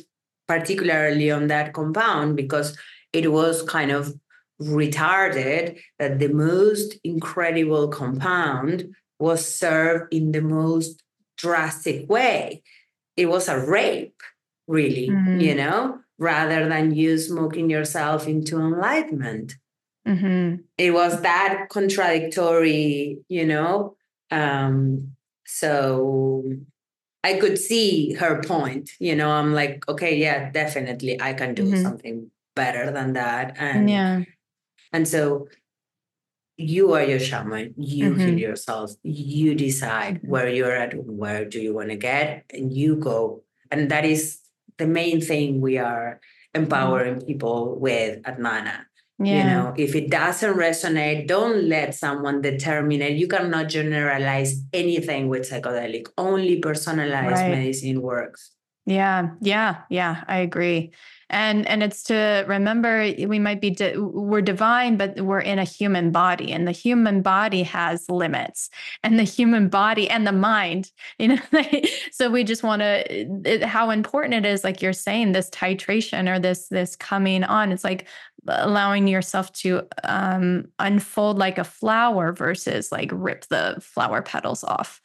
particularly 0.49 1.30
on 1.30 1.49
that 1.49 1.72
compound 1.72 2.36
because 2.36 2.76
it 3.12 3.30
was 3.32 3.62
kind 3.62 3.90
of 3.90 4.14
retarded 4.61 5.78
that 5.98 6.18
the 6.18 6.28
most 6.28 6.96
incredible 7.04 7.88
compound 7.88 8.94
was 9.18 9.46
served 9.46 10.12
in 10.12 10.32
the 10.32 10.40
most 10.40 11.02
drastic 11.36 12.09
way. 12.09 12.62
It 13.16 13.26
was 13.26 13.48
a 13.48 13.64
rape, 13.64 14.20
really, 14.66 15.09
mm-hmm. 15.09 15.40
you 15.40 15.54
know, 15.54 15.98
rather 16.18 16.68
than 16.68 16.94
you 16.94 17.18
smoking 17.18 17.70
yourself 17.70 18.26
into 18.26 18.59
enlightenment. 18.59 19.57
Mm-hmm. 20.07 20.62
It 20.78 20.92
was 20.92 21.22
that 21.22 21.66
contradictory, 21.70 23.18
you 23.28 23.46
know. 23.46 23.96
Um, 24.30 25.12
so 25.46 26.44
I 27.24 27.34
could 27.34 27.59
see 27.59 28.12
her 28.14 28.42
point, 28.42 28.90
you 29.00 29.16
know. 29.16 29.30
I'm 29.30 29.54
like, 29.54 29.88
okay, 29.88 30.16
yeah, 30.16 30.50
definitely, 30.50 31.20
I 31.20 31.32
can 31.34 31.54
do 31.54 31.64
mm-hmm. 31.64 31.82
something 31.82 32.30
better 32.54 32.90
than 32.90 33.14
that. 33.14 33.57
And 33.59 33.90
yeah 33.90 34.22
and 34.93 35.07
so 35.07 35.49
you 36.57 36.95
are 36.95 37.03
your 37.03 37.20
shaman, 37.20 37.74
you 37.76 38.11
mm-hmm. 38.11 38.20
heal 38.20 38.39
yourself, 38.39 38.93
you 39.03 39.55
decide 39.55 40.16
mm-hmm. 40.16 40.28
where 40.28 40.49
you're 40.49 40.74
at, 40.74 40.95
where 41.05 41.45
do 41.45 41.61
you 41.61 41.74
want 41.74 41.91
to 41.91 41.97
get, 41.97 42.45
and 42.53 42.72
you 42.72 42.97
go. 42.97 43.43
And 43.70 43.91
that 43.91 44.05
is 44.05 44.41
the 44.78 44.87
main 44.87 45.20
thing 45.20 45.61
we 45.61 45.78
are 45.78 46.20
empowering 46.55 47.16
mm-hmm. 47.16 47.26
people 47.26 47.78
with 47.78 48.20
at 48.24 48.41
Nana. 48.41 48.87
Yeah. 49.18 49.37
You 49.37 49.45
know, 49.45 49.74
if 49.76 49.95
it 49.95 50.11
doesn't 50.11 50.57
resonate, 50.57 51.26
don't 51.26 51.64
let 51.64 51.95
someone 51.95 52.43
determine 52.43 53.01
it. 53.01 53.12
You 53.12 53.28
cannot 53.28 53.68
generalize 53.68 54.62
anything 54.74 55.28
with 55.28 55.51
psychedelic. 55.51 56.09
Only 56.18 56.59
personalized 56.59 57.41
right. 57.41 57.51
medicine 57.51 58.03
works. 58.03 58.53
Yeah, 58.84 59.30
yeah, 59.41 59.82
yeah, 59.89 60.22
I 60.28 60.39
agree 60.39 60.93
and 61.31 61.66
and 61.66 61.83
it's 61.83 62.03
to 62.03 62.45
remember 62.47 63.01
we 63.27 63.39
might 63.39 63.61
be 63.61 63.70
di- 63.70 63.97
we're 63.97 64.41
divine 64.41 64.97
but 64.97 65.20
we're 65.20 65.41
in 65.41 65.59
a 65.59 65.64
human 65.64 66.11
body 66.11 66.53
and 66.53 66.66
the 66.66 66.72
human 66.72 67.22
body 67.22 67.62
has 67.62 68.09
limits 68.09 68.70
and 69.03 69.18
the 69.18 69.24
human 69.24 69.68
body 69.68 70.09
and 70.09 70.27
the 70.27 70.33
mind 70.33 70.93
you 71.18 71.29
know 71.29 71.39
so 72.12 72.31
we 72.31 72.45
just 72.45 72.62
want 72.62 72.81
to 72.81 73.61
how 73.64 73.91
important 73.91 74.35
it 74.35 74.47
is 74.47 74.64
like 74.64 74.83
you're 74.83 74.93
saying 74.93 75.33
this 75.33 75.51
titration 75.51 76.29
or 76.29 76.39
this 76.39 76.68
this 76.68 76.97
coming 76.97 77.45
on. 77.45 77.72
It's 77.72 77.85
like 77.85 78.07
allowing 78.49 79.09
yourself 79.09 79.53
to 79.53 79.83
um 80.05 80.66
unfold 80.79 81.37
like 81.39 81.59
a 81.59 81.64
flower 81.64 82.33
versus 82.33 82.93
like 82.93 83.11
rip 83.12 83.45
the 83.47 83.77
flower 83.81 84.22
petals 84.22 84.62
off 84.62 85.01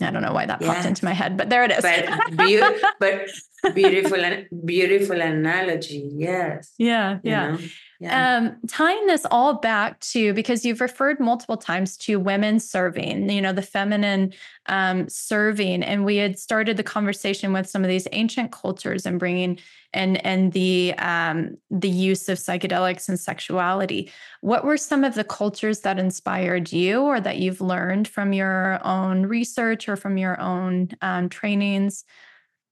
I 0.00 0.10
don't 0.10 0.22
know 0.22 0.32
why 0.32 0.46
that 0.46 0.60
popped 0.60 0.84
into 0.86 1.04
my 1.04 1.12
head, 1.12 1.36
but 1.36 1.50
there 1.50 1.62
it 1.64 1.70
is. 1.70 1.82
But, 1.82 2.36
be- 2.36 2.60
but 3.00 3.74
beautiful 3.74 4.20
and 4.24 4.46
beautiful 4.64 5.20
analogy 5.20 6.10
yes. 6.16 6.72
Yeah 6.78 7.18
yeah 7.22 7.56
yeah. 8.00 8.36
Um, 8.36 8.56
tying 8.66 9.06
this 9.06 9.24
all 9.30 9.54
back 9.54 10.00
to 10.00 10.34
because 10.34 10.64
you've 10.64 10.80
referred 10.80 11.20
multiple 11.20 11.56
times 11.56 11.96
to 11.98 12.18
women 12.18 12.58
serving, 12.58 13.30
you 13.30 13.40
know, 13.40 13.52
the 13.52 13.62
feminine 13.62 14.32
um, 14.66 15.08
serving, 15.08 15.82
and 15.82 16.04
we 16.04 16.16
had 16.16 16.38
started 16.38 16.76
the 16.76 16.82
conversation 16.82 17.52
with 17.52 17.68
some 17.68 17.82
of 17.82 17.88
these 17.88 18.08
ancient 18.12 18.50
cultures 18.50 19.06
and 19.06 19.18
bringing 19.18 19.58
and 19.92 20.24
and 20.26 20.52
the 20.52 20.94
um, 20.98 21.56
the 21.70 21.88
use 21.88 22.28
of 22.28 22.38
psychedelics 22.38 23.08
and 23.08 23.18
sexuality. 23.18 24.10
What 24.40 24.64
were 24.64 24.76
some 24.76 25.04
of 25.04 25.14
the 25.14 25.24
cultures 25.24 25.80
that 25.80 25.98
inspired 25.98 26.72
you, 26.72 27.02
or 27.02 27.20
that 27.20 27.38
you've 27.38 27.60
learned 27.60 28.08
from 28.08 28.32
your 28.32 28.84
own 28.84 29.26
research 29.26 29.88
or 29.88 29.96
from 29.96 30.18
your 30.18 30.38
own 30.40 30.88
um, 31.00 31.28
trainings? 31.28 32.04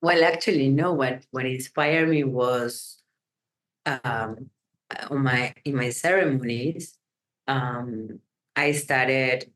Well, 0.03 0.25
actually, 0.25 0.68
no. 0.68 0.93
What 0.93 1.25
what 1.31 1.47
inspired 1.47 2.09
me 2.09 2.25
was 2.25 2.99
um, 3.87 4.51
on 5.11 5.22
my 5.22 5.55
in 5.64 5.76
my 5.76 5.90
ceremonies. 5.90 6.97
Um, 7.47 8.20
I 8.57 8.72
started 8.72 9.51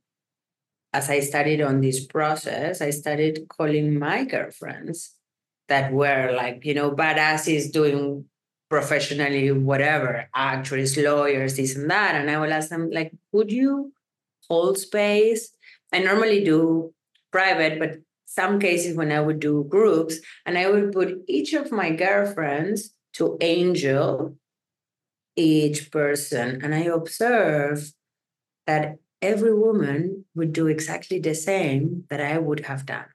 as 0.93 1.11
I 1.11 1.21
started 1.21 1.61
on 1.61 1.81
this 1.81 2.05
process. 2.05 2.81
I 2.81 2.91
started 2.91 3.47
calling 3.49 3.99
my 3.99 4.25
girlfriends 4.25 5.15
that 5.69 5.93
were 5.93 6.33
like 6.37 6.65
you 6.65 6.75
know 6.75 6.91
badasses 6.91 7.73
doing 7.73 8.25
professionally 8.69 9.53
whatever 9.53 10.29
actors 10.35 10.97
lawyers 10.97 11.55
this 11.55 11.77
and 11.77 11.89
that 11.89 12.17
and 12.17 12.29
i 12.29 12.37
will 12.37 12.53
ask 12.53 12.69
them 12.69 12.91
like 12.91 13.13
would 13.31 13.53
you 13.53 13.93
hold 14.49 14.77
space 14.77 15.57
I 15.93 16.01
normally 16.01 16.45
do 16.45 16.93
private, 17.33 17.79
but 17.79 17.99
some 18.27 18.59
cases 18.59 18.97
when 18.97 19.13
I 19.13 19.21
would 19.21 19.41
do 19.41 19.65
groups, 19.69 20.17
and 20.45 20.59
I 20.59 20.69
would 20.71 20.93
put 20.93 21.23
each 21.27 21.53
of 21.55 21.73
my 21.73 21.91
girlfriends 21.91 22.95
to 23.15 23.39
angel 23.41 24.37
each 25.37 25.91
person. 25.91 26.61
And 26.63 26.75
I 26.75 26.85
observe 26.85 27.93
that 28.67 28.97
every 29.23 29.55
woman 29.55 30.25
would 30.35 30.53
do 30.53 30.67
exactly 30.67 31.19
the 31.19 31.35
same 31.35 32.05
that 32.11 32.21
I 32.21 32.39
would 32.39 32.67
have 32.67 32.87
done. 32.87 33.07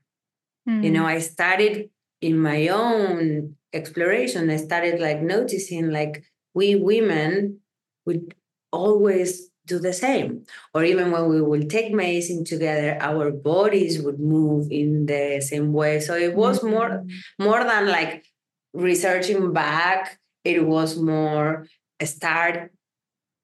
Mm. 0.67 0.83
You 0.83 0.91
know, 0.91 1.05
I 1.05 1.19
started 1.19 1.89
in 2.21 2.37
my 2.37 2.67
own 2.67 3.55
exploration, 3.73 4.49
I 4.49 4.57
started 4.57 4.99
like 4.99 5.21
noticing 5.21 5.89
like 5.91 6.23
we 6.53 6.75
women 6.75 7.59
would 8.05 8.35
always 8.71 9.49
do 9.65 9.79
the 9.79 9.93
same. 9.93 10.45
Or 10.73 10.83
even 10.83 11.11
when 11.11 11.29
we 11.29 11.41
will 11.41 11.63
take 11.67 11.93
medicine 11.93 12.43
together, 12.43 12.97
our 12.99 13.31
bodies 13.31 14.01
would 14.01 14.19
move 14.19 14.71
in 14.71 15.05
the 15.05 15.41
same 15.41 15.71
way. 15.73 15.99
So 15.99 16.15
it 16.15 16.35
was 16.35 16.59
mm-hmm. 16.59 16.69
more 16.69 17.05
more 17.39 17.63
than 17.63 17.87
like 17.87 18.25
researching 18.73 19.53
back, 19.53 20.19
it 20.43 20.65
was 20.65 20.97
more 20.97 21.67
start 22.05 22.71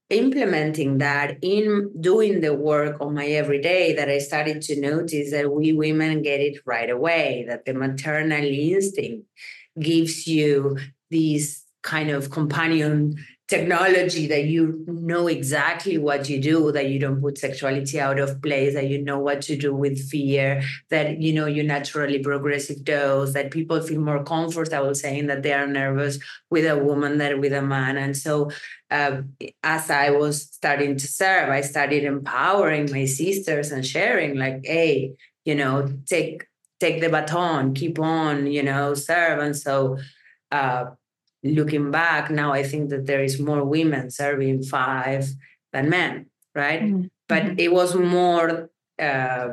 implementing 0.09 0.99
that 0.99 1.37
in 1.41 1.91
doing 1.99 2.39
the 2.39 2.53
work 2.53 3.01
on 3.01 3.13
my 3.13 3.25
everyday 3.25 3.93
that 3.93 4.09
I 4.09 4.19
started 4.19 4.61
to 4.63 4.79
notice 4.79 5.31
that 5.31 5.51
we 5.51 5.73
women 5.73 6.21
get 6.21 6.39
it 6.39 6.61
right 6.65 6.89
away, 6.89 7.45
that 7.47 7.65
the 7.65 7.73
maternal 7.73 8.43
instinct 8.43 9.27
gives 9.79 10.25
you 10.25 10.77
these 11.09 11.63
kind 11.83 12.09
of 12.09 12.31
companion 12.31 13.17
technology 13.47 14.27
that 14.27 14.43
you 14.43 14.83
know 14.87 15.27
exactly 15.27 15.97
what 15.97 16.27
you 16.27 16.41
do 16.41 16.71
that 16.73 16.89
you 16.89 16.99
don't 16.99 17.21
put 17.21 17.37
sexuality 17.37 17.97
out 17.99 18.19
of 18.19 18.41
place 18.41 18.73
that 18.73 18.87
you 18.87 19.01
know 19.01 19.17
what 19.19 19.41
to 19.41 19.55
do 19.55 19.73
with 19.73 20.09
fear 20.09 20.61
that 20.89 21.21
you 21.21 21.31
know 21.31 21.45
you 21.45 21.63
naturally 21.63 22.19
progressive 22.19 22.83
dose 22.83 23.33
that 23.33 23.49
people 23.51 23.79
feel 23.81 24.01
more 24.01 24.23
comfortable 24.23 24.93
saying 24.93 25.27
that 25.27 25.43
they 25.43 25.53
are 25.53 25.65
nervous 25.65 26.19
with 26.49 26.65
a 26.65 26.77
woman 26.77 27.17
than 27.17 27.39
with 27.39 27.53
a 27.53 27.61
man. 27.61 27.97
And 27.97 28.15
so 28.17 28.51
uh, 28.89 29.21
as 29.63 29.89
i 29.89 30.09
was 30.09 30.43
starting 30.43 30.95
to 30.95 31.07
serve 31.07 31.49
i 31.49 31.59
started 31.59 32.05
empowering 32.05 32.89
my 32.89 33.03
sisters 33.03 33.69
and 33.69 33.85
sharing 33.85 34.37
like 34.37 34.61
hey 34.63 35.13
you 35.43 35.53
know 35.53 35.93
take 36.05 36.45
take 36.79 37.01
the 37.01 37.09
baton 37.09 37.73
keep 37.73 37.99
on 37.99 38.47
you 38.47 38.63
know 38.63 38.93
serve. 38.93 39.39
And 39.39 39.55
so 39.55 39.97
uh, 40.51 40.85
looking 41.43 41.91
back 41.91 42.29
now 42.29 42.51
i 42.51 42.63
think 42.63 42.89
that 42.89 43.05
there 43.05 43.23
is 43.23 43.39
more 43.39 43.63
women 43.63 44.09
serving 44.09 44.63
five 44.63 45.27
than 45.73 45.89
men 45.89 46.25
right 46.55 46.81
mm-hmm. 46.81 47.03
but 47.27 47.43
mm-hmm. 47.43 47.59
it 47.59 47.71
was 47.71 47.95
more 47.95 48.69
uh, 48.99 49.49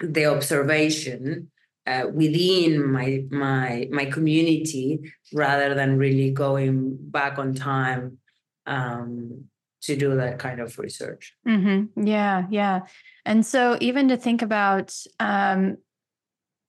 the 0.00 0.26
observation 0.26 1.50
uh, 1.86 2.06
within 2.12 2.90
my 2.90 3.24
my 3.30 3.88
my 3.90 4.04
community 4.06 5.00
rather 5.32 5.74
than 5.74 5.98
really 5.98 6.30
going 6.30 6.96
back 7.00 7.38
on 7.38 7.54
time 7.54 8.18
um, 8.66 9.44
to 9.82 9.96
do 9.96 10.14
that 10.14 10.38
kind 10.38 10.60
of 10.60 10.78
research. 10.78 11.34
Mm-hmm. 11.46 12.06
Yeah, 12.06 12.46
yeah, 12.50 12.80
and 13.24 13.44
so 13.44 13.76
even 13.80 14.08
to 14.08 14.16
think 14.16 14.42
about 14.42 14.96
um, 15.18 15.78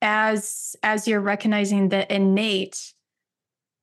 as 0.01 0.75
as 0.81 1.07
you're 1.07 1.21
recognizing 1.21 1.89
the 1.89 2.11
innate 2.13 2.93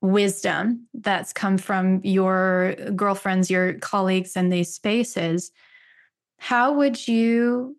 wisdom 0.01 0.87
that's 0.95 1.33
come 1.33 1.59
from 1.59 2.01
your 2.03 2.75
girlfriends, 2.97 3.51
your 3.51 3.75
colleagues 3.75 4.37
in 4.37 4.49
these 4.49 4.73
spaces, 4.73 5.51
how 6.39 6.73
would 6.73 7.07
you 7.07 7.77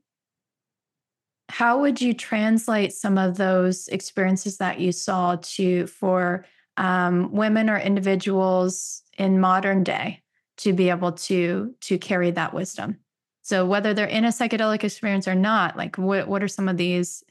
how 1.49 1.81
would 1.81 1.99
you 1.99 2.13
translate 2.13 2.93
some 2.93 3.17
of 3.17 3.35
those 3.35 3.89
experiences 3.89 4.57
that 4.57 4.79
you 4.79 4.93
saw 4.93 5.35
to 5.41 5.85
for 5.87 6.45
um, 6.77 7.33
women 7.33 7.69
or 7.69 7.77
individuals 7.77 9.01
in 9.17 9.37
modern 9.37 9.83
day 9.83 10.21
to 10.57 10.71
be 10.71 10.89
able 10.89 11.11
to 11.11 11.75
to 11.81 11.97
carry 11.97 12.31
that 12.31 12.53
wisdom? 12.53 12.99
So 13.41 13.65
whether 13.65 13.93
they're 13.93 14.05
in 14.05 14.23
a 14.23 14.29
psychedelic 14.29 14.83
experience 14.83 15.27
or 15.27 15.35
not 15.35 15.75
like 15.75 15.97
what, 15.97 16.27
what 16.27 16.43
are 16.43 16.47
some 16.47 16.69
of 16.69 16.77
these 16.77 17.23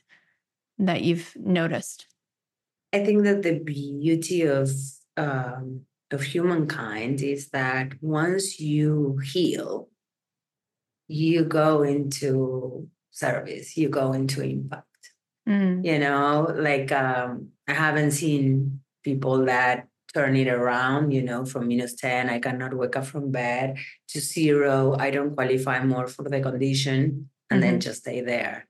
that 0.78 1.03
you've 1.03 1.34
noticed 1.36 2.07
I 2.93 3.05
think 3.05 3.22
that 3.24 3.43
the 3.43 3.59
beauty 3.59 4.43
of 4.43 4.70
um, 5.16 5.82
of 6.11 6.22
humankind 6.22 7.22
is 7.22 7.51
that 7.51 7.93
once 8.01 8.59
you 8.59 9.18
heal, 9.22 9.88
you 11.07 11.45
go 11.45 11.82
into 11.82 12.88
service, 13.11 13.76
you 13.76 13.88
go 13.88 14.12
into 14.12 14.43
impact. 14.43 14.86
Mm. 15.49 15.84
You 15.84 15.99
know, 15.99 16.53
like 16.57 16.91
um, 16.93 17.51
I 17.68 17.74
haven't 17.74 18.12
seen 18.12 18.80
people 19.05 19.45
that 19.47 19.86
turn 20.12 20.36
it 20.36 20.49
around, 20.49 21.12
you 21.12 21.22
know, 21.22 21.45
from 21.45 21.68
minus 21.68 21.95
10, 21.95 22.28
I 22.28 22.41
cannot 22.41 22.74
wake 22.74 22.97
up 22.97 23.07
from 23.07 23.30
bed 23.30 23.78
to 24.09 24.20
zero, 24.20 24.97
I 24.99 25.11
don't 25.11 25.34
qualify 25.34 25.84
more 25.84 26.09
for 26.09 26.28
the 26.28 26.41
condition, 26.41 27.30
and 27.49 27.61
mm-hmm. 27.62 27.70
then 27.70 27.80
just 27.80 28.01
stay 28.01 28.20
there. 28.20 28.66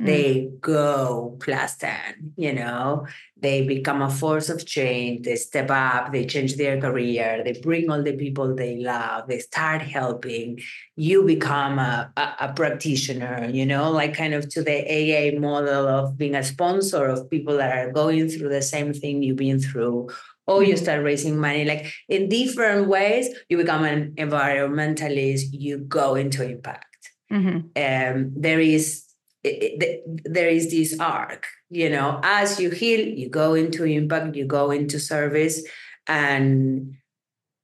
Mm. 0.00 0.06
they 0.06 0.50
go 0.62 1.36
plus 1.40 1.76
10 1.76 2.32
you 2.36 2.54
know 2.54 3.06
they 3.36 3.66
become 3.66 4.00
a 4.00 4.08
force 4.08 4.48
of 4.48 4.64
change 4.64 5.26
they 5.26 5.36
step 5.36 5.70
up 5.70 6.10
they 6.10 6.24
change 6.24 6.56
their 6.56 6.80
career 6.80 7.42
they 7.44 7.52
bring 7.60 7.90
all 7.90 8.02
the 8.02 8.16
people 8.16 8.54
they 8.54 8.76
love 8.76 9.28
they 9.28 9.40
start 9.40 9.82
helping 9.82 10.58
you 10.96 11.24
become 11.24 11.78
a, 11.78 12.10
a, 12.16 12.34
a 12.40 12.52
practitioner 12.54 13.50
you 13.52 13.66
know 13.66 13.90
like 13.90 14.14
kind 14.14 14.32
of 14.32 14.48
to 14.48 14.62
the 14.62 14.78
aa 14.88 15.38
model 15.38 15.86
of 15.86 16.16
being 16.16 16.34
a 16.34 16.42
sponsor 16.42 17.04
of 17.04 17.28
people 17.28 17.58
that 17.58 17.76
are 17.76 17.92
going 17.92 18.26
through 18.26 18.48
the 18.48 18.62
same 18.62 18.94
thing 18.94 19.22
you've 19.22 19.36
been 19.36 19.60
through 19.60 20.08
or 20.46 20.62
you 20.62 20.74
mm-hmm. 20.74 20.82
start 20.82 21.04
raising 21.04 21.38
money 21.38 21.66
like 21.66 21.92
in 22.08 22.26
different 22.30 22.88
ways 22.88 23.28
you 23.50 23.58
become 23.58 23.84
an 23.84 24.14
environmentalist 24.16 25.42
you 25.52 25.76
go 25.76 26.14
into 26.14 26.42
impact 26.42 27.10
mm-hmm. 27.30 27.58
um, 27.76 28.32
there 28.34 28.60
is 28.60 29.09
there 29.42 30.48
is 30.48 30.70
this 30.70 30.98
arc 31.00 31.46
you 31.70 31.88
know 31.88 32.20
as 32.22 32.60
you 32.60 32.70
heal 32.70 33.00
you 33.00 33.28
go 33.28 33.54
into 33.54 33.84
impact 33.84 34.36
you 34.36 34.44
go 34.44 34.70
into 34.70 35.00
service 35.00 35.62
and 36.06 36.94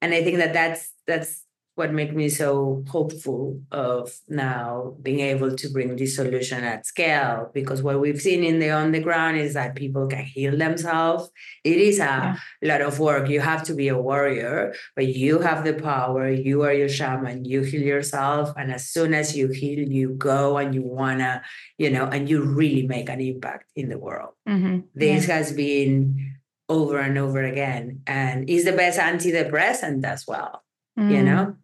and 0.01 0.15
i 0.15 0.23
think 0.25 0.39
that 0.39 0.53
that's 0.53 0.93
that's 1.07 1.46
what 1.77 1.93
makes 1.93 2.15
me 2.15 2.31
so 2.31 2.83
hopeful 2.89 3.61
of 3.71 4.11
now 4.29 4.97
being 5.03 5.21
able 5.21 5.55
to 5.55 5.69
bring 5.69 5.95
this 5.95 6.17
solution 6.17 6.65
at 6.65 6.87
scale 6.87 7.51
because 7.53 7.83
what 7.83 8.01
we've 8.01 8.21
seen 8.21 8.43
in 8.43 8.59
the 8.59 8.71
on 8.71 8.93
the 8.93 9.01
ground 9.01 9.37
is 9.37 9.53
that 9.53 9.77
people 9.77 10.07
can 10.09 10.25
heal 10.25 10.57
themselves 10.57 11.31
it 11.65 11.77
is 11.77 11.99
a 11.99 12.03
yeah. 12.03 12.37
lot 12.63 12.81
of 12.81 12.99
work 12.99 13.29
you 13.29 13.41
have 13.41 13.63
to 13.63 13.75
be 13.75 13.89
a 13.89 13.97
warrior 13.97 14.75
but 14.97 15.07
you 15.07 15.39
have 15.39 15.65
the 15.65 15.75
power 15.75 16.31
you 16.31 16.63
are 16.63 16.73
your 16.73 16.89
shaman 16.89 17.45
you 17.45 17.61
heal 17.61 17.83
yourself 17.83 18.53
and 18.57 18.73
as 18.73 18.89
soon 18.89 19.13
as 19.13 19.37
you 19.37 19.49
heal 19.49 19.87
you 19.87 20.15
go 20.15 20.57
and 20.57 20.75
you 20.75 20.83
wanna 20.83 21.43
you 21.77 21.91
know 21.91 22.07
and 22.07 22.29
you 22.31 22.43
really 22.43 22.87
make 22.87 23.11
an 23.11 23.21
impact 23.21 23.71
in 23.77 23.91
the 23.91 23.99
world 23.99 24.33
mm-hmm. 24.49 24.81
this 24.95 25.29
yeah. 25.29 25.35
has 25.37 25.53
been 25.53 26.33
over 26.71 26.99
and 26.99 27.19
over 27.19 27.45
again 27.45 28.01
and 28.07 28.49
is 28.49 28.65
the 28.65 28.73
best 28.73 28.99
antidepressant 28.99 30.03
as 30.05 30.27
well 30.27 30.65
mm. 30.99 31.13
you 31.13 31.23
know 31.23 31.55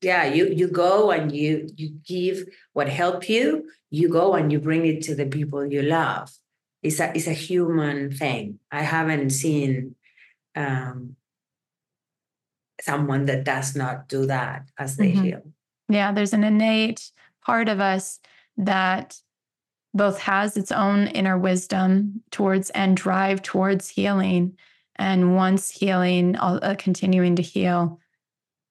yeah 0.00 0.24
you 0.26 0.46
you 0.48 0.68
go 0.68 1.10
and 1.10 1.34
you 1.34 1.68
you 1.76 1.90
give 2.06 2.44
what 2.72 2.88
help 2.88 3.28
you 3.28 3.68
you 3.90 4.08
go 4.08 4.34
and 4.34 4.52
you 4.52 4.58
bring 4.58 4.86
it 4.86 5.02
to 5.02 5.14
the 5.14 5.26
people 5.26 5.64
you 5.64 5.82
love. 5.82 6.30
It's 6.82 7.00
a 7.00 7.14
it's 7.16 7.26
a 7.26 7.32
human 7.32 8.12
thing. 8.12 8.60
I 8.70 8.82
haven't 8.82 9.30
seen 9.30 9.96
um 10.54 11.16
someone 12.80 13.24
that 13.26 13.44
does 13.44 13.74
not 13.74 14.08
do 14.08 14.26
that 14.26 14.68
as 14.78 14.96
they 14.96 15.10
mm-hmm. 15.10 15.24
heal 15.24 15.42
yeah 15.88 16.12
there's 16.12 16.32
an 16.32 16.44
innate 16.44 17.10
part 17.44 17.68
of 17.68 17.80
us 17.80 18.20
that 18.56 19.20
both 19.94 20.18
has 20.20 20.56
its 20.56 20.70
own 20.70 21.08
inner 21.08 21.36
wisdom 21.36 22.22
towards 22.30 22.70
and 22.70 22.96
drive 22.96 23.42
towards 23.42 23.88
healing 23.88 24.56
and 24.96 25.34
once 25.34 25.70
healing 25.70 26.36
uh, 26.36 26.74
continuing 26.78 27.34
to 27.36 27.42
heal 27.42 27.98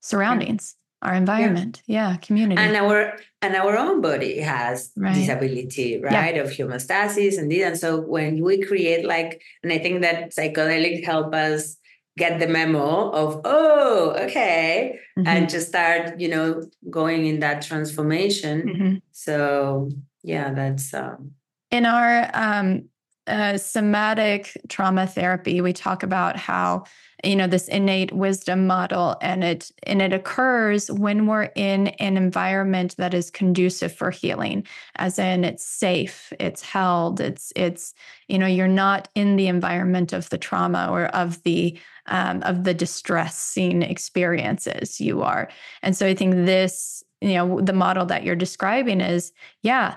surroundings 0.02 0.77
our 1.02 1.14
environment 1.14 1.82
yeah. 1.86 2.12
yeah, 2.12 2.18
community 2.18 2.62
and 2.62 2.76
our 2.76 3.18
and 3.42 3.56
our 3.56 3.78
own 3.78 4.02
body 4.02 4.40
has 4.40 4.92
right. 4.98 5.14
disability 5.14 6.00
right 6.02 6.36
yeah. 6.36 6.42
of 6.42 6.50
homeostasis 6.50 7.38
and 7.38 7.52
this 7.52 7.64
and 7.64 7.78
so 7.78 8.00
when 8.00 8.42
we 8.42 8.62
create 8.62 9.06
like 9.06 9.42
and 9.64 9.72
i 9.72 9.78
think 9.78 10.02
that 10.02 10.32
psychedelic 10.32 11.04
help 11.04 11.34
us 11.34 11.78
get 12.18 12.40
the 12.40 12.48
memo 12.48 13.12
of 13.12 13.42
oh 13.46 14.16
okay 14.18 15.00
mm-hmm. 15.18 15.28
and 15.28 15.50
just 15.50 15.68
start 15.68 16.20
you 16.20 16.28
know 16.28 16.64
going 16.90 17.28
in 17.28 17.40
that 17.40 17.62
transformation 17.62 18.64
mm-hmm. 18.64 18.96
so 19.12 19.90
yeah 20.24 20.52
that's 20.52 20.94
um 20.96 21.32
in 21.70 21.86
our 21.86 22.30
um 22.34 22.90
uh, 23.28 23.58
somatic 23.58 24.58
trauma 24.70 25.06
therapy, 25.06 25.62
we 25.62 25.74
talk 25.74 26.04
about 26.04 26.38
how 26.38 26.86
you 27.24 27.36
know 27.36 27.48
this 27.48 27.68
innate 27.68 28.12
wisdom 28.12 28.68
model 28.68 29.18
and 29.22 29.44
it 29.44 29.72
and 29.84 30.02
it 30.02 30.14
occurs 30.14 30.92
when 30.92 31.26
we're 31.26 31.50
in 31.56 31.88
an 31.88 32.16
environment 32.16 32.96
that 32.98 33.14
is 33.14 33.32
conducive 33.32 33.92
for 33.92 34.12
healing 34.12 34.66
as 34.98 35.18
in 35.18 35.44
it's 35.44 35.66
safe 35.66 36.32
it's 36.40 36.62
held 36.62 37.20
it's 37.20 37.52
it's 37.56 37.94
you 38.28 38.38
know 38.38 38.46
you're 38.46 38.68
not 38.68 39.10
in 39.16 39.36
the 39.36 39.48
environment 39.48 40.14
of 40.14 40.30
the 40.30 40.38
trauma 40.38 40.88
or 40.92 41.06
of 41.08 41.42
the 41.44 41.78
um, 42.06 42.42
of 42.44 42.64
the 42.64 42.74
distressing 42.74 43.82
experiences 43.82 45.02
you 45.02 45.24
are. 45.24 45.50
And 45.82 45.96
so 45.98 46.06
i 46.08 46.14
think 46.14 46.34
this 46.46 47.04
you 47.22 47.34
know 47.34 47.62
the 47.62 47.74
model 47.74 48.06
that 48.06 48.24
you're 48.24 48.36
describing 48.36 49.02
is 49.02 49.32
yeah 49.64 49.96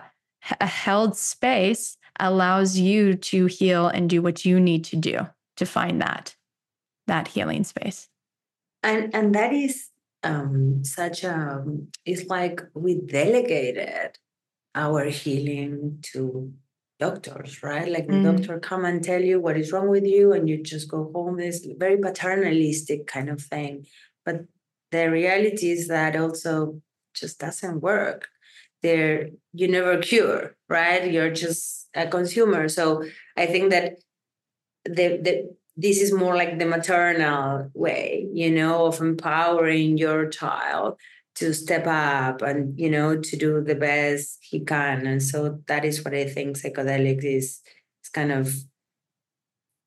a 0.60 0.66
held 0.66 1.16
space 1.16 1.98
allows 2.18 2.78
you 2.78 3.14
to 3.14 3.46
heal 3.46 3.88
and 3.88 4.08
do 4.08 4.22
what 4.22 4.44
you 4.44 4.58
need 4.58 4.84
to 4.84 4.96
do 4.96 5.18
to 5.56 5.66
find 5.66 6.00
that 6.00 6.34
that 7.10 7.28
healing 7.28 7.64
space. 7.64 8.08
And 8.82 9.14
and 9.14 9.34
that 9.34 9.52
is 9.52 9.88
um 10.22 10.84
such 10.84 11.24
a 11.24 11.64
it's 12.06 12.26
like 12.26 12.62
we 12.74 12.92
delegated 12.94 14.16
our 14.74 15.04
healing 15.04 15.98
to 16.12 16.52
doctors 17.00 17.62
right? 17.62 17.90
Like 17.90 18.06
the 18.06 18.20
mm. 18.20 18.28
doctor 18.30 18.60
come 18.60 18.84
and 18.84 19.02
tell 19.02 19.22
you 19.22 19.40
what 19.40 19.56
is 19.56 19.72
wrong 19.72 19.88
with 19.88 20.06
you 20.06 20.32
and 20.32 20.48
you 20.48 20.62
just 20.62 20.88
go 20.88 21.10
home 21.14 21.40
it's 21.40 21.66
very 21.84 21.98
paternalistic 21.98 23.06
kind 23.06 23.28
of 23.28 23.42
thing. 23.42 23.86
But 24.24 24.36
the 24.92 25.10
reality 25.10 25.70
is 25.70 25.88
that 25.88 26.14
also 26.14 26.80
just 27.14 27.40
doesn't 27.40 27.80
work. 27.80 28.28
There 28.82 29.30
you 29.52 29.68
never 29.68 29.98
cure 29.98 30.54
right? 30.68 31.10
You're 31.12 31.34
just 31.34 31.88
a 31.94 32.06
consumer. 32.06 32.68
So 32.68 33.04
i 33.36 33.46
think 33.46 33.70
that 33.70 33.98
the, 34.84 35.06
the 35.26 35.34
this 35.80 36.00
is 36.00 36.12
more 36.12 36.36
like 36.36 36.58
the 36.58 36.66
maternal 36.66 37.70
way 37.74 38.28
you 38.32 38.50
know 38.50 38.86
of 38.86 39.00
empowering 39.00 39.96
your 39.96 40.28
child 40.28 40.98
to 41.40 41.54
step 41.54 41.86
up 41.86 42.42
and 42.42 42.78
you 42.78 42.90
know 42.90 43.16
to 43.16 43.36
do 43.36 43.62
the 43.62 43.74
best 43.74 44.38
he 44.42 44.60
can. 44.60 45.06
And 45.06 45.22
so 45.22 45.60
that 45.68 45.84
is 45.84 46.04
what 46.04 46.14
i 46.14 46.24
think 46.26 46.58
psychedelics 46.58 47.24
is 47.24 47.60
it's 48.00 48.10
kind 48.10 48.32
of 48.32 48.54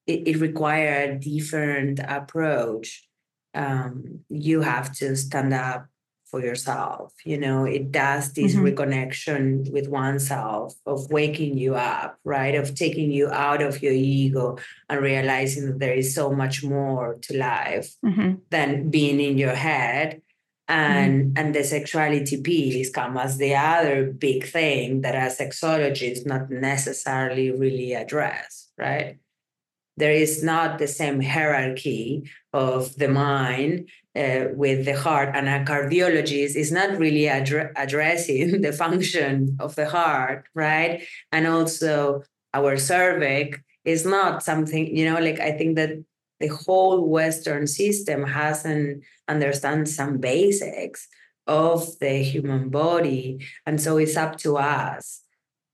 it, 0.08 0.28
it 0.28 0.38
require 0.40 1.12
a 1.12 1.20
different 1.20 2.00
approach. 2.00 3.08
Um, 3.54 4.22
you 4.30 4.62
have 4.62 4.92
to 4.98 5.16
stand 5.16 5.54
up 5.54 5.86
for 6.34 6.42
yourself. 6.42 7.14
You 7.24 7.38
know, 7.38 7.66
it 7.66 7.92
does 7.92 8.34
this 8.34 8.56
mm-hmm. 8.56 8.66
reconnection 8.66 9.72
with 9.72 9.88
oneself 9.88 10.74
of 10.88 11.12
waking 11.12 11.60
you 11.60 11.76
up, 11.76 12.18
right? 12.24 12.56
Of 12.56 12.74
taking 12.74 13.12
you 13.12 13.30
out 13.30 13.62
of 13.62 13.84
your 13.84 13.94
ego 13.94 14.58
and 14.90 15.00
realizing 15.00 15.68
that 15.68 15.78
there 15.78 15.94
is 15.94 16.16
so 16.16 16.34
much 16.34 16.64
more 16.64 17.20
to 17.22 17.38
life 17.38 17.94
mm-hmm. 18.04 18.42
than 18.50 18.90
being 18.90 19.20
in 19.20 19.38
your 19.38 19.54
head. 19.54 20.24
And 20.68 21.14
mm-hmm. 21.14 21.38
and 21.38 21.54
the 21.54 21.64
sexuality 21.64 22.42
piece 22.42 22.90
come 22.90 23.16
as 23.18 23.38
the 23.38 23.54
other 23.54 24.12
big 24.12 24.48
thing 24.48 25.02
that 25.02 25.14
as 25.14 25.38
sexologists 25.38 26.26
not 26.26 26.50
necessarily 26.50 27.52
really 27.52 27.94
address, 27.94 28.70
right? 28.76 29.20
There 29.98 30.12
is 30.12 30.44
not 30.44 30.80
the 30.80 30.88
same 30.88 31.22
hierarchy 31.22 32.30
of 32.52 32.96
the 32.96 33.08
mind 33.08 33.90
uh, 34.16 34.46
with 34.54 34.86
the 34.86 34.98
heart. 34.98 35.30
And 35.34 35.48
a 35.48 35.64
cardiologist 35.64 36.56
is 36.56 36.72
not 36.72 36.98
really 36.98 37.24
addre- 37.24 37.72
addressing 37.76 38.62
the 38.66 38.74
function 38.74 39.58
of 39.60 39.76
the 39.76 39.88
heart 39.90 40.46
right? 40.54 41.04
And 41.32 41.48
also 41.48 42.24
our 42.54 42.78
cervix 42.78 43.60
is 43.86 44.06
not 44.06 44.42
something 44.42 44.96
you 44.96 45.04
know 45.04 45.20
like 45.20 45.42
i 45.42 45.52
think 45.52 45.76
that 45.76 45.92
the 46.40 46.48
whole 46.48 47.08
western 47.10 47.68
system 47.68 48.24
hasn't 48.24 49.04
understand 49.28 49.88
some 49.88 50.18
basics 50.18 51.08
of 51.48 52.00
the 52.00 52.24
human 52.24 52.70
body. 52.70 53.46
And 53.66 53.82
so 53.82 53.98
it's 53.98 54.18
up 54.18 54.38
to 54.40 54.58
us 54.58 55.22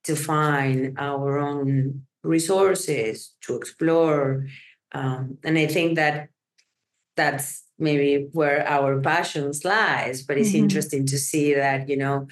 to 0.03 0.15
find 0.15 0.97
our 0.97 1.39
own 1.39 2.05
resources 2.23 3.33
to 3.41 3.55
explore. 3.55 4.47
Um, 4.91 5.37
and 5.43 5.57
I 5.57 5.67
think 5.67 5.95
that 5.95 6.29
that's 7.15 7.63
maybe 7.77 8.27
where 8.33 8.67
our 8.67 8.99
passions 8.99 9.63
lies. 9.63 10.23
But 10.23 10.37
it's 10.37 10.49
mm-hmm. 10.49 10.63
interesting 10.63 11.05
to 11.07 11.17
see 11.17 11.53
that 11.53 11.89
you 11.89 11.97
know 11.97 12.27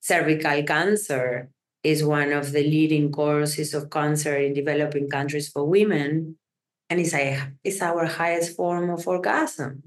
cervical 0.00 0.62
cancer 0.62 1.50
is 1.82 2.04
one 2.04 2.32
of 2.32 2.52
the 2.52 2.62
leading 2.62 3.10
causes 3.10 3.72
of 3.72 3.90
cancer 3.90 4.36
in 4.36 4.52
developing 4.52 5.08
countries 5.08 5.48
for 5.48 5.64
women, 5.64 6.36
and 6.88 7.00
it's 7.00 7.14
a 7.14 7.52
it's 7.64 7.82
our 7.82 8.06
highest 8.06 8.56
form 8.56 8.90
of 8.90 9.06
orgasm. 9.06 9.84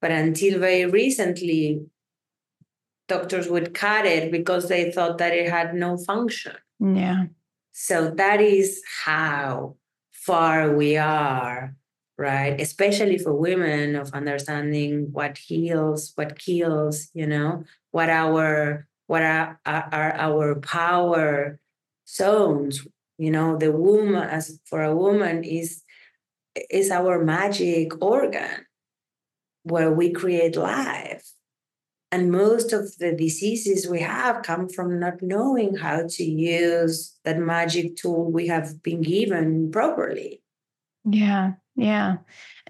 But 0.00 0.10
until 0.10 0.60
very 0.60 0.84
recently, 0.84 1.86
doctors 3.08 3.48
would 3.48 3.74
cut 3.74 4.06
it 4.06 4.30
because 4.30 4.68
they 4.68 4.90
thought 4.92 5.18
that 5.18 5.32
it 5.32 5.50
had 5.50 5.74
no 5.74 5.96
function. 5.96 6.56
Yeah. 6.80 7.26
So 7.78 8.08
that 8.12 8.40
is 8.40 8.82
how 9.04 9.76
far 10.10 10.74
we 10.74 10.96
are, 10.96 11.74
right? 12.16 12.58
Especially 12.58 13.18
for 13.18 13.34
women 13.34 13.96
of 13.96 14.14
understanding 14.14 15.08
what 15.12 15.36
heals, 15.36 16.12
what 16.14 16.38
kills, 16.38 17.10
you 17.12 17.26
know, 17.26 17.64
what 17.90 18.08
our 18.08 18.88
what 19.08 19.22
are, 19.22 19.60
are 19.66 20.14
our 20.16 20.54
power 20.54 21.60
zones. 22.08 22.80
You 23.18 23.30
know, 23.30 23.58
the 23.58 23.70
womb 23.72 24.16
as 24.16 24.58
for 24.64 24.82
a 24.82 24.96
woman 24.96 25.44
is 25.44 25.82
is 26.70 26.90
our 26.90 27.22
magic 27.22 28.02
organ 28.02 28.64
where 29.64 29.92
we 29.92 30.12
create 30.12 30.56
life 30.56 31.30
and 32.16 32.32
most 32.32 32.72
of 32.72 32.96
the 32.96 33.12
diseases 33.12 33.86
we 33.86 34.00
have 34.00 34.42
come 34.42 34.70
from 34.70 34.98
not 34.98 35.20
knowing 35.20 35.76
how 35.76 36.06
to 36.08 36.24
use 36.24 37.14
that 37.24 37.38
magic 37.38 37.94
tool 37.94 38.32
we 38.32 38.46
have 38.46 38.82
been 38.82 39.02
given 39.02 39.70
properly. 39.70 40.40
Yeah, 41.04 41.52
yeah. 41.74 42.16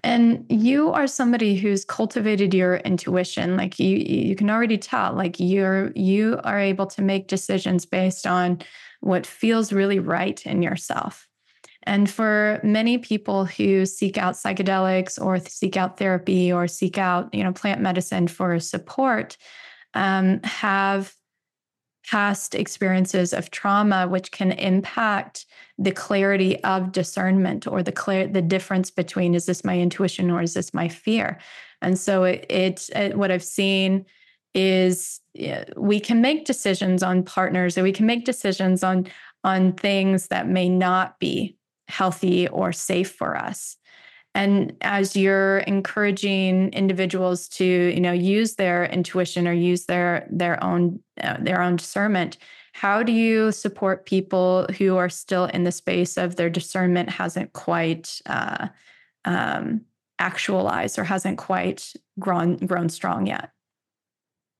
And 0.03 0.45
you 0.49 0.91
are 0.91 1.07
somebody 1.07 1.55
who's 1.55 1.85
cultivated 1.85 2.53
your 2.53 2.77
intuition. 2.77 3.55
Like 3.55 3.79
you 3.79 3.95
you 3.97 4.35
can 4.35 4.49
already 4.49 4.77
tell 4.77 5.13
like 5.13 5.39
you're 5.39 5.93
you 5.95 6.41
are 6.43 6.59
able 6.59 6.87
to 6.87 7.01
make 7.01 7.29
decisions 7.29 7.85
based 7.85 8.27
on 8.27 8.59
what 8.99 9.25
feels 9.25 9.71
really 9.71 9.99
right 9.99 10.45
in 10.45 10.61
yourself. 10.61 11.26
And 11.87 12.09
for 12.09 12.59
many 12.63 12.97
people 12.97 13.45
who 13.45 13.85
seek 13.85 14.17
out 14.17 14.35
psychedelics 14.35 15.19
or 15.19 15.39
seek 15.39 15.77
out 15.77 15.97
therapy 15.97 16.51
or 16.51 16.67
seek 16.67 16.97
out, 16.97 17.33
you 17.33 17.43
know, 17.43 17.53
plant 17.53 17.79
medicine 17.79 18.27
for 18.27 18.59
support, 18.59 19.37
um, 19.93 20.41
have 20.43 21.15
past 22.05 22.55
experiences 22.55 23.31
of 23.31 23.51
trauma, 23.51 24.05
which 24.05 24.31
can 24.31 24.51
impact 24.51 25.45
the 25.77 25.91
clarity 25.91 26.61
of 26.65 26.91
discernment 26.91 27.65
or 27.65 27.81
the 27.81 27.91
clear 27.93 28.27
the 28.27 28.41
difference 28.41 28.91
between 28.91 29.33
is 29.33 29.45
this 29.45 29.63
my 29.63 29.79
intuition 29.79 30.29
or 30.29 30.41
is 30.41 30.53
this 30.53 30.73
my 30.73 30.89
fear. 30.89 31.39
And 31.81 31.97
so 31.97 32.25
it, 32.25 32.45
it, 32.49 32.89
it 32.95 33.17
what 33.17 33.31
I've 33.31 33.43
seen 33.43 34.05
is 34.53 35.21
we 35.77 35.99
can 36.01 36.19
make 36.19 36.45
decisions 36.45 37.01
on 37.01 37.23
partners 37.23 37.77
or 37.77 37.83
we 37.83 37.93
can 37.93 38.05
make 38.05 38.25
decisions 38.25 38.83
on 38.83 39.07
on 39.43 39.71
things 39.71 40.27
that 40.27 40.47
may 40.47 40.67
not 40.67 41.19
be 41.19 41.56
healthy 41.87 42.47
or 42.47 42.71
safe 42.71 43.11
for 43.11 43.37
us. 43.37 43.77
And 44.35 44.75
as 44.81 45.15
you're 45.15 45.59
encouraging 45.59 46.71
individuals 46.73 47.47
to 47.49 47.65
you 47.65 47.99
know 47.99 48.11
use 48.11 48.55
their 48.55 48.85
intuition 48.85 49.47
or 49.47 49.53
use 49.53 49.85
their 49.85 50.27
their 50.29 50.63
own 50.63 50.99
uh, 51.21 51.37
their 51.39 51.61
own 51.61 51.77
discernment 51.77 52.37
how 52.77 53.01
do 53.01 53.11
you 53.11 53.51
support 53.51 54.05
people 54.05 54.67
who 54.77 54.97
are 54.97 55.09
still 55.09 55.45
in 55.45 55.63
the 55.63 55.71
space 55.71 56.15
of 56.15 56.35
their 56.35 56.47
discernment 56.47 57.09
hasn't 57.09 57.51
quite 57.53 58.21
uh, 58.27 58.67
um, 59.25 59.81
actualized 60.19 60.99
or 60.99 61.03
hasn't 61.03 61.39
quite 61.39 61.91
grown 62.19 62.57
grown 62.57 62.89
strong 62.89 63.25
yet? 63.25 63.49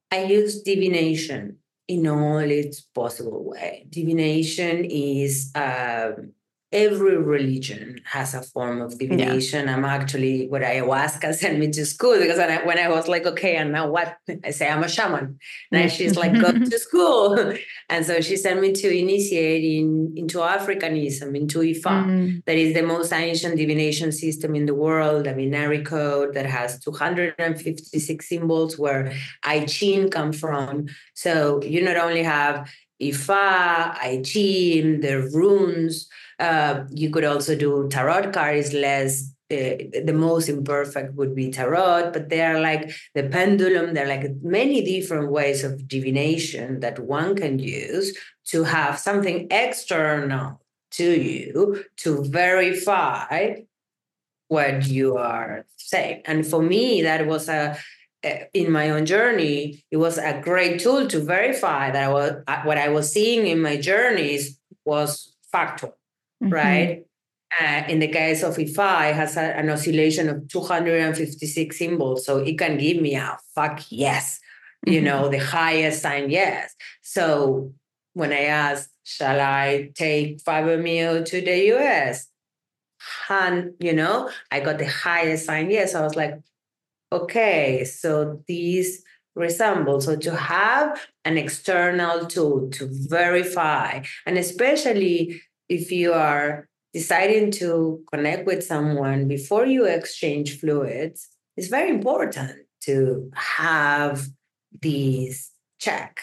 I 0.09 0.23
use 0.23 0.63
divination 0.63 1.59
in 1.88 2.07
all 2.07 2.39
its 2.39 2.82
possible 2.82 3.51
way. 3.51 3.86
Divination 3.88 4.84
is 4.86 5.51
um, 5.53 6.32
every 6.74 7.18
religion 7.18 8.01
has 8.03 8.34
a 8.34 8.41
form 8.41 8.82
of 8.82 8.99
divination. 8.99 9.65
Yeah. 9.65 9.74
I'm 9.74 9.86
actually 9.86 10.47
what 10.47 10.61
ayahuasca 10.61 11.34
sent 11.41 11.59
me 11.59 11.72
to 11.72 11.86
school 11.86 12.20
because 12.20 12.38
when 12.38 12.49
I, 12.49 12.65
when 12.65 12.78
I 12.78 12.89
was 12.89 13.07
like, 13.07 13.26
okay, 13.26 13.55
and 13.55 13.72
now 13.72 13.89
what? 13.89 14.18
I 14.43 14.51
say 14.51 14.70
I'm 14.70 14.84
a 14.84 14.89
shaman. 14.89 15.39
And 15.72 15.91
she's 15.91 16.18
like, 16.18 16.34
go 16.34 16.51
to 16.51 16.80
school. 16.88 17.53
And 17.89 18.05
so 18.05 18.20
she 18.20 18.36
sent 18.36 18.59
me 18.59 18.74
to 18.74 18.89
initiate 18.89 19.63
in, 19.63 20.13
into 20.18 20.39
Africanism, 20.39 21.38
into 21.38 21.59
Ifa. 21.59 22.05
Mm. 22.05 22.43
That 22.45 22.57
is 22.57 22.74
the 22.74 22.82
most 22.82 23.13
ancient 23.13 23.55
divination 23.55 24.11
system 24.11 24.55
in 24.55 24.65
the 24.65 24.74
world, 24.74 25.26
a 25.26 25.34
binary 25.34 25.84
code 25.84 26.34
that 26.34 26.45
has 26.45 26.80
256 26.82 28.28
symbols 28.28 28.78
where 28.78 29.13
I 29.43 29.63
Ching 29.63 30.09
come 30.09 30.34
from. 30.34 30.88
So 31.13 31.61
you 31.63 31.82
not 31.82 31.95
only 31.95 32.24
have 32.24 32.70
Ifa, 33.01 33.30
I 33.30 34.22
Ching, 34.26 34.99
the 34.99 35.30
runes, 35.34 36.09
Uh, 36.39 36.83
you 36.91 37.09
could 37.09 37.23
also 37.23 37.55
do 37.55 37.88
tarot 37.89 38.31
cards 38.31 38.73
less 38.73 39.33
uh, 39.49 39.79
the 40.03 40.13
most 40.13 40.49
imperfect 40.49 41.13
would 41.13 41.33
be 41.33 41.49
tarot, 41.49 42.11
but 42.11 42.27
they 42.29 42.41
are 42.41 42.59
like 42.59 42.91
the 43.15 43.23
pendulum. 43.23 43.93
There 43.93 44.05
are 44.05 44.09
like 44.09 44.29
many 44.41 44.83
different 44.83 45.31
ways 45.31 45.63
of 45.63 45.88
divination 45.88 46.81
that 46.81 46.99
one 46.99 47.35
can 47.35 47.57
use 47.57 48.17
to 48.47 48.63
have 48.65 48.99
something 48.99 49.47
external 49.49 50.61
to 50.91 51.09
you 51.09 51.83
to 51.97 52.23
verify 52.25 53.55
what 54.49 54.85
you 54.88 55.17
are 55.17 55.65
saying. 55.77 56.21
And 56.25 56.45
for 56.45 56.61
me, 56.61 57.01
that 57.03 57.27
was 57.27 57.49
a 57.49 57.77
in 58.53 58.71
my 58.71 58.89
own 58.89 59.05
journey, 59.05 59.85
it 59.91 59.97
was 59.97 60.17
a 60.17 60.41
great 60.41 60.81
tool 60.81 61.07
to 61.07 61.19
verify 61.19 61.91
that 61.91 62.03
I 62.03 62.11
was 62.11 62.31
what 62.63 62.77
I 62.77 62.89
was 62.89 63.11
seeing 63.11 63.47
in 63.47 63.61
my 63.61 63.77
journeys 63.77 64.59
was 64.85 65.33
factual, 65.51 65.96
mm-hmm. 66.43 66.53
right? 66.53 67.03
Uh, 67.59 67.83
in 67.88 67.99
the 67.99 68.07
case 68.07 68.43
of 68.43 68.57
IFA, 68.57 69.11
it 69.11 69.15
has 69.15 69.38
a, 69.38 69.57
an 69.57 69.69
oscillation 69.69 70.27
of 70.29 70.47
256 70.49 71.77
symbols. 71.77 72.25
So 72.25 72.39
it 72.39 72.57
can 72.57 72.77
give 72.77 73.01
me 73.01 73.15
a 73.15 73.38
fuck 73.55 73.81
yes, 73.89 74.39
mm-hmm. 74.85 74.93
you 74.93 75.01
know, 75.01 75.29
the 75.29 75.39
highest 75.39 76.01
sign 76.01 76.29
yes. 76.29 76.75
So 77.01 77.73
when 78.13 78.33
I 78.33 78.43
asked, 78.43 78.89
shall 79.03 79.39
I 79.39 79.91
take 79.95 80.43
Fibromiel 80.43 81.25
to 81.25 81.41
the 81.41 81.77
US? 81.77 82.27
And, 83.29 83.73
you 83.79 83.93
know, 83.93 84.29
I 84.51 84.59
got 84.59 84.79
the 84.79 84.88
highest 84.88 85.45
sign 85.45 85.71
yes. 85.71 85.95
I 85.95 86.01
was 86.01 86.15
like, 86.15 86.39
okay, 87.11 87.85
so 87.85 88.43
these 88.47 89.03
resemble. 89.38 90.01
So 90.01 90.15
to 90.15 90.35
have 90.35 90.99
an 91.23 91.38
external 91.38 92.25
tool 92.25 92.69
to 92.71 92.89
verify, 92.91 94.01
and 94.25 94.38
especially 94.38 95.41
if 95.70 95.91
you 95.91 96.13
are 96.13 96.68
deciding 96.93 97.51
to 97.51 98.03
connect 98.11 98.45
with 98.45 98.63
someone 98.63 99.28
before 99.28 99.65
you 99.65 99.86
exchange 99.86 100.59
fluids, 100.59 101.28
it's 101.55 101.68
very 101.68 101.89
important 101.89 102.55
to 102.82 103.30
have 103.36 104.28
these 104.82 105.51
check, 105.80 106.20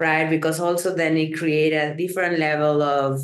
right? 0.00 0.28
Because 0.28 0.60
also 0.60 0.94
then 0.94 1.16
it 1.16 1.36
create 1.36 1.72
a 1.72 1.94
different 1.94 2.38
level 2.38 2.82
of 2.82 3.20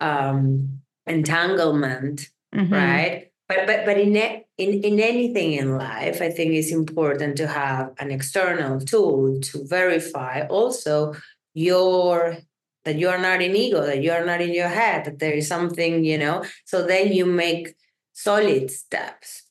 um, 0.00 0.80
entanglement, 1.06 2.28
mm-hmm. 2.54 2.72
right? 2.72 3.30
But 3.48 3.66
but 3.66 3.84
but 3.84 3.98
in, 3.98 4.16
in 4.16 4.70
in 4.82 5.00
anything 5.00 5.52
in 5.52 5.76
life, 5.76 6.22
I 6.22 6.30
think 6.30 6.54
it's 6.54 6.72
important 6.72 7.36
to 7.36 7.46
have 7.46 7.92
an 7.98 8.10
external 8.10 8.80
tool 8.80 9.40
to 9.40 9.64
verify 9.66 10.46
also 10.48 11.14
your 11.54 12.38
that 12.84 12.98
you 12.98 13.08
are 13.08 13.18
not 13.18 13.42
in 13.42 13.54
ego, 13.54 13.84
that 13.84 14.02
you 14.02 14.10
are 14.12 14.24
not 14.24 14.40
in 14.40 14.52
your 14.52 14.68
head, 14.68 15.04
that 15.04 15.18
there 15.18 15.32
is 15.32 15.48
something, 15.48 16.04
you 16.04 16.18
know. 16.18 16.44
So 16.64 16.86
then 16.86 17.12
you 17.12 17.26
make 17.26 17.74
solid 18.12 18.70
steps. 18.70 19.44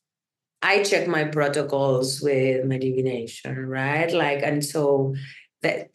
I 0.61 0.83
check 0.83 1.07
my 1.07 1.23
protocols 1.23 2.21
with 2.21 2.65
my 2.65 2.77
divination, 2.77 3.65
right? 3.67 4.11
Like, 4.13 4.43
and 4.43 4.63
so 4.63 5.15
that 5.61 5.89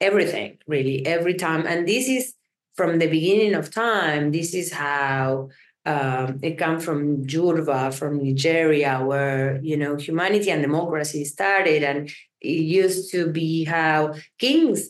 everything 0.00 0.58
really, 0.66 1.04
every 1.06 1.34
time. 1.34 1.66
And 1.66 1.88
this 1.88 2.08
is 2.08 2.34
from 2.76 2.98
the 2.98 3.08
beginning 3.08 3.54
of 3.54 3.70
time, 3.70 4.32
this 4.32 4.54
is 4.54 4.72
how 4.72 5.48
um, 5.86 6.38
it 6.42 6.56
comes 6.56 6.84
from 6.84 7.24
Yoruba, 7.24 7.92
from 7.92 8.22
Nigeria, 8.22 9.02
where 9.04 9.60
you 9.62 9.76
know 9.76 9.96
humanity 9.96 10.50
and 10.50 10.62
democracy 10.62 11.24
started, 11.24 11.82
and 11.82 12.08
it 12.40 12.48
used 12.48 13.10
to 13.12 13.30
be 13.30 13.64
how 13.64 14.14
kings 14.38 14.88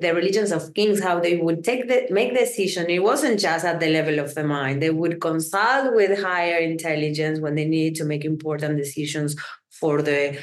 the 0.00 0.14
religions 0.14 0.52
of 0.52 0.72
kings 0.74 1.02
how 1.02 1.20
they 1.20 1.36
would 1.36 1.62
take 1.62 1.88
the 1.88 2.06
make 2.10 2.34
decision. 2.34 2.88
It 2.88 3.02
wasn't 3.02 3.40
just 3.40 3.64
at 3.64 3.80
the 3.80 3.88
level 3.88 4.18
of 4.18 4.34
the 4.34 4.44
mind. 4.44 4.82
They 4.82 4.90
would 4.90 5.20
consult 5.20 5.94
with 5.94 6.22
higher 6.22 6.58
intelligence 6.58 7.40
when 7.40 7.54
they 7.54 7.66
needed 7.66 7.96
to 7.96 8.04
make 8.04 8.24
important 8.24 8.76
decisions 8.76 9.36
for 9.70 10.02
the 10.02 10.38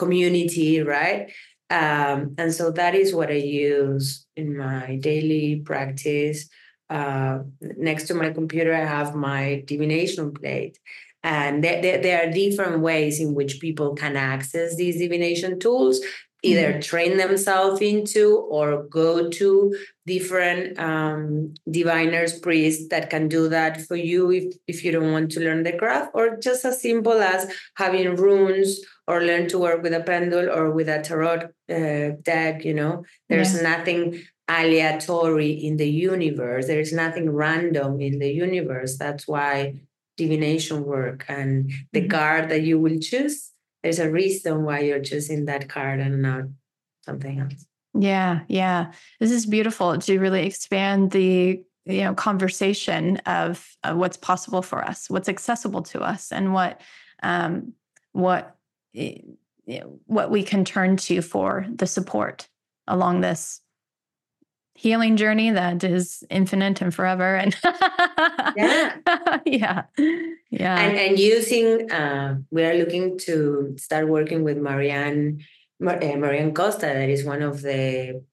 community 0.00 0.82
right? 0.82 1.30
Um, 1.68 2.34
and 2.36 2.52
so 2.52 2.72
that 2.72 2.94
is 2.96 3.14
what 3.14 3.30
i 3.30 3.42
use 3.70 4.26
in 4.36 4.56
my 4.56 4.96
daily 4.96 5.62
practice. 5.70 6.48
Uh, 6.88 7.38
next 7.60 8.08
to 8.08 8.14
my 8.14 8.30
computer 8.30 8.74
i 8.74 8.84
have 8.96 9.14
my 9.14 9.62
divination 9.66 10.32
plate. 10.32 10.76
And 11.22 11.62
there, 11.62 11.82
there, 11.82 11.98
there, 12.04 12.18
are 12.22 12.32
different 12.32 12.80
ways 12.80 13.20
in 13.20 13.34
which 13.34 13.60
people 13.60 13.94
can 13.94 14.16
access 14.16 14.74
these 14.74 14.96
divination 14.98 15.60
tools 15.60 16.00
either 16.42 16.72
mm-hmm. 16.72 16.80
train 16.80 17.16
themselves 17.16 17.80
into 17.80 18.36
or 18.36 18.84
go 18.84 19.28
to 19.28 19.74
different 20.06 20.78
um, 20.78 21.54
diviners 21.70 22.38
priests 22.38 22.88
that 22.88 23.10
can 23.10 23.28
do 23.28 23.48
that 23.48 23.80
for 23.82 23.96
you 23.96 24.30
if, 24.30 24.54
if 24.66 24.84
you 24.84 24.92
don't 24.92 25.12
want 25.12 25.30
to 25.30 25.40
learn 25.40 25.62
the 25.62 25.72
craft 25.72 26.10
or 26.14 26.36
just 26.36 26.64
as 26.64 26.80
simple 26.80 27.20
as 27.20 27.52
having 27.76 28.16
runes 28.16 28.80
or 29.06 29.22
learn 29.22 29.48
to 29.48 29.58
work 29.58 29.82
with 29.82 29.92
a 29.92 30.00
pendule 30.00 30.54
or 30.54 30.70
with 30.70 30.88
a 30.88 31.02
tarot 31.02 31.48
uh, 31.70 32.16
deck 32.22 32.64
you 32.64 32.74
know 32.74 33.04
there's 33.28 33.60
nothing 33.62 34.20
aleatory 34.48 35.52
in 35.52 35.76
the 35.76 35.88
universe 35.88 36.66
there 36.66 36.80
is 36.80 36.92
nothing 36.92 37.30
random 37.30 38.00
in 38.00 38.18
the 38.18 38.32
universe 38.32 38.96
that's 38.98 39.28
why 39.28 39.74
divination 40.16 40.84
work 40.84 41.24
and 41.28 41.70
the 41.92 42.00
mm-hmm. 42.00 42.10
card 42.10 42.48
that 42.48 42.62
you 42.62 42.78
will 42.78 42.98
choose 42.98 43.52
there's 43.82 43.98
a 43.98 44.10
reason 44.10 44.64
why 44.64 44.80
you're 44.80 45.00
choosing 45.00 45.46
that 45.46 45.68
card 45.68 46.00
and 46.00 46.22
not 46.22 46.44
something 47.04 47.40
else. 47.40 47.66
Yeah, 47.94 48.40
yeah. 48.48 48.92
This 49.18 49.30
is 49.30 49.46
beautiful 49.46 49.98
to 49.98 50.18
really 50.18 50.46
expand 50.46 51.10
the 51.10 51.62
you 51.86 52.02
know 52.02 52.14
conversation 52.14 53.16
of, 53.26 53.66
of 53.82 53.96
what's 53.96 54.16
possible 54.16 54.62
for 54.62 54.84
us, 54.84 55.08
what's 55.10 55.28
accessible 55.28 55.82
to 55.82 56.00
us, 56.00 56.30
and 56.30 56.52
what 56.52 56.80
um, 57.22 57.72
what 58.12 58.56
you 58.92 59.36
know, 59.66 59.98
what 60.06 60.30
we 60.30 60.42
can 60.42 60.64
turn 60.64 60.96
to 60.96 61.22
for 61.22 61.66
the 61.74 61.86
support 61.86 62.48
along 62.86 63.20
this 63.20 63.60
healing 64.80 65.18
journey 65.18 65.50
that 65.50 65.84
is 65.84 66.24
infinite 66.30 66.80
and 66.80 66.94
forever 66.94 67.36
and 67.36 67.54
yeah. 68.56 68.96
Yeah. 69.44 69.82
Yeah. 70.50 70.80
And, 70.80 70.96
and 70.98 71.18
using 71.18 71.90
uh, 71.90 72.38
we 72.50 72.64
are 72.64 72.74
looking 72.74 73.18
to 73.26 73.76
start 73.76 74.08
working 74.08 74.42
with 74.42 74.56
marianne 74.56 75.44
Mar- 75.80 76.02
uh, 76.02 76.16
marianne 76.16 76.54
costa 76.54 76.86
that 76.86 77.10
is 77.10 77.24
one 77.24 77.42
of 77.42 77.60
the 77.60 78.24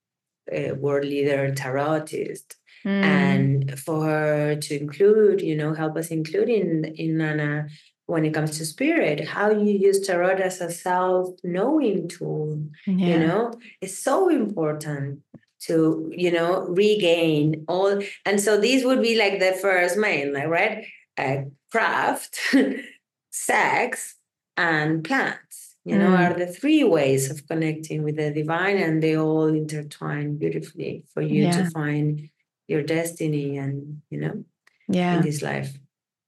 uh, 0.56 0.74
world 0.76 1.04
leader 1.04 1.52
tarotists 1.54 2.56
mm. 2.86 3.04
and 3.04 3.78
for 3.78 4.06
her 4.06 4.56
to 4.56 4.80
include 4.80 5.41
you 5.41 5.56
know 5.56 5.74
help 5.74 5.98
us 5.98 6.08
include 6.08 6.48
in 6.48 6.86
in 6.95 7.18
nana 7.18 7.68
when 8.06 8.24
it 8.24 8.34
comes 8.34 8.58
to 8.58 8.66
spirit 8.66 9.28
how 9.28 9.50
you 9.50 9.74
use 9.88 10.00
tarot 10.00 10.38
as 10.50 10.62
a 10.62 10.72
self-knowing 10.72 12.08
tool 12.08 12.64
yeah. 12.86 13.08
you 13.10 13.20
know 13.20 13.52
it's 13.82 14.00
so 14.00 14.30
important 14.30 15.20
to 15.60 16.12
you 16.16 16.32
know 16.32 16.68
regain 16.70 17.66
all 17.68 17.99
and 18.26 18.39
so 18.39 18.60
these 18.60 18.86
would 18.86 19.01
be 19.01 19.18
like 19.18 19.39
the 19.39 19.53
first 19.53 19.97
main 19.97 20.34
like 20.34 20.47
right 20.47 20.86
uh, 21.18 21.38
craft 21.72 22.39
sex 23.32 24.16
and 24.55 25.03
plants 25.03 25.76
you 25.84 25.97
know 25.97 26.10
mm. 26.10 26.20
are 26.20 26.34
the 26.38 26.47
three 26.47 26.84
ways 26.84 27.32
of 27.32 27.47
connecting 27.47 28.03
with 28.03 28.18
the 28.18 28.32
divine 28.32 28.78
and 28.78 29.01
they 29.01 29.18
all 29.18 29.47
intertwine 29.47 30.38
beautifully 30.38 31.03
for 31.14 31.22
you 31.22 31.43
yeah. 31.43 31.64
to 31.64 31.70
find 31.72 32.30
your 32.68 32.84
destiny 32.84 33.58
and 33.58 34.01
you 34.10 34.20
know 34.20 34.43
yeah 34.88 35.18
in 35.18 35.24
this 35.24 35.41
life 35.41 35.78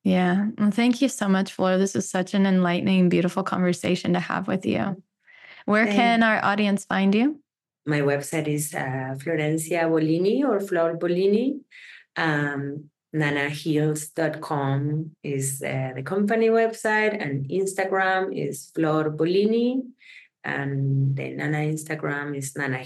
yeah 0.03 0.47
well 0.57 0.71
thank 0.71 1.01
you 1.01 1.09
so 1.09 1.27
much 1.27 1.53
flor 1.53 1.77
this 1.77 1.95
is 1.95 2.09
such 2.09 2.33
an 2.33 2.45
enlightening 2.45 3.09
beautiful 3.09 3.43
conversation 3.43 4.13
to 4.13 4.19
have 4.19 4.47
with 4.47 4.65
you 4.65 5.01
where 5.65 5.85
Thanks. 5.85 5.97
can 5.97 6.23
our 6.23 6.43
audience 6.43 6.85
find 6.85 7.13
you 7.13 7.39
my 7.89 8.01
website 8.01 8.47
is 8.47 8.73
uh, 8.73 9.15
Florencia 9.17 9.89
Bollini 9.89 10.43
or 10.43 10.59
Flor 10.59 10.97
Bollini. 10.97 11.59
Um, 12.15 12.89
nanaheals.com 13.15 15.11
is 15.23 15.63
uh, 15.63 15.91
the 15.95 16.03
company 16.03 16.49
website, 16.49 17.19
and 17.19 17.49
Instagram 17.49 18.35
is 18.35 18.71
Flor 18.75 19.09
Bollini, 19.09 19.81
and 20.43 21.15
the 21.15 21.29
Nana 21.31 21.57
Instagram 21.57 22.37
is 22.37 22.55
Nana. 22.55 22.85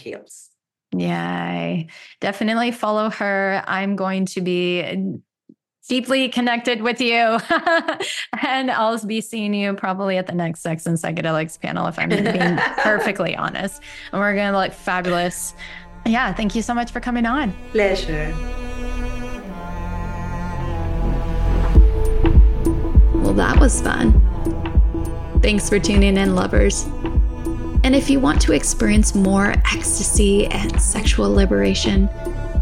Yeah, 0.96 1.84
definitely 2.22 2.72
follow 2.72 3.10
her. 3.10 3.64
I'm 3.68 3.96
going 3.96 4.26
to 4.28 4.42
be 4.42 4.80
deeply 5.88 6.30
connected 6.30 6.82
with 6.82 7.00
you. 7.02 7.14
and 8.42 8.72
I'll 8.72 9.06
be 9.06 9.22
seeing 9.22 9.54
you 9.54 9.74
probably 9.74 10.18
at 10.18 10.26
the 10.28 10.34
next 10.34 10.62
Sex 10.62 10.86
and 10.86 10.98
Psychedelics 10.98 11.60
panel, 11.60 11.88
if 11.88 12.00
I'm 12.00 12.08
being 12.10 12.24
perfectly 12.78 13.36
honest. 13.36 13.82
And 14.12 14.22
we're 14.22 14.36
going 14.36 14.52
to 14.52 14.58
look 14.58 14.74
fabulous. 14.74 15.54
Yeah, 16.06 16.34
thank 16.34 16.54
you 16.56 16.62
so 16.62 16.74
much 16.74 16.92
for 16.92 17.00
coming 17.00 17.26
on. 17.26 17.54
Pleasure. 17.72 18.34
Well, 23.16 23.34
that 23.34 23.60
was 23.60 23.82
fun. 23.82 24.22
Thanks 25.42 25.70
for 25.70 25.80
tuning 25.80 26.18
in, 26.18 26.36
lovers. 26.36 26.84
And 27.84 27.96
if 27.96 28.10
you 28.10 28.22
want 28.22 28.42
to 28.44 28.54
experience 28.54 29.14
more 29.14 29.56
ecstasy 29.74 30.48
and 30.48 30.82
sexual 30.82 31.30
liberation, 31.30 32.08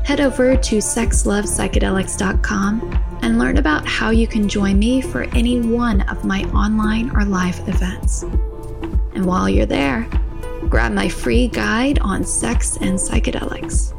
head 0.03 0.19
over 0.19 0.55
to 0.55 0.77
sexlovepsychedelics.com 0.77 3.10
and 3.21 3.39
learn 3.39 3.57
about 3.57 3.87
how 3.87 4.09
you 4.09 4.27
can 4.27 4.47
join 4.47 4.79
me 4.79 5.01
for 5.01 5.23
any 5.35 5.59
one 5.59 6.01
of 6.09 6.25
my 6.25 6.43
online 6.45 7.09
or 7.15 7.25
live 7.25 7.59
events. 7.67 8.23
And 9.13 9.25
while 9.25 9.49
you're 9.49 9.65
there, 9.65 10.07
grab 10.69 10.91
my 10.91 11.09
free 11.09 11.47
guide 11.47 11.99
on 11.99 12.23
sex 12.23 12.77
and 12.77 12.97
psychedelics. 12.97 13.93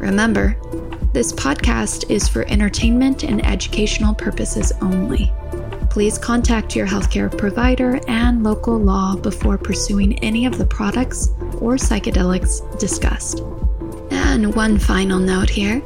Remember, 0.00 0.56
this 1.12 1.32
podcast 1.32 2.08
is 2.10 2.28
for 2.28 2.46
entertainment 2.48 3.24
and 3.24 3.44
educational 3.44 4.14
purposes 4.14 4.72
only. 4.80 5.32
Please 5.90 6.18
contact 6.18 6.76
your 6.76 6.86
healthcare 6.86 7.36
provider 7.36 8.00
and 8.06 8.44
local 8.44 8.78
law 8.78 9.16
before 9.16 9.58
pursuing 9.58 10.18
any 10.20 10.46
of 10.46 10.56
the 10.56 10.64
products 10.64 11.30
or 11.60 11.74
psychedelics 11.74 12.78
discussed. 12.78 13.40
And 14.12 14.54
one 14.54 14.78
final 14.78 15.18
note 15.18 15.50
here 15.50 15.82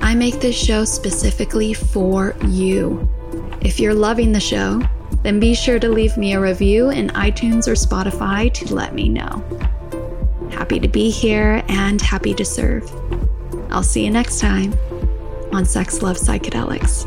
I 0.00 0.14
make 0.14 0.40
this 0.40 0.56
show 0.56 0.84
specifically 0.84 1.72
for 1.74 2.34
you. 2.46 3.08
If 3.60 3.78
you're 3.78 3.94
loving 3.94 4.32
the 4.32 4.40
show, 4.40 4.82
then 5.22 5.38
be 5.38 5.54
sure 5.54 5.78
to 5.78 5.88
leave 5.88 6.16
me 6.16 6.32
a 6.34 6.40
review 6.40 6.90
in 6.90 7.08
iTunes 7.08 7.68
or 7.68 7.72
Spotify 7.72 8.52
to 8.54 8.74
let 8.74 8.94
me 8.94 9.08
know. 9.08 9.44
Happy 10.50 10.80
to 10.80 10.88
be 10.88 11.10
here 11.10 11.62
and 11.68 12.00
happy 12.00 12.34
to 12.34 12.44
serve. 12.44 12.90
I'll 13.70 13.82
see 13.82 14.04
you 14.04 14.10
next 14.10 14.40
time 14.40 14.74
on 15.52 15.64
Sex 15.64 16.02
Love 16.02 16.16
Psychedelics. 16.16 17.06